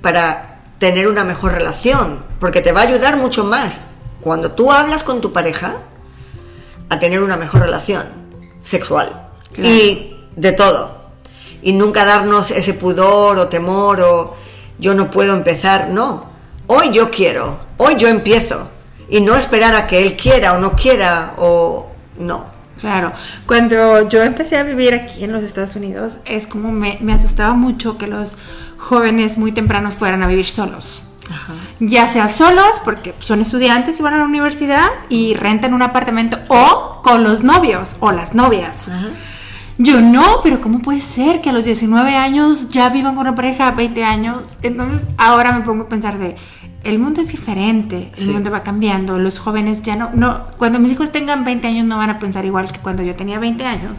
para 0.00 0.62
tener 0.78 1.08
una 1.08 1.24
mejor 1.24 1.52
relación, 1.52 2.22
porque 2.38 2.60
te 2.60 2.72
va 2.72 2.82
a 2.82 2.84
ayudar 2.84 3.16
mucho 3.16 3.44
más 3.44 3.78
cuando 4.20 4.52
tú 4.52 4.72
hablas 4.72 5.02
con 5.02 5.20
tu 5.20 5.32
pareja, 5.32 5.78
a 6.88 6.98
tener 6.98 7.20
una 7.20 7.36
mejor 7.36 7.62
relación 7.62 8.06
sexual. 8.62 9.28
Y 9.56 10.14
de 10.36 10.52
todo. 10.52 10.97
Y 11.62 11.72
nunca 11.72 12.04
darnos 12.04 12.50
ese 12.50 12.74
pudor 12.74 13.38
o 13.38 13.48
temor 13.48 14.00
o 14.00 14.36
yo 14.78 14.94
no 14.94 15.10
puedo 15.10 15.34
empezar, 15.34 15.88
no. 15.90 16.26
Hoy 16.66 16.90
yo 16.92 17.10
quiero, 17.10 17.58
hoy 17.78 17.96
yo 17.96 18.08
empiezo. 18.08 18.68
Y 19.08 19.20
no 19.20 19.34
esperar 19.34 19.74
a 19.74 19.86
que 19.86 20.02
él 20.06 20.16
quiera 20.16 20.52
o 20.52 20.58
no 20.58 20.72
quiera 20.72 21.34
o 21.38 21.90
no. 22.18 22.58
Claro, 22.80 23.12
cuando 23.46 24.08
yo 24.08 24.22
empecé 24.22 24.56
a 24.56 24.62
vivir 24.62 24.94
aquí 24.94 25.24
en 25.24 25.32
los 25.32 25.42
Estados 25.42 25.74
Unidos, 25.74 26.18
es 26.24 26.46
como 26.46 26.70
me, 26.70 26.98
me 27.00 27.12
asustaba 27.12 27.54
mucho 27.54 27.98
que 27.98 28.06
los 28.06 28.36
jóvenes 28.76 29.36
muy 29.36 29.50
tempranos 29.50 29.94
fueran 29.94 30.22
a 30.22 30.28
vivir 30.28 30.46
solos. 30.46 31.02
Ya 31.80 32.06
sea 32.06 32.28
solos, 32.28 32.80
porque 32.84 33.14
son 33.20 33.42
estudiantes 33.42 33.98
y 33.98 34.02
van 34.02 34.14
a 34.14 34.18
la 34.18 34.24
universidad 34.24 34.86
y 35.08 35.34
rentan 35.34 35.74
un 35.74 35.82
apartamento, 35.82 36.38
o 36.48 37.00
con 37.02 37.22
los 37.22 37.42
novios 37.42 37.96
o 38.00 38.12
las 38.12 38.34
novias. 38.34 38.86
Yo 39.78 40.00
no, 40.00 40.40
pero 40.42 40.60
¿cómo 40.60 40.80
puede 40.80 41.00
ser 41.00 41.40
que 41.40 41.50
a 41.50 41.52
los 41.52 41.64
19 41.64 42.16
años 42.16 42.70
ya 42.70 42.88
vivan 42.88 43.14
con 43.14 43.26
una 43.26 43.36
pareja 43.36 43.68
a 43.68 43.70
20 43.70 44.02
años? 44.02 44.42
Entonces 44.62 45.06
ahora 45.16 45.52
me 45.52 45.64
pongo 45.64 45.84
a 45.84 45.88
pensar 45.88 46.18
de, 46.18 46.34
el 46.82 46.98
mundo 46.98 47.20
es 47.20 47.30
diferente, 47.30 48.10
el 48.18 48.28
mundo 48.28 48.50
va 48.50 48.64
cambiando, 48.64 49.20
los 49.20 49.38
jóvenes 49.38 49.82
ya 49.82 49.94
no, 49.94 50.10
no, 50.14 50.46
cuando 50.58 50.80
mis 50.80 50.90
hijos 50.90 51.12
tengan 51.12 51.44
20 51.44 51.68
años 51.68 51.86
no 51.86 51.96
van 51.96 52.10
a 52.10 52.18
pensar 52.18 52.44
igual 52.44 52.72
que 52.72 52.80
cuando 52.80 53.04
yo 53.04 53.14
tenía 53.14 53.38
20 53.38 53.64
años. 53.64 53.98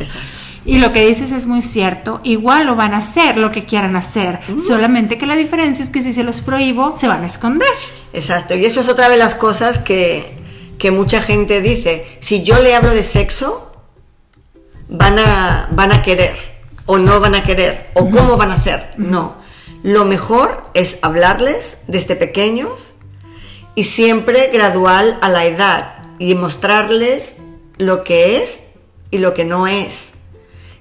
Y 0.65 0.79
lo 0.79 0.91
que 0.91 1.07
dices 1.07 1.31
es 1.31 1.47
muy 1.47 1.61
cierto, 1.61 2.19
igual 2.23 2.65
lo 2.65 2.75
van 2.75 2.93
a 2.93 2.97
hacer 2.97 3.37
lo 3.37 3.51
que 3.51 3.65
quieran 3.65 3.95
hacer, 3.95 4.39
solamente 4.65 5.17
que 5.17 5.25
la 5.25 5.35
diferencia 5.35 5.83
es 5.83 5.89
que 5.89 6.01
si 6.01 6.11
se 6.11 6.25
los 6.25 6.41
prohíbo, 6.41 6.95
se 6.97 7.07
van 7.07 7.23
a 7.23 7.25
esconder. 7.25 7.69
Exacto, 8.11 8.55
y 8.55 8.65
eso 8.65 8.81
es 8.81 8.89
otra 8.89 9.07
de 9.07 9.17
las 9.17 9.33
cosas 9.33 9.77
que, 9.77 10.33
que 10.77 10.91
mucha 10.91 11.21
gente 11.21 11.61
dice, 11.61 12.05
si 12.19 12.43
yo 12.43 12.61
le 12.61 12.75
hablo 12.75 12.93
de 12.93 13.03
sexo, 13.03 13.68
van 14.89 15.17
a, 15.19 15.69
van 15.71 15.91
a 15.91 16.01
querer, 16.01 16.35
o 16.85 16.97
no 16.97 17.19
van 17.19 17.35
a 17.35 17.43
querer, 17.43 17.91
o 17.93 18.09
cómo 18.09 18.35
van 18.35 18.51
a 18.51 18.55
hacer, 18.55 18.93
no 18.97 19.39
lo 19.83 20.05
mejor 20.05 20.65
es 20.73 20.97
hablarles 21.01 21.77
desde 21.87 22.15
pequeños 22.15 22.93
y 23.75 23.85
siempre 23.85 24.49
gradual 24.51 25.17
a 25.21 25.29
la 25.29 25.45
edad 25.45 26.03
y 26.19 26.35
mostrarles 26.35 27.37
lo 27.77 28.03
que 28.03 28.43
es 28.43 28.61
y 29.09 29.19
lo 29.19 29.33
que 29.33 29.45
no 29.45 29.67
es. 29.67 30.09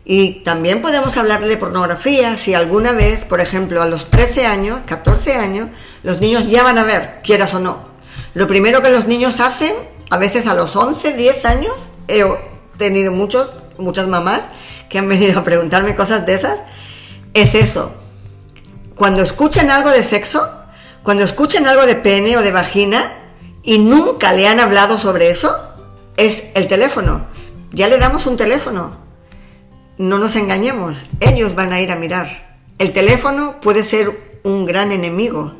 Y 0.04 0.42
también 0.42 0.80
podemos 0.80 1.16
hablar 1.16 1.44
de 1.44 1.56
pornografía 1.56 2.36
si 2.36 2.54
alguna 2.54 2.92
vez, 2.92 3.24
por 3.24 3.40
ejemplo, 3.40 3.82
a 3.82 3.86
los 3.86 4.11
13 4.11 4.46
años, 4.46 4.80
14 4.86 5.36
años, 5.36 5.68
los 6.02 6.20
niños 6.20 6.48
ya 6.48 6.62
van 6.62 6.78
a 6.78 6.84
ver, 6.84 7.20
quieras 7.22 7.54
o 7.54 7.61
no. 7.61 7.86
Lo 8.34 8.48
primero 8.48 8.82
que 8.82 8.90
los 8.90 9.06
niños 9.06 9.38
hacen, 9.38 9.74
a 10.11 10.16
veces 10.16 10.46
a 10.46 10.54
los 10.54 10.74
11, 10.74 11.12
10 11.12 11.44
años, 11.44 11.90
he 12.09 12.24
tenido 12.78 13.12
muchos, 13.12 13.52
muchas 13.79 14.09
mamás 14.09 14.43
que 14.89 14.99
han 14.99 15.09
venido 15.09 15.41
a 15.41 15.45
preguntarme 15.45 15.95
cosas 15.95 16.26
de 16.26 16.35
esas, 16.35 16.61
es 17.35 17.55
eso, 17.55 17.93
cuando 18.99 19.22
escuchen 19.22 19.70
algo 19.70 19.91
de 19.91 20.03
sexo, 20.03 20.51
cuando 21.05 21.22
escuchen 21.22 21.68
algo 21.68 21.87
de 21.87 21.95
pene 21.95 22.37
o 22.37 22.43
de 22.43 22.51
vagina 22.51 23.12
y 23.62 23.79
nunca 23.79 24.33
le 24.33 24.49
han 24.49 24.59
hablado 24.59 24.99
sobre 24.99 25.31
eso, 25.31 25.57
es 26.16 26.49
el 26.55 26.66
teléfono. 26.66 27.24
Ya 27.70 27.87
le 27.87 27.97
damos 27.99 28.26
un 28.26 28.37
teléfono. 28.37 28.91
No 29.99 30.18
nos 30.18 30.35
engañemos, 30.35 31.05
ellos 31.20 31.55
van 31.55 31.72
a 31.72 31.81
ir 31.81 31.93
a 31.93 31.97
mirar. 31.97 32.59
El 32.79 32.93
teléfono 32.93 33.61
puede 33.61 33.85
ser 33.85 34.41
un 34.43 34.66
gran 34.66 34.91
enemigo 34.91 35.55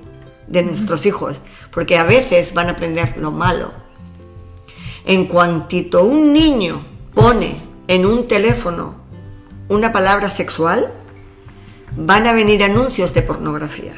de 0.49 0.64
nuestros 0.64 1.07
hijos, 1.07 1.41
porque 1.71 1.97
a 1.97 2.03
veces 2.03 2.55
van 2.55 2.66
a 2.66 2.73
aprender 2.73 3.19
lo 3.19 3.31
malo. 3.31 3.71
En 5.05 5.27
cuantito 5.27 6.03
un 6.03 6.33
niño 6.33 6.81
pone 7.14 7.68
en 7.89 8.07
un 8.07 8.26
teléfono 8.26 9.09
una 9.68 9.93
palabra 9.93 10.30
sexual, 10.30 10.93
van 11.97 12.26
a 12.26 12.32
venir 12.32 12.62
anuncios 12.62 13.12
de 13.12 13.22
pornografía. 13.22 13.93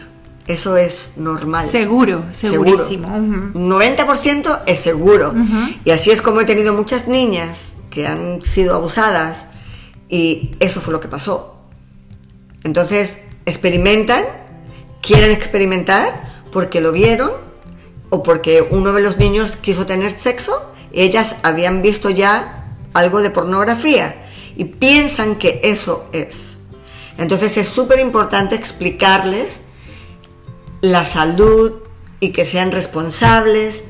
Eso 0.46 0.76
es 0.76 1.12
normal. 1.16 1.68
Seguro, 1.68 2.24
segurísimo. 2.32 3.08
90% 3.08 4.62
es 4.66 4.80
seguro. 4.80 5.32
Y 5.84 5.90
así 5.90 6.10
es 6.10 6.22
como 6.22 6.40
he 6.40 6.44
tenido 6.44 6.72
muchas 6.72 7.06
niñas 7.06 7.74
que 7.90 8.06
han 8.06 8.42
sido 8.42 8.74
abusadas 8.74 9.46
y 10.08 10.56
eso 10.58 10.80
fue 10.80 10.92
lo 10.92 11.00
que 11.00 11.08
pasó. 11.08 11.56
Entonces, 12.64 13.18
experimentan, 13.46 14.24
quieren 15.00 15.30
experimentar 15.30 16.44
porque 16.50 16.80
lo 16.80 16.90
vieron 16.90 17.30
o 18.08 18.24
porque 18.24 18.66
uno 18.70 18.92
de 18.92 19.02
los 19.02 19.18
niños 19.18 19.56
quiso 19.56 19.86
tener 19.86 20.18
sexo, 20.18 20.72
ellas 20.92 21.36
habían 21.44 21.80
visto 21.80 22.10
ya 22.10 22.59
algo 22.94 23.20
de 23.20 23.30
pornografía 23.30 24.24
y 24.56 24.64
piensan 24.64 25.36
que 25.36 25.60
eso 25.64 26.06
es. 26.12 26.58
Entonces 27.18 27.56
es 27.56 27.68
súper 27.68 28.00
importante 28.00 28.54
explicarles 28.54 29.60
la 30.80 31.04
salud 31.04 31.82
y 32.20 32.32
que 32.32 32.44
sean 32.44 32.72
responsables 32.72 33.84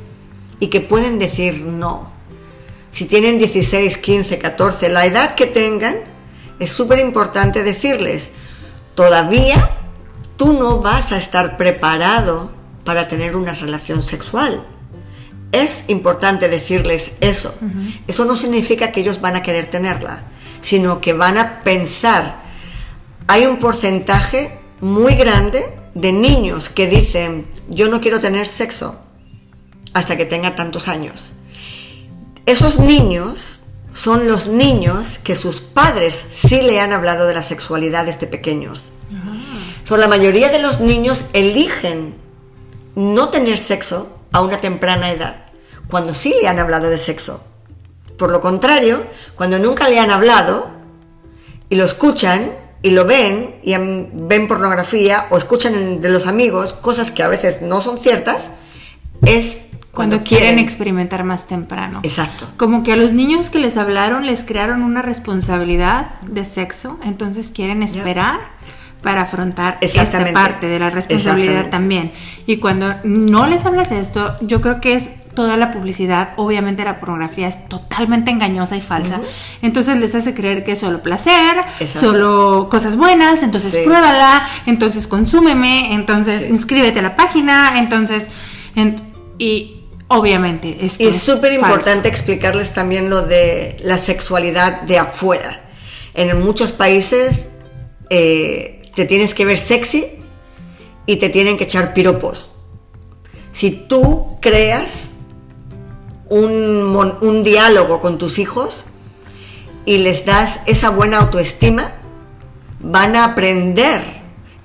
y 0.58 0.68
que 0.68 0.80
pueden 0.80 1.18
decir 1.18 1.64
no. 1.64 2.12
Si 2.90 3.04
tienen 3.06 3.38
16, 3.38 3.98
15, 3.98 4.38
14, 4.38 4.88
la 4.88 5.06
edad 5.06 5.34
que 5.34 5.46
tengan, 5.46 5.96
es 6.58 6.72
súper 6.72 6.98
importante 6.98 7.62
decirles, 7.62 8.30
todavía 8.94 9.70
tú 10.36 10.52
no 10.52 10.80
vas 10.80 11.12
a 11.12 11.16
estar 11.16 11.56
preparado 11.56 12.50
para 12.84 13.08
tener 13.08 13.36
una 13.36 13.52
relación 13.52 14.02
sexual. 14.02 14.66
Es 15.52 15.84
importante 15.88 16.48
decirles 16.48 17.12
eso. 17.20 17.54
Eso 18.06 18.24
no 18.24 18.36
significa 18.36 18.92
que 18.92 19.00
ellos 19.00 19.20
van 19.20 19.36
a 19.36 19.42
querer 19.42 19.70
tenerla, 19.70 20.22
sino 20.60 21.00
que 21.00 21.12
van 21.12 21.38
a 21.38 21.62
pensar 21.62 22.40
hay 23.30 23.46
un 23.46 23.60
porcentaje 23.60 24.58
muy 24.80 25.14
grande 25.14 25.64
de 25.94 26.10
niños 26.10 26.68
que 26.68 26.88
dicen, 26.88 27.46
yo 27.68 27.86
no 27.86 28.00
quiero 28.00 28.18
tener 28.18 28.44
sexo 28.44 28.96
hasta 29.92 30.16
que 30.16 30.24
tenga 30.24 30.56
tantos 30.56 30.88
años. 30.88 31.30
Esos 32.44 32.80
niños 32.80 33.62
son 33.94 34.26
los 34.26 34.48
niños 34.48 35.20
que 35.22 35.36
sus 35.36 35.60
padres 35.60 36.24
sí 36.32 36.60
le 36.62 36.80
han 36.80 36.92
hablado 36.92 37.28
de 37.28 37.34
la 37.34 37.44
sexualidad 37.44 38.06
desde 38.06 38.26
pequeños. 38.26 38.90
Ah. 39.12 39.96
la 39.96 40.08
mayoría 40.08 40.48
de 40.48 40.58
los 40.58 40.80
niños 40.80 41.26
eligen 41.32 42.16
no 42.96 43.28
tener 43.28 43.58
sexo 43.58 44.08
a 44.32 44.40
una 44.40 44.60
temprana 44.60 45.10
edad, 45.10 45.44
cuando 45.88 46.14
sí 46.14 46.34
le 46.40 46.48
han 46.48 46.58
hablado 46.58 46.88
de 46.88 46.98
sexo. 46.98 47.44
Por 48.16 48.30
lo 48.30 48.40
contrario, 48.40 49.04
cuando 49.34 49.58
nunca 49.58 49.88
le 49.88 49.98
han 49.98 50.10
hablado 50.10 50.70
y 51.68 51.76
lo 51.76 51.84
escuchan, 51.84 52.50
y 52.82 52.90
lo 52.90 53.04
ven 53.04 53.56
y 53.62 53.74
ven 53.76 54.48
pornografía 54.48 55.26
o 55.30 55.36
escuchan 55.36 56.00
de 56.00 56.08
los 56.08 56.26
amigos 56.26 56.72
cosas 56.72 57.10
que 57.10 57.22
a 57.22 57.28
veces 57.28 57.60
no 57.62 57.80
son 57.80 57.98
ciertas, 57.98 58.50
es 59.22 59.66
cuando, 59.92 60.22
quieren, 60.22 60.58
experimentar 60.58 61.24
más 61.24 61.46
temprano. 61.46 62.00
Exacto. 62.04 62.48
Como 62.56 62.82
que 62.84 62.92
a 62.92 62.96
los 62.96 63.12
niños 63.12 63.50
que 63.50 63.58
les 63.58 63.76
hablaron 63.76 64.24
les 64.24 64.44
crearon 64.44 64.82
una 64.82 65.02
responsabilidad 65.02 66.20
de 66.22 66.44
sexo, 66.44 66.98
entonces 67.04 67.50
quieren 67.50 67.82
esperar 67.82 68.38
para 69.02 69.22
afrontar 69.22 69.78
esta 69.80 70.32
parte 70.32 70.66
de 70.66 70.78
la 70.78 70.90
responsabilidad 70.90 71.70
también. 71.70 72.12
Y 72.46 72.58
cuando 72.58 72.94
no 73.04 73.46
les 73.46 73.64
hablas 73.64 73.90
de 73.90 74.00
esto, 74.00 74.36
yo 74.40 74.60
creo 74.60 74.80
que 74.80 74.94
es 74.94 75.10
toda 75.34 75.56
la 75.56 75.70
publicidad, 75.70 76.30
obviamente 76.36 76.84
la 76.84 77.00
pornografía 77.00 77.48
es 77.48 77.68
totalmente 77.68 78.30
engañosa 78.30 78.76
y 78.76 78.80
falsa. 78.80 79.20
Entonces 79.62 79.98
les 79.98 80.14
hace 80.14 80.34
creer 80.34 80.64
que 80.64 80.72
es 80.72 80.78
solo 80.80 81.02
placer, 81.02 81.56
solo 81.86 82.68
cosas 82.70 82.96
buenas, 82.96 83.42
entonces 83.42 83.76
pruébala, 83.76 84.48
entonces 84.66 85.06
consúmeme, 85.06 85.94
entonces 85.94 86.48
inscríbete 86.50 86.98
a 86.98 87.02
la 87.02 87.16
página, 87.16 87.78
entonces... 87.78 88.28
y 89.38 89.76
obviamente 90.08 90.84
esto 90.84 91.08
es 91.08 91.22
súper 91.22 91.52
importante 91.52 92.08
explicarles 92.08 92.74
también 92.74 93.08
lo 93.08 93.22
de 93.22 93.76
la 93.82 93.96
sexualidad 93.96 94.82
de 94.82 94.98
afuera. 94.98 95.60
En 96.14 96.40
muchos 96.40 96.72
países 96.72 97.46
eh, 98.10 98.79
te 98.94 99.04
tienes 99.04 99.34
que 99.34 99.44
ver 99.44 99.58
sexy 99.58 100.06
y 101.06 101.16
te 101.16 101.28
tienen 101.28 101.56
que 101.56 101.64
echar 101.64 101.94
piropos. 101.94 102.52
Si 103.52 103.70
tú 103.70 104.38
creas 104.40 105.10
un, 106.28 107.42
diálogo 107.42 108.00
con 108.00 108.18
tus 108.18 108.38
hijos 108.38 108.84
y 109.84 109.98
les 109.98 110.24
das 110.24 110.60
esa 110.66 110.90
buena 110.90 111.18
autoestima, 111.18 111.92
van 112.80 113.16
a 113.16 113.24
aprender 113.24 114.00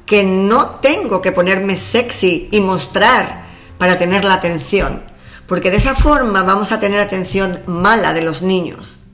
que 0.05 0.23
no 0.23 0.69
tengo 0.75 1.21
que 1.21 1.31
ponerme 1.31 1.77
sexy 1.77 2.47
y 2.51 2.61
mostrar 2.61 3.43
para 3.77 3.97
tener 3.97 4.23
la 4.23 4.35
atención, 4.35 5.01
porque 5.47 5.71
de 5.71 5.77
esa 5.77 5.95
forma 5.95 6.43
vamos 6.43 6.71
a 6.71 6.79
tener 6.79 6.99
atención 6.99 7.61
mala 7.65 8.13
de 8.13 8.21
los 8.21 8.41
niños, 8.41 9.05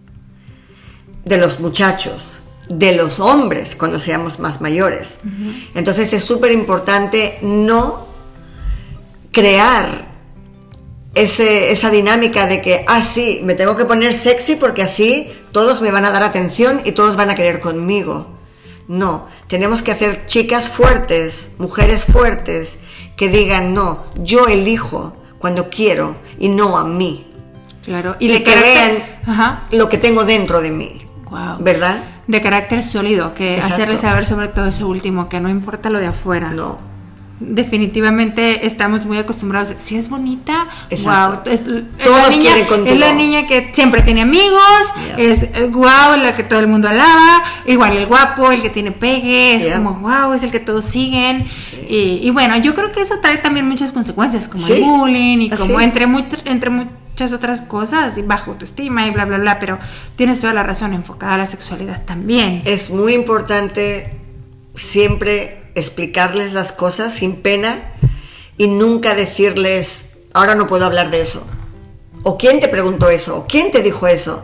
de 1.23 1.37
los 1.37 1.59
muchachos, 1.59 2.40
de 2.71 2.95
los 2.95 3.19
hombres 3.19 3.75
cuando 3.75 3.99
seamos 3.99 4.39
más 4.39 4.61
mayores. 4.61 5.19
Entonces 5.75 6.13
es 6.13 6.23
súper 6.23 6.51
importante 6.51 7.37
no 7.41 8.07
crear 9.31 10.09
ese, 11.13 11.71
esa 11.71 11.89
dinámica 11.89 12.47
de 12.47 12.61
que, 12.61 12.85
ah, 12.87 13.03
sí, 13.03 13.41
me 13.43 13.55
tengo 13.55 13.75
que 13.75 13.85
poner 13.85 14.13
sexy 14.13 14.55
porque 14.55 14.83
así 14.83 15.29
todos 15.51 15.81
me 15.81 15.91
van 15.91 16.05
a 16.05 16.11
dar 16.11 16.23
atención 16.23 16.81
y 16.85 16.93
todos 16.93 17.17
van 17.17 17.29
a 17.29 17.35
querer 17.35 17.59
conmigo. 17.59 18.27
No, 18.87 19.27
tenemos 19.47 19.81
que 19.81 19.91
hacer 19.91 20.25
chicas 20.25 20.69
fuertes, 20.69 21.51
mujeres 21.57 22.05
fuertes, 22.05 22.73
que 23.15 23.29
digan, 23.29 23.73
no, 23.73 24.05
yo 24.15 24.47
elijo 24.47 25.15
cuando 25.39 25.69
quiero 25.69 26.15
y 26.39 26.49
no 26.49 26.77
a 26.77 26.85
mí. 26.85 27.27
Claro, 27.83 28.15
y, 28.19 28.27
de 28.27 28.43
que 28.43 28.55
vean 28.55 29.03
lo 29.71 29.89
que 29.89 29.97
tengo 29.97 30.23
dentro 30.23 30.61
de 30.61 30.71
mí. 30.71 31.01
Wow. 31.29 31.57
¿Verdad? 31.59 32.03
De 32.31 32.41
carácter 32.41 32.81
sólido, 32.83 33.33
que 33.33 33.57
hacerle 33.57 33.97
saber 33.97 34.25
sobre 34.25 34.47
todo 34.47 34.67
eso 34.67 34.87
último, 34.87 35.27
que 35.29 35.39
no 35.39 35.49
importa 35.49 35.89
lo 35.89 35.99
de 35.99 36.07
afuera. 36.07 36.51
No 36.51 36.91
definitivamente 37.41 38.65
estamos 38.67 39.05
muy 39.05 39.17
acostumbrados. 39.17 39.73
Si 39.79 39.97
es 39.97 40.09
bonita, 40.09 40.67
wow. 41.03 41.39
Es, 41.45 41.65
la 41.65 42.29
niña, 42.29 42.51
es 42.85 42.99
la 42.99 43.13
niña 43.13 43.47
que 43.47 43.71
siempre 43.73 44.01
tiene 44.03 44.21
amigos, 44.21 44.93
es 45.17 45.49
wow, 45.71 46.17
la 46.21 46.33
que 46.33 46.43
todo 46.43 46.59
el 46.59 46.67
mundo 46.67 46.87
alaba, 46.87 47.43
igual 47.65 47.97
el 47.97 48.05
guapo, 48.05 48.51
el 48.51 48.61
que 48.61 48.69
tiene 48.69 48.91
pegue, 48.91 49.55
es 49.55 49.75
como 49.75 49.95
wow, 49.95 50.33
es 50.33 50.43
el 50.43 50.51
que 50.51 50.59
todos 50.59 50.85
siguen. 50.85 51.45
Y, 51.89 52.29
bueno, 52.29 52.55
yo 52.57 52.75
creo 52.75 52.91
que 52.91 53.01
eso 53.01 53.19
trae 53.19 53.37
también 53.37 53.67
muchas 53.67 53.91
consecuencias, 53.91 54.47
como 54.47 54.67
el 54.67 54.81
bullying 54.81 55.39
y 55.39 55.49
como 55.49 55.81
entre, 55.81 56.07
muy, 56.07 56.25
entre 56.45 56.69
muchas 57.21 57.37
otras 57.37 57.61
cosas, 57.61 58.17
y 58.17 58.23
bajo 58.23 58.51
autoestima 58.51 59.05
y 59.05 59.11
bla, 59.11 59.25
bla, 59.25 59.37
bla, 59.37 59.59
pero 59.59 59.77
tienes 60.15 60.41
toda 60.41 60.53
la 60.53 60.63
razón 60.63 60.91
enfocada 60.93 61.35
a 61.35 61.37
la 61.37 61.45
sexualidad 61.45 62.03
también. 62.03 62.63
Es 62.65 62.89
muy 62.89 63.13
importante 63.13 64.11
siempre 64.73 65.71
explicarles 65.75 66.53
las 66.53 66.71
cosas 66.71 67.13
sin 67.13 67.35
pena 67.43 67.93
y 68.57 68.65
nunca 68.67 69.13
decirles, 69.13 70.13
ahora 70.33 70.55
no 70.55 70.65
puedo 70.65 70.85
hablar 70.85 71.11
de 71.11 71.21
eso. 71.21 71.45
¿O 72.23 72.39
quién 72.39 72.59
te 72.59 72.67
preguntó 72.67 73.07
eso? 73.11 73.37
¿O 73.37 73.45
quién 73.45 73.71
te 73.71 73.83
dijo 73.83 74.07
eso? 74.07 74.43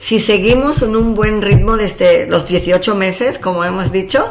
Si 0.00 0.18
seguimos 0.18 0.82
en 0.82 0.96
un 0.96 1.14
buen 1.14 1.40
ritmo 1.40 1.76
desde 1.76 2.26
los 2.26 2.48
18 2.48 2.96
meses, 2.96 3.38
como 3.38 3.64
hemos 3.64 3.92
dicho, 3.92 4.28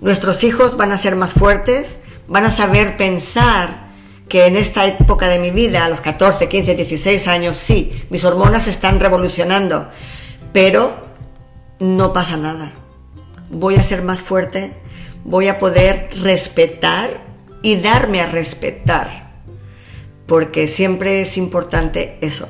nuestros 0.00 0.44
hijos 0.44 0.78
van 0.78 0.92
a 0.92 0.98
ser 0.98 1.16
más 1.16 1.34
fuertes, 1.34 1.98
van 2.26 2.46
a 2.46 2.50
saber 2.50 2.96
pensar 2.96 3.81
que 4.32 4.46
en 4.46 4.56
esta 4.56 4.86
época 4.86 5.28
de 5.28 5.38
mi 5.38 5.50
vida, 5.50 5.84
a 5.84 5.90
los 5.90 6.00
14, 6.00 6.48
15, 6.48 6.74
16 6.74 7.28
años, 7.28 7.58
sí, 7.58 7.92
mis 8.08 8.24
hormonas 8.24 8.66
están 8.66 8.98
revolucionando, 8.98 9.90
pero 10.54 10.94
no 11.80 12.14
pasa 12.14 12.38
nada. 12.38 12.72
Voy 13.50 13.74
a 13.74 13.82
ser 13.82 14.02
más 14.02 14.22
fuerte, 14.22 14.72
voy 15.22 15.48
a 15.48 15.58
poder 15.58 16.08
respetar 16.22 17.22
y 17.60 17.76
darme 17.76 18.22
a 18.22 18.26
respetar, 18.26 19.34
porque 20.26 20.66
siempre 20.66 21.20
es 21.20 21.36
importante 21.36 22.16
eso. 22.22 22.48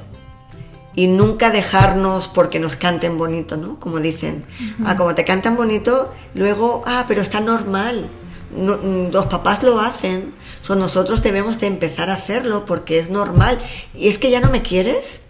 Y 0.95 1.09
nunca 1.09 1.51
dejarnos 1.51 2.29
porque 2.29 2.61
nos 2.61 2.77
canten 2.77 3.19
bonito, 3.19 3.57
¿no? 3.57 3.81
Como 3.81 3.99
dicen, 3.99 4.45
ah, 4.85 4.95
como 4.95 5.17
te 5.17 5.25
cantan 5.25 5.57
bonito, 5.57 6.15
luego, 6.35 6.85
ah, 6.87 7.07
pero 7.09 7.23
está 7.23 7.41
normal. 7.41 8.09
Mm, 8.55 9.11
los 9.11 9.27
papás 9.27 9.65
lo 9.65 9.81
hacen, 9.81 10.33
so 10.73 10.77
nosotros 10.77 11.23
debemos 11.23 11.61
de 11.61 11.67
empezar 11.67 12.09
a 12.09 12.15
hacerlo 12.15 12.65
porque 12.65 12.99
es 12.99 13.11
normal. 13.11 13.59
Y 13.95 14.09
es 14.09 14.17
que 14.19 14.31
ya 14.31 14.41
no 14.41 14.51
me 14.51 14.63
quieres. 14.63 15.21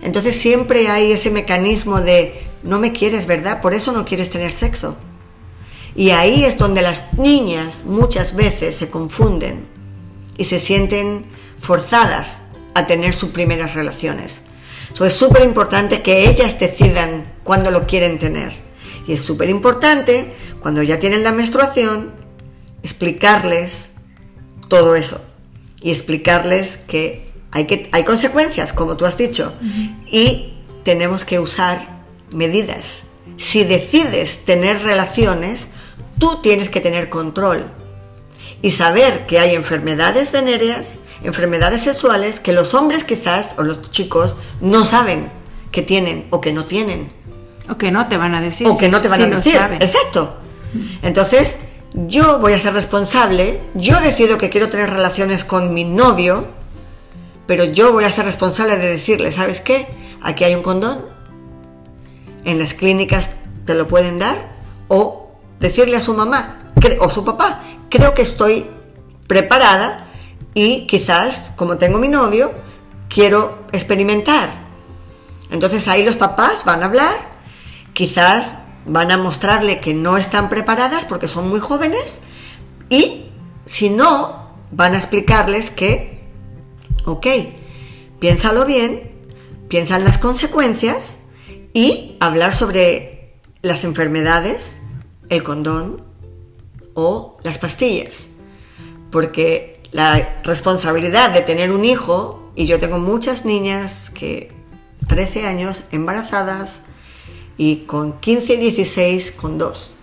Entonces 0.00 0.36
siempre 0.36 0.88
hay 0.88 1.10
ese 1.10 1.30
mecanismo 1.30 2.00
de 2.00 2.40
no 2.62 2.78
me 2.78 2.92
quieres, 2.92 3.26
¿verdad? 3.26 3.60
Por 3.62 3.74
eso 3.74 3.90
no 3.90 4.04
quieres 4.04 4.30
tener 4.30 4.52
sexo. 4.52 4.96
Y 5.96 6.10
ahí 6.10 6.44
es 6.44 6.56
donde 6.56 6.82
las 6.82 7.14
niñas 7.14 7.82
muchas 7.84 8.36
veces 8.36 8.76
se 8.76 8.88
confunden 8.88 9.66
y 10.36 10.44
se 10.44 10.60
sienten 10.60 11.24
forzadas 11.58 12.42
a 12.74 12.86
tener 12.86 13.12
sus 13.12 13.30
primeras 13.30 13.74
relaciones. 13.74 14.42
So, 14.92 15.04
es 15.04 15.14
súper 15.14 15.42
importante 15.42 16.00
que 16.00 16.30
ellas 16.30 16.60
decidan 16.60 17.34
cuándo 17.42 17.72
lo 17.72 17.88
quieren 17.88 18.20
tener. 18.20 18.52
Y 19.06 19.14
es 19.14 19.20
súper 19.20 19.50
importante, 19.50 20.32
cuando 20.60 20.82
ya 20.82 21.00
tienen 21.00 21.24
la 21.24 21.32
menstruación, 21.32 22.12
explicarles 22.84 23.89
todo 24.70 24.96
eso. 24.96 25.20
Y 25.82 25.90
explicarles 25.90 26.78
que 26.78 27.30
hay, 27.52 27.66
que, 27.66 27.90
hay 27.92 28.04
consecuencias, 28.04 28.72
como 28.72 28.96
tú 28.96 29.04
has 29.04 29.18
dicho. 29.18 29.52
Y 30.10 30.54
tenemos 30.82 31.26
que 31.26 31.38
usar 31.38 31.86
medidas. 32.30 33.02
Si 33.36 33.64
decides 33.64 34.46
tener 34.46 34.82
relaciones, 34.82 35.68
tú 36.18 36.40
tienes 36.42 36.70
que 36.70 36.80
tener 36.80 37.10
control 37.10 37.66
y 38.62 38.72
saber 38.72 39.26
que 39.26 39.38
hay 39.38 39.54
enfermedades 39.54 40.32
venéreas, 40.32 40.98
enfermedades 41.22 41.82
sexuales 41.82 42.40
que 42.40 42.52
los 42.52 42.74
hombres 42.74 43.04
quizás 43.04 43.54
o 43.58 43.62
los 43.62 43.90
chicos 43.90 44.36
no 44.60 44.84
saben 44.84 45.30
que 45.72 45.82
tienen 45.82 46.26
o 46.30 46.40
que 46.40 46.52
no 46.52 46.66
tienen. 46.66 47.10
O 47.68 47.78
que 47.78 47.90
no 47.90 48.08
te 48.08 48.16
van 48.16 48.34
a 48.34 48.40
decir. 48.40 48.66
O 48.66 48.76
que 48.76 48.88
no 48.88 49.00
te 49.00 49.08
van 49.08 49.22
a 49.22 49.36
decir. 49.36 49.56
Exacto. 49.80 50.36
Entonces, 51.02 51.56
yo 51.92 52.38
voy 52.38 52.52
a 52.52 52.58
ser 52.58 52.74
responsable, 52.74 53.60
yo 53.74 54.00
decido 54.00 54.38
que 54.38 54.50
quiero 54.50 54.70
tener 54.70 54.90
relaciones 54.90 55.44
con 55.44 55.74
mi 55.74 55.84
novio, 55.84 56.46
pero 57.46 57.64
yo 57.64 57.92
voy 57.92 58.04
a 58.04 58.10
ser 58.10 58.24
responsable 58.24 58.76
de 58.76 58.88
decirle, 58.88 59.32
¿sabes 59.32 59.60
qué? 59.60 59.88
Aquí 60.22 60.44
hay 60.44 60.54
un 60.54 60.62
condón, 60.62 61.04
en 62.44 62.58
las 62.58 62.74
clínicas 62.74 63.32
te 63.64 63.74
lo 63.74 63.88
pueden 63.88 64.18
dar, 64.18 64.50
o 64.88 65.32
decirle 65.58 65.96
a 65.96 66.00
su 66.00 66.14
mamá 66.14 66.56
o 67.00 67.10
su 67.10 67.24
papá, 67.24 67.60
creo 67.90 68.14
que 68.14 68.22
estoy 68.22 68.66
preparada 69.26 70.06
y 70.54 70.86
quizás, 70.86 71.52
como 71.56 71.76
tengo 71.76 71.98
mi 71.98 72.08
novio, 72.08 72.52
quiero 73.08 73.64
experimentar. 73.72 74.48
Entonces 75.50 75.86
ahí 75.88 76.04
los 76.04 76.16
papás 76.16 76.64
van 76.64 76.82
a 76.82 76.86
hablar, 76.86 77.14
quizás 77.92 78.54
van 78.86 79.10
a 79.10 79.16
mostrarle 79.16 79.80
que 79.80 79.94
no 79.94 80.16
están 80.16 80.48
preparadas 80.48 81.04
porque 81.04 81.28
son 81.28 81.48
muy 81.48 81.60
jóvenes 81.60 82.18
y 82.88 83.26
si 83.66 83.90
no, 83.90 84.50
van 84.72 84.94
a 84.94 84.98
explicarles 84.98 85.70
que, 85.70 86.20
ok, 87.04 87.26
piénsalo 88.18 88.64
bien, 88.66 89.12
piensa 89.68 89.96
en 89.96 90.04
las 90.04 90.18
consecuencias 90.18 91.18
y 91.72 92.16
hablar 92.20 92.54
sobre 92.54 93.36
las 93.62 93.84
enfermedades 93.84 94.80
el 95.28 95.42
condón 95.42 96.02
o 96.94 97.38
las 97.42 97.58
pastillas. 97.58 98.30
Porque 99.10 99.80
la 99.92 100.40
responsabilidad 100.42 101.30
de 101.30 101.40
tener 101.40 101.72
un 101.72 101.84
hijo, 101.84 102.52
y 102.54 102.66
yo 102.66 102.78
tengo 102.80 102.98
muchas 102.98 103.44
niñas 103.44 104.10
que 104.10 104.52
13 105.06 105.46
años 105.46 105.84
embarazadas 105.92 106.82
y 107.60 107.84
con 107.84 108.18
15 108.20 108.54
y 108.54 108.56
16 108.56 109.32
con 109.32 109.58
dos. 109.58 109.96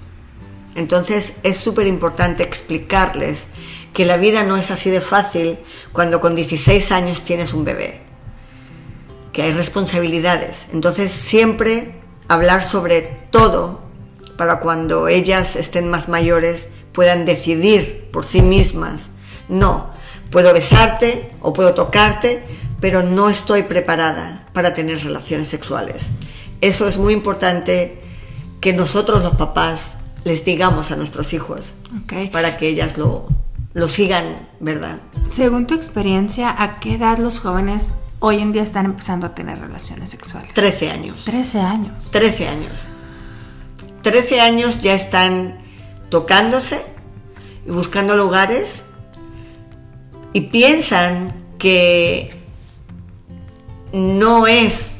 Entonces 0.75 1.33
es 1.41 1.57
súper 1.57 1.87
importante 1.87 2.43
explicarles 2.43 3.47
que 3.93 4.05
la 4.05 4.15
vida 4.15 4.43
no 4.43 4.57
es 4.57 4.69
así 4.69 4.91
de 4.91 5.01
fácil 5.01 5.57
cuando 5.91 6.21
con 6.21 6.35
16 6.35 6.91
años 6.91 7.23
tienes 7.23 7.53
un 7.53 7.63
bebé, 7.63 8.01
que 9.33 9.41
hay 9.41 9.53
responsabilidades. 9.53 10.67
Entonces 10.71 11.11
siempre 11.11 11.95
hablar 12.27 12.63
sobre 12.63 13.01
todo 13.31 13.81
para 14.37 14.59
cuando 14.59 15.07
ellas 15.07 15.55
estén 15.55 15.89
más 15.89 16.09
mayores 16.09 16.67
puedan 16.91 17.25
decidir 17.25 18.07
por 18.13 18.23
sí 18.23 18.43
mismas. 18.43 19.09
No, 19.49 19.89
puedo 20.29 20.53
besarte 20.53 21.31
o 21.41 21.53
puedo 21.53 21.73
tocarte, 21.73 22.43
pero 22.79 23.01
no 23.01 23.31
estoy 23.31 23.63
preparada 23.63 24.47
para 24.53 24.75
tener 24.75 25.03
relaciones 25.03 25.47
sexuales. 25.47 26.11
Eso 26.61 26.87
es 26.87 26.97
muy 26.97 27.13
importante 27.13 28.01
que 28.61 28.73
nosotros 28.73 29.21
los 29.21 29.35
papás 29.35 29.97
les 30.23 30.43
digamos 30.43 30.91
a 30.91 30.95
nuestros 30.95 31.33
hijos 31.33 31.73
para 32.31 32.57
que 32.57 32.67
ellas 32.67 32.97
lo, 32.97 33.27
lo 33.73 33.87
sigan, 33.87 34.49
¿verdad? 34.59 34.99
Según 35.31 35.67
tu 35.67 35.75
experiencia, 35.75 36.55
¿a 36.57 36.79
qué 36.79 36.95
edad 36.95 37.17
los 37.19 37.39
jóvenes 37.39 37.91
hoy 38.19 38.39
en 38.41 38.51
día 38.51 38.63
están 38.63 38.85
empezando 38.85 39.27
a 39.27 39.35
tener 39.35 39.59
relaciones 39.59 40.09
sexuales? 40.09 40.53
13 40.53 40.89
años. 40.89 41.25
13 41.25 41.59
años. 41.61 41.93
13 42.11 42.47
años. 42.47 42.87
13 44.01 44.41
años 44.41 44.79
ya 44.79 44.93
están 44.93 45.57
tocándose 46.09 46.81
y 47.65 47.71
buscando 47.71 48.15
lugares 48.15 48.83
y 50.33 50.41
piensan 50.41 51.31
que 51.59 52.33
no 53.93 54.47
es 54.47 54.95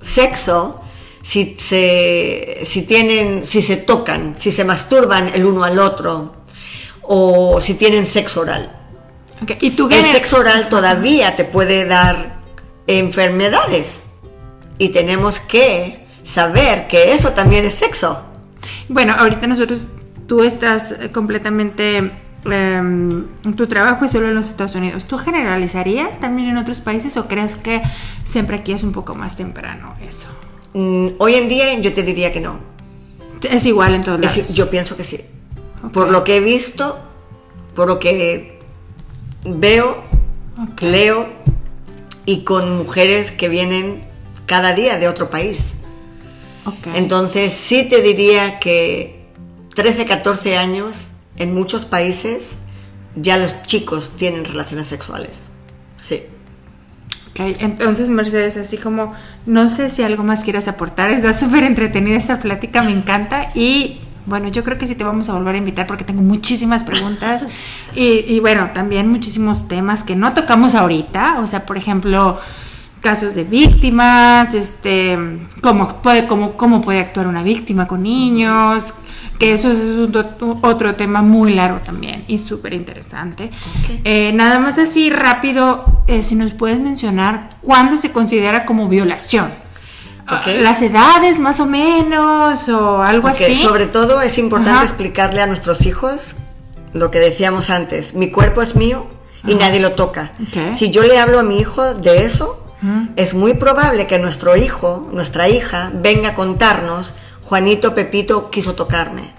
sexo 0.00 0.80
si 1.24 1.56
se, 1.58 2.60
si 2.64 2.82
tienen, 2.82 3.46
si 3.46 3.62
se 3.62 3.78
tocan, 3.78 4.34
si 4.38 4.52
se 4.52 4.62
masturban 4.62 5.28
el 5.34 5.46
uno 5.46 5.64
al 5.64 5.78
otro 5.78 6.36
o 7.02 7.60
si 7.60 7.74
tienen 7.74 8.04
sexo 8.04 8.42
oral. 8.42 8.80
¿Y 9.60 9.70
tú 9.70 9.88
el 9.90 10.04
sexo 10.04 10.38
oral 10.38 10.68
todavía 10.68 11.34
te 11.34 11.44
puede 11.44 11.86
dar 11.86 12.36
enfermedades 12.86 14.10
y 14.78 14.90
tenemos 14.90 15.40
que 15.40 16.06
saber 16.24 16.86
que 16.88 17.12
eso 17.12 17.32
también 17.32 17.64
es 17.64 17.74
sexo. 17.74 18.22
Bueno, 18.88 19.14
ahorita 19.16 19.46
nosotros, 19.46 19.86
tú 20.26 20.42
estás 20.42 20.94
completamente 21.12 22.12
em, 22.44 23.26
tu 23.56 23.66
trabajo 23.66 24.04
es 24.04 24.10
solo 24.10 24.28
en 24.28 24.34
los 24.34 24.50
Estados 24.50 24.74
Unidos. 24.74 25.06
¿Tú 25.06 25.16
generalizarías 25.16 26.20
también 26.20 26.50
en 26.50 26.58
otros 26.58 26.80
países 26.80 27.16
o 27.16 27.28
crees 27.28 27.56
que 27.56 27.82
siempre 28.24 28.56
aquí 28.56 28.72
es 28.72 28.82
un 28.82 28.92
poco 28.92 29.14
más 29.14 29.36
temprano 29.36 29.94
eso? 30.06 30.28
Mm, 30.74 31.08
hoy 31.18 31.34
en 31.36 31.48
día 31.48 31.78
yo 31.80 31.94
te 31.94 32.02
diría 32.02 32.32
que 32.32 32.40
no. 32.40 32.58
Es 33.42 33.64
igual 33.66 33.94
en 33.94 34.02
todos 34.02 34.20
lados. 34.20 34.54
yo 34.54 34.68
pienso 34.70 34.96
que 34.96 35.04
sí. 35.04 35.20
Por 35.92 36.10
lo 36.10 36.24
que 36.24 36.36
he 36.36 36.40
visto, 36.40 36.98
por 37.74 37.88
lo 37.88 37.98
que 37.98 38.58
veo, 39.44 40.02
leo 40.80 41.28
y 42.26 42.44
con 42.44 42.78
mujeres 42.78 43.30
que 43.30 43.48
vienen 43.48 44.02
cada 44.46 44.74
día 44.74 44.98
de 44.98 45.08
otro 45.08 45.30
país. 45.30 45.74
Entonces 46.94 47.52
sí 47.52 47.84
te 47.84 48.00
diría 48.00 48.58
que 48.58 49.26
13, 49.74 50.06
14 50.06 50.56
años 50.56 51.08
en 51.36 51.54
muchos 51.54 51.84
países 51.84 52.56
ya 53.16 53.36
los 53.36 53.62
chicos 53.62 54.12
tienen 54.16 54.44
relaciones 54.44 54.88
sexuales. 54.88 55.50
Sí. 55.96 56.22
Ok, 57.34 57.56
entonces 57.58 58.10
Mercedes, 58.10 58.56
así 58.56 58.76
como, 58.76 59.12
no 59.44 59.68
sé 59.68 59.90
si 59.90 60.04
algo 60.04 60.22
más 60.22 60.44
quieras 60.44 60.68
aportar, 60.68 61.10
está 61.10 61.32
súper 61.32 61.64
entretenida 61.64 62.16
esta 62.16 62.38
plática, 62.38 62.82
me 62.84 62.92
encanta. 62.92 63.50
Y 63.56 63.98
bueno, 64.26 64.48
yo 64.48 64.62
creo 64.62 64.78
que 64.78 64.86
sí 64.86 64.94
te 64.94 65.02
vamos 65.02 65.28
a 65.28 65.34
volver 65.34 65.56
a 65.56 65.58
invitar 65.58 65.88
porque 65.88 66.04
tengo 66.04 66.22
muchísimas 66.22 66.84
preguntas. 66.84 67.46
Y, 67.96 68.24
y, 68.26 68.40
bueno, 68.40 68.70
también 68.74 69.08
muchísimos 69.08 69.68
temas 69.68 70.02
que 70.02 70.16
no 70.16 70.34
tocamos 70.34 70.74
ahorita, 70.74 71.38
o 71.38 71.46
sea, 71.46 71.64
por 71.64 71.76
ejemplo, 71.76 72.40
casos 73.00 73.36
de 73.36 73.44
víctimas, 73.44 74.52
este, 74.54 75.16
cómo 75.60 75.86
puede, 76.02 76.26
cómo, 76.26 76.54
cómo 76.54 76.80
puede 76.80 76.98
actuar 76.98 77.28
una 77.28 77.44
víctima 77.44 77.86
con 77.86 78.02
niños, 78.02 78.94
que 79.38 79.52
eso 79.52 79.70
es 79.70 79.80
otro 80.62 80.94
tema 80.94 81.22
muy 81.22 81.54
largo 81.54 81.80
también 81.80 82.24
y 82.28 82.38
súper 82.38 82.74
interesante. 82.74 83.50
Eh, 84.04 84.32
nada 84.34 84.58
más 84.58 84.78
así 84.78 85.10
rápido, 85.10 86.04
eh, 86.06 86.22
si 86.22 86.36
nos 86.36 86.52
puedes 86.52 86.78
mencionar 86.78 87.56
cuándo 87.60 87.96
se 87.96 88.12
considera 88.12 88.64
como 88.64 88.88
violación. 88.88 89.46
Las 90.60 90.80
edades 90.80 91.38
más 91.38 91.60
o 91.60 91.66
menos 91.66 92.68
o 92.70 93.02
algo 93.02 93.28
así. 93.28 93.56
Sobre 93.56 93.86
todo 93.86 94.22
es 94.22 94.38
importante 94.38 94.82
explicarle 94.82 95.42
a 95.42 95.46
nuestros 95.46 95.84
hijos 95.84 96.34
lo 96.94 97.10
que 97.10 97.18
decíamos 97.18 97.70
antes, 97.70 98.14
mi 98.14 98.30
cuerpo 98.30 98.62
es 98.62 98.76
mío 98.76 99.06
y 99.46 99.54
nadie 99.56 99.80
lo 99.80 99.92
toca. 99.92 100.30
Si 100.74 100.90
yo 100.90 101.02
le 101.02 101.18
hablo 101.18 101.40
a 101.40 101.42
mi 101.42 101.58
hijo 101.58 101.94
de 101.94 102.24
eso, 102.24 102.64
es 103.16 103.34
muy 103.34 103.54
probable 103.54 104.06
que 104.06 104.18
nuestro 104.18 104.56
hijo, 104.56 105.08
nuestra 105.12 105.48
hija, 105.48 105.90
venga 105.92 106.30
a 106.30 106.34
contarnos, 106.34 107.12
Juanito 107.54 107.94
Pepito 107.94 108.50
quiso 108.50 108.74
tocarme. 108.74 109.30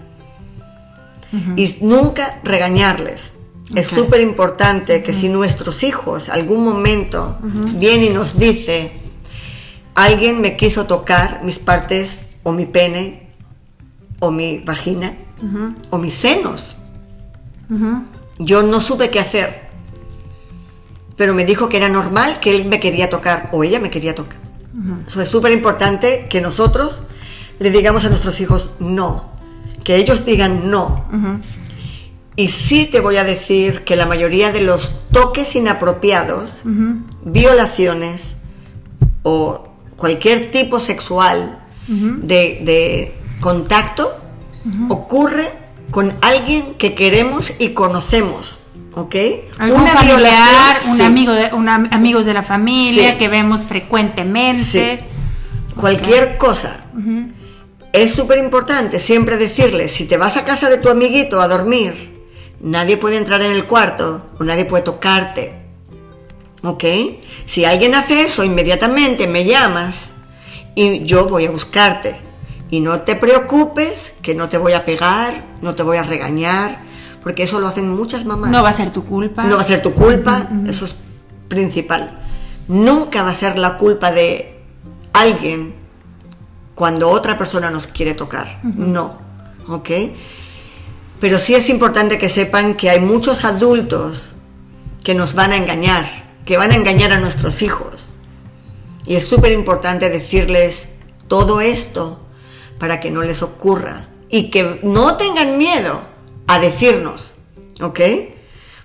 Y 1.58 1.76
nunca 1.82 2.40
regañarles. 2.46 3.34
Es 3.76 3.90
súper 3.90 4.22
importante 4.22 5.04
que 5.04 5.14
si 5.14 5.28
nuestros 5.28 5.84
hijos 5.84 6.30
algún 6.30 6.64
momento 6.64 7.38
vienen 7.74 8.12
y 8.12 8.14
nos 8.14 8.40
dice, 8.40 8.94
alguien 9.96 10.40
me 10.40 10.56
quiso 10.56 10.86
tocar 10.86 11.42
mis 11.44 11.60
partes 11.60 12.28
o 12.44 12.54
mi 12.54 12.66
pene 12.66 13.28
o 14.20 14.32
mi 14.32 14.60
vagina 14.60 15.18
o 15.90 15.98
mis 15.98 16.14
senos, 16.14 16.78
yo 18.40 18.64
no 18.64 18.80
supe 18.80 19.10
qué 19.10 19.20
hacer 19.20 19.66
pero 21.18 21.34
me 21.34 21.44
dijo 21.44 21.68
que 21.68 21.78
era 21.78 21.90
normal 21.90 22.40
que 22.40 22.56
él 22.56 22.66
me 22.66 22.80
quería 22.80 23.10
tocar 23.10 23.50
o 23.52 23.66
ella 23.66 23.82
me 23.82 23.90
quería 23.90 24.16
tocar. 24.16 24.38
Eso 25.06 25.22
es 25.22 25.28
súper 25.28 25.52
importante 25.52 26.28
que 26.30 26.40
nosotros 26.40 27.02
le 27.60 27.72
digamos 27.72 28.06
a 28.06 28.10
nuestros 28.10 28.40
hijos 28.42 28.72
no, 28.80 29.26
que 29.84 29.98
ellos 29.98 30.26
digan 30.26 30.70
no. 30.70 31.06
Y 32.36 32.50
sí 32.50 32.86
te 32.86 33.00
voy 33.00 33.18
a 33.18 33.24
decir 33.24 33.84
que 33.84 33.96
la 33.96 34.06
mayoría 34.06 34.52
de 34.52 34.62
los 34.62 34.94
toques 35.12 35.56
inapropiados, 35.56 36.64
violaciones 37.24 38.36
o 39.24 39.70
cualquier 39.96 40.52
tipo 40.52 40.80
sexual 40.80 41.60
de, 41.88 42.60
de, 42.64 43.16
contacto 43.40 44.16
ocurre 44.90 45.52
con 45.92 46.12
alguien 46.22 46.76
que 46.76 46.96
queremos 46.96 47.54
y 47.60 47.70
conocemos. 47.70 48.66
¿ok? 48.96 49.16
una 49.60 49.88
familiar, 49.88 50.80
un 50.90 51.02
amigo 51.02 51.34
de, 51.34 51.50
amigos 51.92 52.26
de 52.26 52.34
la 52.34 52.44
familia 52.44 53.18
que 53.18 53.28
vemos 53.28 53.66
frecuentemente. 53.66 55.04
Cualquier 55.76 56.38
cosa. 56.38 56.86
Es 57.96 58.14
súper 58.14 58.40
importante 58.40 59.00
siempre 59.00 59.38
decirle, 59.38 59.88
si 59.88 60.04
te 60.04 60.18
vas 60.18 60.36
a 60.36 60.44
casa 60.44 60.70
de 60.70 60.80
tu 60.80 60.90
amiguito 60.90 61.40
a 61.40 61.48
dormir, 61.48 62.26
nadie 62.60 62.98
puede 62.98 63.16
entrar 63.16 63.42
en 63.42 63.52
el 63.52 63.64
cuarto 63.64 64.32
o 64.38 64.44
nadie 64.44 64.66
puede 64.66 64.84
tocarte. 64.84 65.54
¿Ok? 66.62 66.84
Si 67.46 67.64
alguien 67.64 67.96
hace 67.96 68.24
eso, 68.24 68.44
inmediatamente 68.44 69.28
me 69.28 69.46
llamas 69.46 70.10
y 70.76 71.06
yo 71.06 71.28
voy 71.28 71.46
a 71.46 71.52
buscarte. 71.52 72.18
Y 72.70 72.82
no 72.82 73.00
te 73.00 73.16
preocupes, 73.16 74.16
que 74.22 74.36
no 74.36 74.50
te 74.50 74.58
voy 74.58 74.74
a 74.74 74.84
pegar, 74.84 75.46
no 75.62 75.74
te 75.76 75.84
voy 75.84 75.96
a 75.96 76.04
regañar, 76.04 76.82
porque 77.24 77.44
eso 77.44 77.62
lo 77.62 77.68
hacen 77.68 77.96
muchas 77.96 78.26
mamás. 78.26 78.52
No 78.52 78.62
va 78.62 78.72
a 78.72 78.74
ser 78.74 78.92
tu 78.92 79.06
culpa. 79.06 79.44
No 79.44 79.56
va 79.56 79.62
a 79.62 79.66
ser 79.66 79.82
tu 79.82 79.94
culpa, 79.94 80.50
eso 80.68 80.84
es 80.84 80.98
principal. 81.48 82.12
Nunca 82.68 83.24
va 83.24 83.30
a 83.30 83.36
ser 83.36 83.58
la 83.58 83.78
culpa 83.78 84.12
de 84.12 84.60
alguien 85.14 85.85
cuando 86.76 87.10
otra 87.10 87.38
persona 87.38 87.72
nos 87.72 87.88
quiere 87.88 88.14
tocar. 88.14 88.60
No, 88.64 89.18
¿ok? 89.68 89.90
Pero 91.20 91.40
sí 91.40 91.56
es 91.56 91.70
importante 91.70 92.20
que 92.20 92.30
sepan 92.30 92.76
que 92.76 92.90
hay 92.90 93.00
muchos 93.00 93.46
adultos 93.46 94.36
que 95.04 95.16
nos 95.16 95.34
van 95.34 95.54
a 95.54 95.58
engañar, 95.58 96.08
que 96.46 96.58
van 96.58 96.72
a 96.72 96.76
engañar 96.76 97.14
a 97.14 97.20
nuestros 97.20 97.62
hijos. 97.62 98.16
Y 99.06 99.16
es 99.16 99.26
súper 99.26 99.54
importante 99.54 100.10
decirles 100.10 100.90
todo 101.28 101.62
esto 101.62 102.20
para 102.78 103.00
que 103.00 103.12
no 103.12 103.24
les 103.24 103.42
ocurra 103.42 104.10
y 104.30 104.52
que 104.52 104.80
no 104.84 105.16
tengan 105.16 105.58
miedo 105.58 106.02
a 106.48 106.60
decirnos, 106.60 107.34
¿ok? 107.82 108.00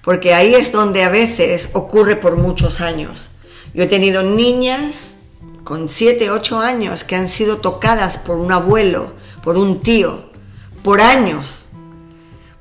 Porque 0.02 0.32
ahí 0.32 0.54
es 0.54 0.72
donde 0.72 1.02
a 1.02 1.08
veces 1.08 1.68
ocurre 1.72 2.16
por 2.16 2.36
muchos 2.36 2.80
años. 2.80 3.30
Yo 3.74 3.82
he 3.82 3.86
tenido 3.86 4.22
niñas 4.22 5.14
con 5.64 5.88
7, 5.88 6.30
8 6.30 6.60
años 6.60 7.04
que 7.04 7.16
han 7.16 7.28
sido 7.28 7.58
tocadas 7.58 8.18
por 8.18 8.38
un 8.38 8.52
abuelo, 8.52 9.14
por 9.42 9.56
un 9.56 9.80
tío, 9.80 10.30
por 10.82 11.00
años, 11.00 11.68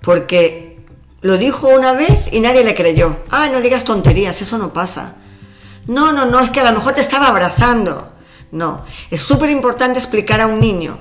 porque 0.01 0.85
lo 1.21 1.37
dijo 1.37 1.67
una 1.67 1.93
vez 1.93 2.29
y 2.31 2.39
nadie 2.39 2.63
le 2.63 2.75
creyó. 2.75 3.17
Ah, 3.29 3.49
no 3.51 3.61
digas 3.61 3.83
tonterías, 3.83 4.41
eso 4.41 4.57
no 4.57 4.71
pasa. 4.71 5.15
No, 5.87 6.11
no, 6.11 6.25
no, 6.25 6.39
es 6.39 6.49
que 6.49 6.59
a 6.59 6.71
lo 6.71 6.77
mejor 6.77 6.93
te 6.93 7.01
estaba 7.01 7.27
abrazando. 7.27 8.11
No, 8.51 8.83
es 9.11 9.21
súper 9.21 9.49
importante 9.49 9.99
explicar 9.99 10.41
a 10.41 10.47
un 10.47 10.59
niño. 10.59 10.97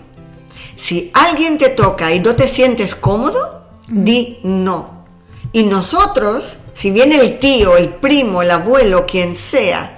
Si 0.77 1.11
alguien 1.15 1.59
te 1.59 1.71
toca 1.71 2.13
y 2.13 2.21
no 2.21 2.37
te 2.37 2.47
sientes 2.47 2.95
cómodo, 2.95 3.67
di 3.89 4.39
no. 4.43 5.05
Y 5.53 5.65
nosotros, 5.65 6.59
si 6.75 6.91
viene 6.91 7.17
el 7.17 7.39
tío, 7.39 7.77
el 7.77 7.89
primo, 7.89 8.43
el 8.43 8.51
abuelo, 8.51 9.07
quien 9.07 9.35
sea, 9.35 9.98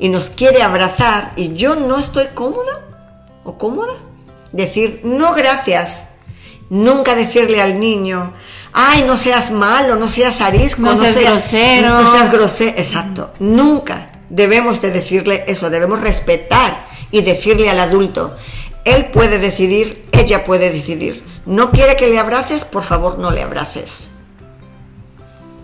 y 0.00 0.08
nos 0.08 0.30
quiere 0.30 0.62
abrazar 0.62 1.32
y 1.36 1.54
yo 1.54 1.76
no 1.76 1.98
estoy 1.98 2.26
cómoda 2.34 2.86
o 3.44 3.56
cómoda, 3.56 3.92
decir 4.52 5.00
no 5.04 5.34
gracias. 5.34 6.06
Nunca 6.70 7.16
decirle 7.16 7.60
al 7.60 7.80
niño, 7.80 8.32
ay, 8.72 9.02
no 9.02 9.18
seas 9.18 9.50
malo, 9.50 9.96
no 9.96 10.06
seas 10.06 10.40
arisco, 10.40 10.82
no, 10.82 10.96
seas, 10.96 11.16
grosero. 11.16 12.02
No 12.02 12.12
seas 12.12 12.30
grosero. 12.30 12.78
Exacto. 12.78 13.30
Nunca 13.40 14.20
debemos 14.28 14.80
de 14.80 14.92
decirle 14.92 15.44
eso, 15.48 15.68
debemos 15.68 16.00
respetar 16.00 16.86
y 17.10 17.22
decirle 17.22 17.68
al 17.70 17.80
adulto, 17.80 18.36
él 18.84 19.06
puede 19.06 19.38
decidir, 19.38 20.06
ella 20.12 20.44
puede 20.44 20.70
decidir 20.70 21.24
no 21.46 21.70
quiere 21.70 21.96
que 21.96 22.08
le 22.08 22.18
abraces, 22.18 22.64
por 22.64 22.84
favor 22.84 23.18
no 23.18 23.30
le 23.30 23.42
abraces. 23.42 24.09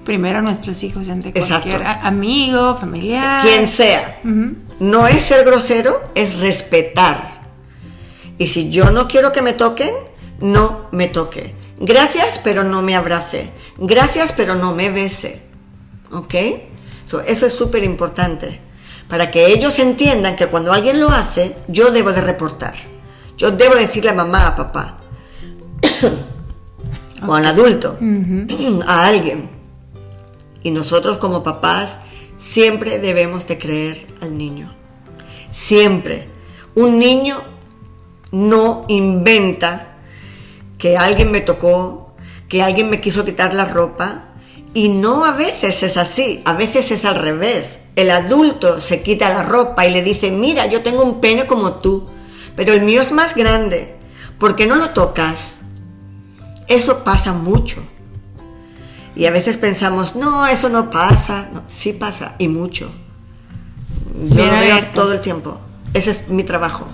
Primero 0.07 0.39
a 0.39 0.41
nuestros 0.41 0.85
hijos, 0.85 1.09
entre 1.09 1.33
cualquier 1.33 1.83
amigo, 1.85 2.77
familiar. 2.77 3.43
Quien 3.43 3.69
sea. 3.69 4.21
No 4.79 5.09
es 5.09 5.25
ser 5.25 5.45
grosero, 5.45 5.99
es 6.15 6.39
respetar. 6.39 7.29
Y 8.39 8.47
si 8.47 8.71
yo 8.71 8.93
no 8.93 9.09
quiero 9.09 9.33
que 9.33 9.43
me 9.43 9.53
toquen, 9.53 9.91
no 10.39 10.87
me 10.93 11.09
toque. 11.09 11.57
Gracias, 11.79 12.41
pero 12.45 12.63
no 12.63 12.83
me 12.83 12.95
abrace. 12.95 13.51
Gracias, 13.79 14.33
pero 14.33 14.55
no 14.55 14.77
me 14.77 14.91
bese. 14.91 15.43
¿Ok? 16.13 16.35
eso 17.27 17.47
es 17.47 17.53
súper 17.53 17.83
importante. 17.83 18.61
Para 19.09 19.33
que 19.33 19.49
ellos 19.49 19.77
entiendan 19.81 20.37
que 20.37 20.47
cuando 20.47 20.73
alguien 20.73 21.01
lo 21.01 21.09
hace, 21.09 21.57
yo 21.67 21.91
debo 21.91 22.13
de 22.13 22.21
reportar. 22.21 22.75
Yo 23.37 23.51
debo 23.51 23.75
decirle 23.75 24.11
a 24.11 24.15
mamá, 24.15 24.47
a 24.47 24.57
papá, 24.57 24.99
o 27.27 27.35
a 27.35 27.39
un 27.39 27.45
adulto, 27.45 27.99
a 28.87 29.07
alguien. 29.09 29.56
Y 30.67 30.73
nosotros 30.73 31.19
como 31.19 31.45
papás 31.45 31.95
siempre 32.39 32.99
debemos 32.99 33.47
de 33.47 33.57
creer 33.57 34.09
al 34.21 34.37
niño. 34.37 34.75
Siempre. 35.53 36.27
Un 36.75 36.99
niño 36.99 37.41
no 38.33 38.85
inventa 38.89 39.95
que 40.77 40.97
alguien 40.97 41.31
me 41.31 41.41
tocó, 41.41 42.17
que 42.49 42.65
alguien 42.65 42.91
me 42.91 43.01
quiso 43.01 43.25
quitar 43.25 43.55
la 43.55 43.67
ropa, 43.67 44.25
Y 44.75 44.89
no 44.89 45.25
a 45.25 45.31
veces 45.31 45.85
es 45.85 45.97
así, 45.97 46.43
a 46.45 46.55
veces 46.55 46.91
es 46.91 47.05
al 47.05 47.15
revés. 47.15 47.79
El 47.95 48.11
adulto 48.11 48.81
se 48.81 49.03
quita 49.03 49.33
la 49.33 49.45
ropa 49.45 49.87
y 49.87 49.93
le 49.93 50.03
dice, 50.03 50.33
mira, 50.33 50.67
yo 50.67 50.83
tengo 50.83 51.05
un 51.05 51.21
pene 51.21 51.47
como 51.47 51.75
tú, 51.75 52.09
pero 52.57 52.73
el 52.73 52.83
mío 52.83 53.03
es 53.03 53.13
más 53.13 53.37
grande. 53.37 53.95
¿Por 54.41 54.57
qué 54.57 54.67
no 54.67 54.75
lo 54.75 54.91
tocas? 54.91 55.61
Eso 56.67 57.05
pasa 57.05 57.33
mucho. 57.33 57.81
Y 59.17 59.25
a 59.27 59.31
veces 59.31 59.57
pensamos, 59.57 60.15
no, 60.15 60.47
eso 60.47 60.69
no 60.69 60.91
pasa. 60.91 61.49
No, 61.53 61.63
sí 61.69 61.95
pasa, 61.95 62.35
y 62.39 62.49
mucho. 62.49 62.91
Yo 64.31 64.47
lo 64.47 64.59
veo 64.59 64.87
todo 64.95 65.15
el 65.15 65.21
tiempo. 65.21 65.59
Ese 65.95 66.11
es 66.11 66.29
mi 66.29 66.45
trabajo. 66.45 66.87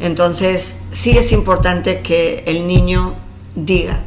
Entonces, 0.00 0.76
sí 0.92 1.10
es 1.10 1.30
importante 1.32 2.00
que 2.00 2.42
el 2.46 2.66
niño 2.66 3.14
diga. 3.54 4.02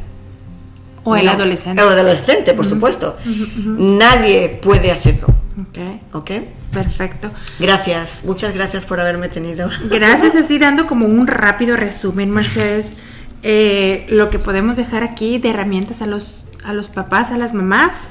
O 1.04 1.16
el 1.16 1.28
adolescente. 1.28 1.82
O 1.82 1.90
el 1.90 1.98
adolescente, 1.98 2.52
por 2.52 2.68
supuesto. 2.68 3.16
Nadie 3.56 4.60
puede 4.62 4.90
hacerlo. 4.90 5.28
Ok. 5.60 5.78
¿Ok? 6.12 6.30
Perfecto. 6.72 7.30
Gracias, 7.58 8.24
muchas 8.24 8.54
gracias 8.54 8.84
por 8.84 9.00
haberme 9.00 9.28
tenido. 9.28 9.70
Gracias, 9.88 10.34
así 10.36 10.58
dando 10.58 10.86
como 10.86 11.06
un 11.06 11.26
rápido 11.26 11.76
resumen, 11.76 12.30
Mercedes, 12.30 12.94
eh, 13.42 14.06
lo 14.08 14.30
que 14.30 14.38
podemos 14.38 14.76
dejar 14.76 15.04
aquí 15.04 15.38
de 15.38 15.50
herramientas 15.50 16.02
a 16.02 16.06
los, 16.06 16.46
a 16.64 16.72
los 16.72 16.88
papás, 16.88 17.30
a 17.30 17.38
las 17.38 17.54
mamás, 17.54 18.08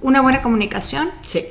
una 0.00 0.20
buena 0.20 0.42
comunicación. 0.42 1.10
Sí. 1.22 1.46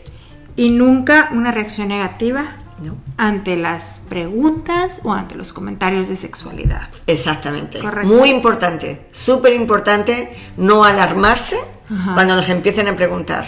Y 0.55 0.71
nunca 0.71 1.29
una 1.31 1.51
reacción 1.51 1.87
negativa 1.87 2.55
No. 2.81 2.95
ante 3.17 3.55
las 3.55 4.01
preguntas 4.09 5.01
o 5.03 5.13
ante 5.13 5.35
los 5.35 5.53
comentarios 5.53 6.09
de 6.09 6.15
sexualidad. 6.15 6.89
Exactamente. 7.07 7.79
Correcto. 7.79 8.07
Muy 8.13 8.29
importante, 8.29 9.07
súper 9.11 9.53
importante 9.53 10.35
no 10.57 10.83
alarmarse 10.83 11.57
Ajá. 11.89 12.13
cuando 12.13 12.35
nos 12.35 12.49
empiecen 12.49 12.87
a 12.87 12.95
preguntar. 12.95 13.45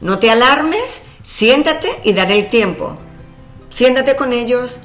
No 0.00 0.18
te 0.18 0.30
alarmes, 0.30 1.02
siéntate 1.22 1.88
y 2.04 2.12
daré 2.12 2.38
el 2.40 2.48
tiempo. 2.48 2.98
Siéntate 3.70 4.16
con 4.16 4.32
ellos 4.32 4.80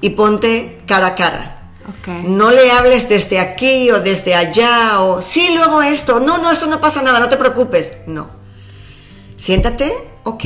y 0.00 0.10
ponte 0.10 0.82
cara 0.86 1.08
a 1.08 1.14
cara. 1.14 1.61
No 2.24 2.50
le 2.50 2.70
hables 2.70 3.08
desde 3.08 3.38
aquí 3.38 3.90
o 3.90 4.00
desde 4.00 4.34
allá 4.34 5.00
o 5.00 5.22
sí, 5.22 5.54
luego 5.54 5.82
esto. 5.82 6.20
No, 6.20 6.38
no, 6.38 6.50
eso 6.50 6.66
no 6.66 6.80
pasa 6.80 7.02
nada, 7.02 7.20
no 7.20 7.28
te 7.28 7.36
preocupes. 7.36 7.92
No. 8.06 8.30
Siéntate, 9.36 9.92
ok. 10.24 10.44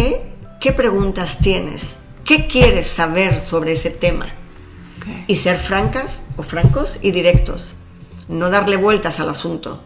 ¿Qué 0.60 0.72
preguntas 0.72 1.38
tienes? 1.38 1.96
¿Qué 2.24 2.46
quieres 2.46 2.86
saber 2.86 3.40
sobre 3.40 3.72
ese 3.72 3.90
tema? 3.90 4.26
y 5.26 5.36
ser 5.36 5.56
francas 5.56 6.26
o 6.36 6.42
francos 6.42 6.98
y 7.02 7.10
directos. 7.10 7.74
No 8.28 8.50
darle 8.50 8.76
vueltas 8.76 9.20
al 9.20 9.28
asunto, 9.28 9.80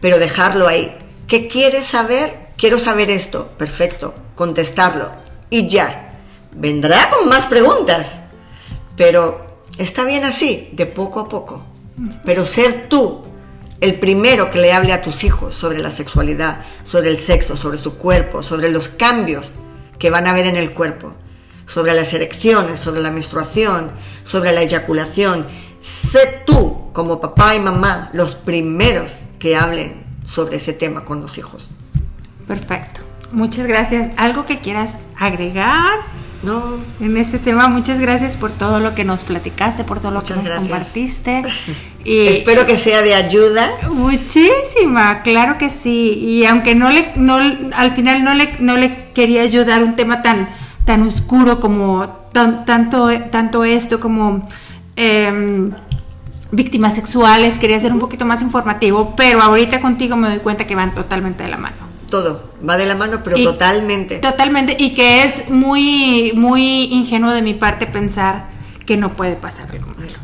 pero 0.00 0.18
dejarlo 0.18 0.66
ahí. 0.66 0.96
¿Qué 1.26 1.46
quieres 1.46 1.86
saber? 1.86 2.48
Quiero 2.56 2.78
saber 2.78 3.10
esto. 3.10 3.48
Perfecto, 3.58 4.14
contestarlo. 4.34 5.10
Y 5.50 5.68
ya. 5.68 6.06
Vendrá 6.52 7.10
con 7.10 7.28
más 7.28 7.46
preguntas. 7.46 8.18
Pero 8.96 9.49
está 9.78 10.04
bien 10.04 10.24
así, 10.24 10.68
de 10.72 10.86
poco 10.86 11.20
a 11.20 11.28
poco. 11.28 11.62
Pero 12.24 12.46
ser 12.46 12.88
tú 12.88 13.24
el 13.80 13.94
primero 13.94 14.50
que 14.50 14.58
le 14.58 14.72
hable 14.72 14.92
a 14.92 15.02
tus 15.02 15.24
hijos 15.24 15.54
sobre 15.54 15.80
la 15.80 15.90
sexualidad, 15.90 16.60
sobre 16.84 17.10
el 17.10 17.18
sexo, 17.18 17.56
sobre 17.56 17.78
su 17.78 17.94
cuerpo, 17.94 18.42
sobre 18.42 18.70
los 18.70 18.88
cambios 18.88 19.52
que 19.98 20.10
van 20.10 20.26
a 20.26 20.30
haber 20.30 20.46
en 20.46 20.56
el 20.56 20.72
cuerpo, 20.72 21.14
sobre 21.66 21.94
las 21.94 22.12
erecciones, 22.12 22.80
sobre 22.80 23.00
la 23.00 23.10
menstruación, 23.10 23.90
sobre 24.24 24.52
la 24.52 24.62
eyaculación. 24.62 25.46
Sé 25.80 26.42
tú, 26.46 26.90
como 26.92 27.20
papá 27.20 27.54
y 27.54 27.60
mamá, 27.60 28.10
los 28.12 28.34
primeros 28.34 29.20
que 29.38 29.56
hablen 29.56 30.04
sobre 30.24 30.56
ese 30.56 30.72
tema 30.72 31.04
con 31.04 31.20
los 31.22 31.38
hijos. 31.38 31.70
Perfecto. 32.46 33.00
Muchas 33.32 33.66
gracias. 33.66 34.10
¿Algo 34.16 34.44
que 34.44 34.60
quieras 34.60 35.06
agregar 35.18 36.00
No, 36.42 36.62
en 37.00 37.16
este 37.18 37.38
tema? 37.38 37.68
Muchas 37.68 38.00
gracias 38.00 38.36
por 38.38 38.50
todo 38.50 38.80
lo 38.80 38.94
que 38.94 39.04
nos 39.04 39.24
platicaste, 39.24 39.84
por 39.84 40.00
todo 40.00 40.10
lo 40.12 40.20
Muchas 40.20 40.38
que 40.38 40.42
nos 40.42 40.48
gracias. 40.48 40.68
compartiste. 40.70 41.42
Y 42.02 42.28
espero 42.28 42.64
que 42.66 42.78
sea 42.78 43.02
de 43.02 43.14
ayuda. 43.14 43.68
Muchísima, 43.92 45.20
claro 45.22 45.58
que 45.58 45.68
sí. 45.68 46.14
Y 46.18 46.46
aunque 46.46 46.74
no 46.74 46.90
le, 46.90 47.12
no, 47.16 47.36
al 47.36 47.94
final 47.94 48.24
no 48.24 48.32
le, 48.32 48.54
no 48.58 48.78
le 48.78 49.10
quería 49.12 49.42
ayudar 49.42 49.84
un 49.84 49.96
tema 49.96 50.22
tan, 50.22 50.48
tan 50.86 51.02
oscuro 51.02 51.60
como 51.60 52.06
tan- 52.32 52.64
tanto, 52.64 53.10
tanto 53.30 53.64
esto 53.64 54.00
como 54.00 54.48
em, 54.96 55.70
víctimas 56.52 56.94
sexuales, 56.94 57.58
quería 57.58 57.78
ser 57.78 57.92
un 57.92 57.98
poquito 57.98 58.24
más 58.24 58.40
informativo, 58.40 59.12
pero 59.14 59.42
ahorita 59.42 59.82
contigo 59.82 60.16
me 60.16 60.28
doy 60.30 60.38
cuenta 60.38 60.66
que 60.66 60.74
van 60.74 60.94
totalmente 60.94 61.42
de 61.42 61.50
la 61.50 61.58
mano. 61.58 61.76
Todo 62.10 62.52
va 62.68 62.76
de 62.76 62.86
la 62.86 62.96
mano, 62.96 63.20
pero 63.24 63.38
Y- 63.38 63.44
totalmente. 63.44 64.16
Totalmente, 64.18 64.76
y 64.78 64.94
que 64.94 65.22
es 65.24 65.48
muy, 65.50 66.32
muy 66.34 66.84
ingenuo 66.92 67.30
de 67.32 67.42
mi 67.42 67.54
parte 67.54 67.86
pensar 67.86 68.46
que 68.86 68.96
no 68.96 69.12
puede 69.14 69.36
pasar 69.36 69.70
algo 69.70 69.86
malo. 69.96 70.18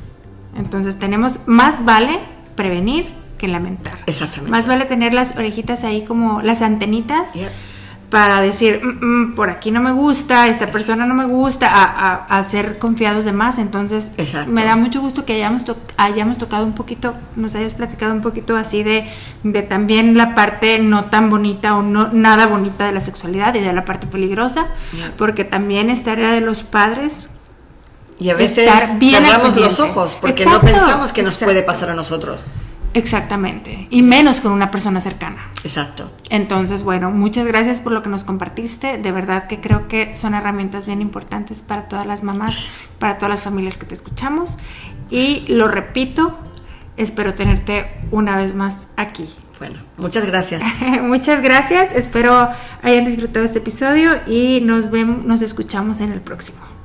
Entonces 0.56 0.98
tenemos, 0.98 1.38
más 1.46 1.84
vale 1.84 2.18
prevenir 2.56 3.06
que 3.38 3.48
lamentar. 3.48 3.98
Exactamente. 4.06 4.50
Más 4.50 4.66
vale 4.66 4.86
tener 4.86 5.14
las 5.14 5.36
orejitas 5.36 5.84
ahí 5.84 6.02
como 6.02 6.42
las 6.42 6.62
antenitas 6.62 7.34
Yeah. 7.34 7.50
Para 8.16 8.40
decir, 8.40 8.80
"Mm, 8.82 9.32
mm, 9.32 9.34
por 9.34 9.50
aquí 9.50 9.70
no 9.70 9.82
me 9.82 9.92
gusta, 9.92 10.48
esta 10.48 10.68
persona 10.70 11.04
no 11.04 11.12
me 11.12 11.26
gusta, 11.26 11.66
a, 11.68 11.84
a- 11.84 12.38
a 12.38 12.44
ser 12.48 12.78
confiados 12.78 13.26
de 13.26 13.32
más. 13.32 13.58
Entonces, 13.58 14.10
Exacto. 14.16 14.50
me 14.50 14.64
da 14.64 14.74
mucho 14.74 15.02
gusto 15.02 15.26
que 15.26 15.34
hayamos, 15.34 15.66
to- 15.66 15.76
hayamos 15.98 16.38
tocado 16.38 16.64
un 16.64 16.72
poquito, 16.72 17.14
nos 17.36 17.54
hayas 17.56 17.74
platicado 17.74 18.14
un 18.14 18.22
poquito 18.22 18.56
así 18.56 18.82
de, 18.82 19.06
de 19.42 19.62
también 19.62 20.16
la 20.16 20.34
parte 20.34 20.78
no 20.78 21.04
tan 21.10 21.28
bonita 21.28 21.74
o 21.76 21.82
no 21.82 22.08
nada 22.10 22.46
bonita 22.46 22.86
de 22.86 22.92
la 22.92 23.00
sexualidad 23.00 23.54
y 23.54 23.60
de 23.60 23.74
la 23.74 23.84
parte 23.84 24.06
peligrosa, 24.06 24.68
Yeah. 24.94 25.12
porque 25.18 25.44
también 25.44 25.90
esta 25.90 26.12
área 26.12 26.30
de 26.30 26.40
los 26.40 26.62
padres 26.62 27.28
Y 28.18 28.30
a 28.30 28.34
veces 28.34 28.66
cerramos 28.98 29.54
los 29.56 29.78
ojos 29.78 30.16
porque 30.18 30.44
Exacto, 30.44 30.66
no 30.66 30.72
pensamos 30.72 31.12
que 31.12 31.22
nos 31.22 31.34
exacto. 31.34 31.52
puede 31.52 31.62
pasar 31.64 31.90
a 31.90 31.94
nosotros. 31.94 32.46
Exactamente, 32.94 33.88
y 33.90 34.02
menos 34.02 34.40
con 34.40 34.52
una 34.52 34.70
persona 34.70 35.00
cercana. 35.00 35.50
Exacto. 35.64 36.10
Entonces, 36.30 36.82
bueno, 36.82 37.10
muchas 37.10 37.46
gracias 37.46 37.80
por 37.80 37.92
lo 37.92 38.02
que 38.02 38.08
nos 38.08 38.24
compartiste. 38.24 38.98
De 38.98 39.12
verdad 39.12 39.46
que 39.46 39.60
creo 39.60 39.88
que 39.88 40.16
son 40.16 40.34
herramientas 40.34 40.86
bien 40.86 41.02
importantes 41.02 41.62
para 41.62 41.88
todas 41.88 42.06
las 42.06 42.22
mamás, 42.22 42.56
para 42.98 43.18
todas 43.18 43.30
las 43.30 43.42
familias 43.42 43.76
que 43.76 43.86
te 43.86 43.94
escuchamos. 43.94 44.58
Y 45.10 45.44
lo 45.48 45.68
repito, 45.68 46.38
espero 46.96 47.34
tenerte 47.34 47.90
una 48.10 48.36
vez 48.36 48.54
más 48.54 48.88
aquí. 48.96 49.28
Bueno, 49.58 49.76
muchas 49.96 50.26
gracias. 50.26 50.62
Muchas 51.02 51.42
gracias, 51.42 51.92
espero 51.94 52.50
hayan 52.82 53.06
disfrutado 53.06 53.44
este 53.44 53.58
episodio 53.58 54.10
y 54.26 54.60
nos 54.60 54.90
vemos, 54.90 55.24
nos 55.24 55.40
escuchamos 55.40 56.00
en 56.00 56.12
el 56.12 56.20
próximo. 56.20 56.75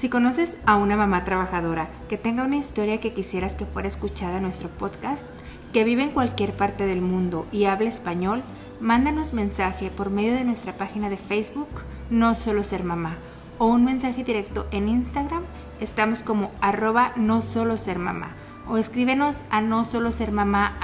Si 0.00 0.08
conoces 0.08 0.56
a 0.64 0.76
una 0.76 0.96
mamá 0.96 1.26
trabajadora 1.26 1.90
que 2.08 2.16
tenga 2.16 2.44
una 2.44 2.56
historia 2.56 3.00
que 3.00 3.12
quisieras 3.12 3.52
que 3.52 3.66
fuera 3.66 3.86
escuchada 3.86 4.38
en 4.38 4.44
nuestro 4.44 4.70
podcast, 4.70 5.26
que 5.74 5.84
vive 5.84 6.02
en 6.02 6.12
cualquier 6.12 6.56
parte 6.56 6.86
del 6.86 7.02
mundo 7.02 7.46
y 7.52 7.66
habla 7.66 7.90
español, 7.90 8.42
mándanos 8.80 9.34
mensaje 9.34 9.90
por 9.90 10.08
medio 10.08 10.32
de 10.32 10.44
nuestra 10.44 10.78
página 10.78 11.10
de 11.10 11.18
Facebook 11.18 11.68
No 12.08 12.34
Solo 12.34 12.64
Ser 12.64 12.82
Mamá 12.82 13.18
o 13.58 13.66
un 13.66 13.84
mensaje 13.84 14.24
directo 14.24 14.66
en 14.70 14.88
Instagram, 14.88 15.42
estamos 15.82 16.22
como 16.22 16.50
arroba 16.62 17.12
no 17.16 17.42
solo 17.42 17.76
ser 17.76 17.98
mamá 17.98 18.30
o 18.66 18.78
escríbenos 18.78 19.42
a 19.50 19.60
no 19.60 19.84
solo 19.84 20.12
ser 20.12 20.32
mamá 20.32 20.78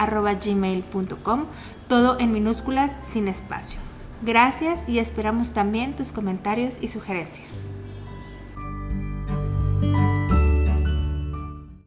gmail.com, 0.44 1.44
todo 1.88 2.20
en 2.20 2.32
minúsculas 2.32 2.98
sin 3.00 3.28
espacio. 3.28 3.80
Gracias 4.20 4.86
y 4.86 4.98
esperamos 4.98 5.54
también 5.54 5.96
tus 5.96 6.12
comentarios 6.12 6.76
y 6.82 6.88
sugerencias. 6.88 7.54
Thank 9.82 9.96
you. 9.96 10.15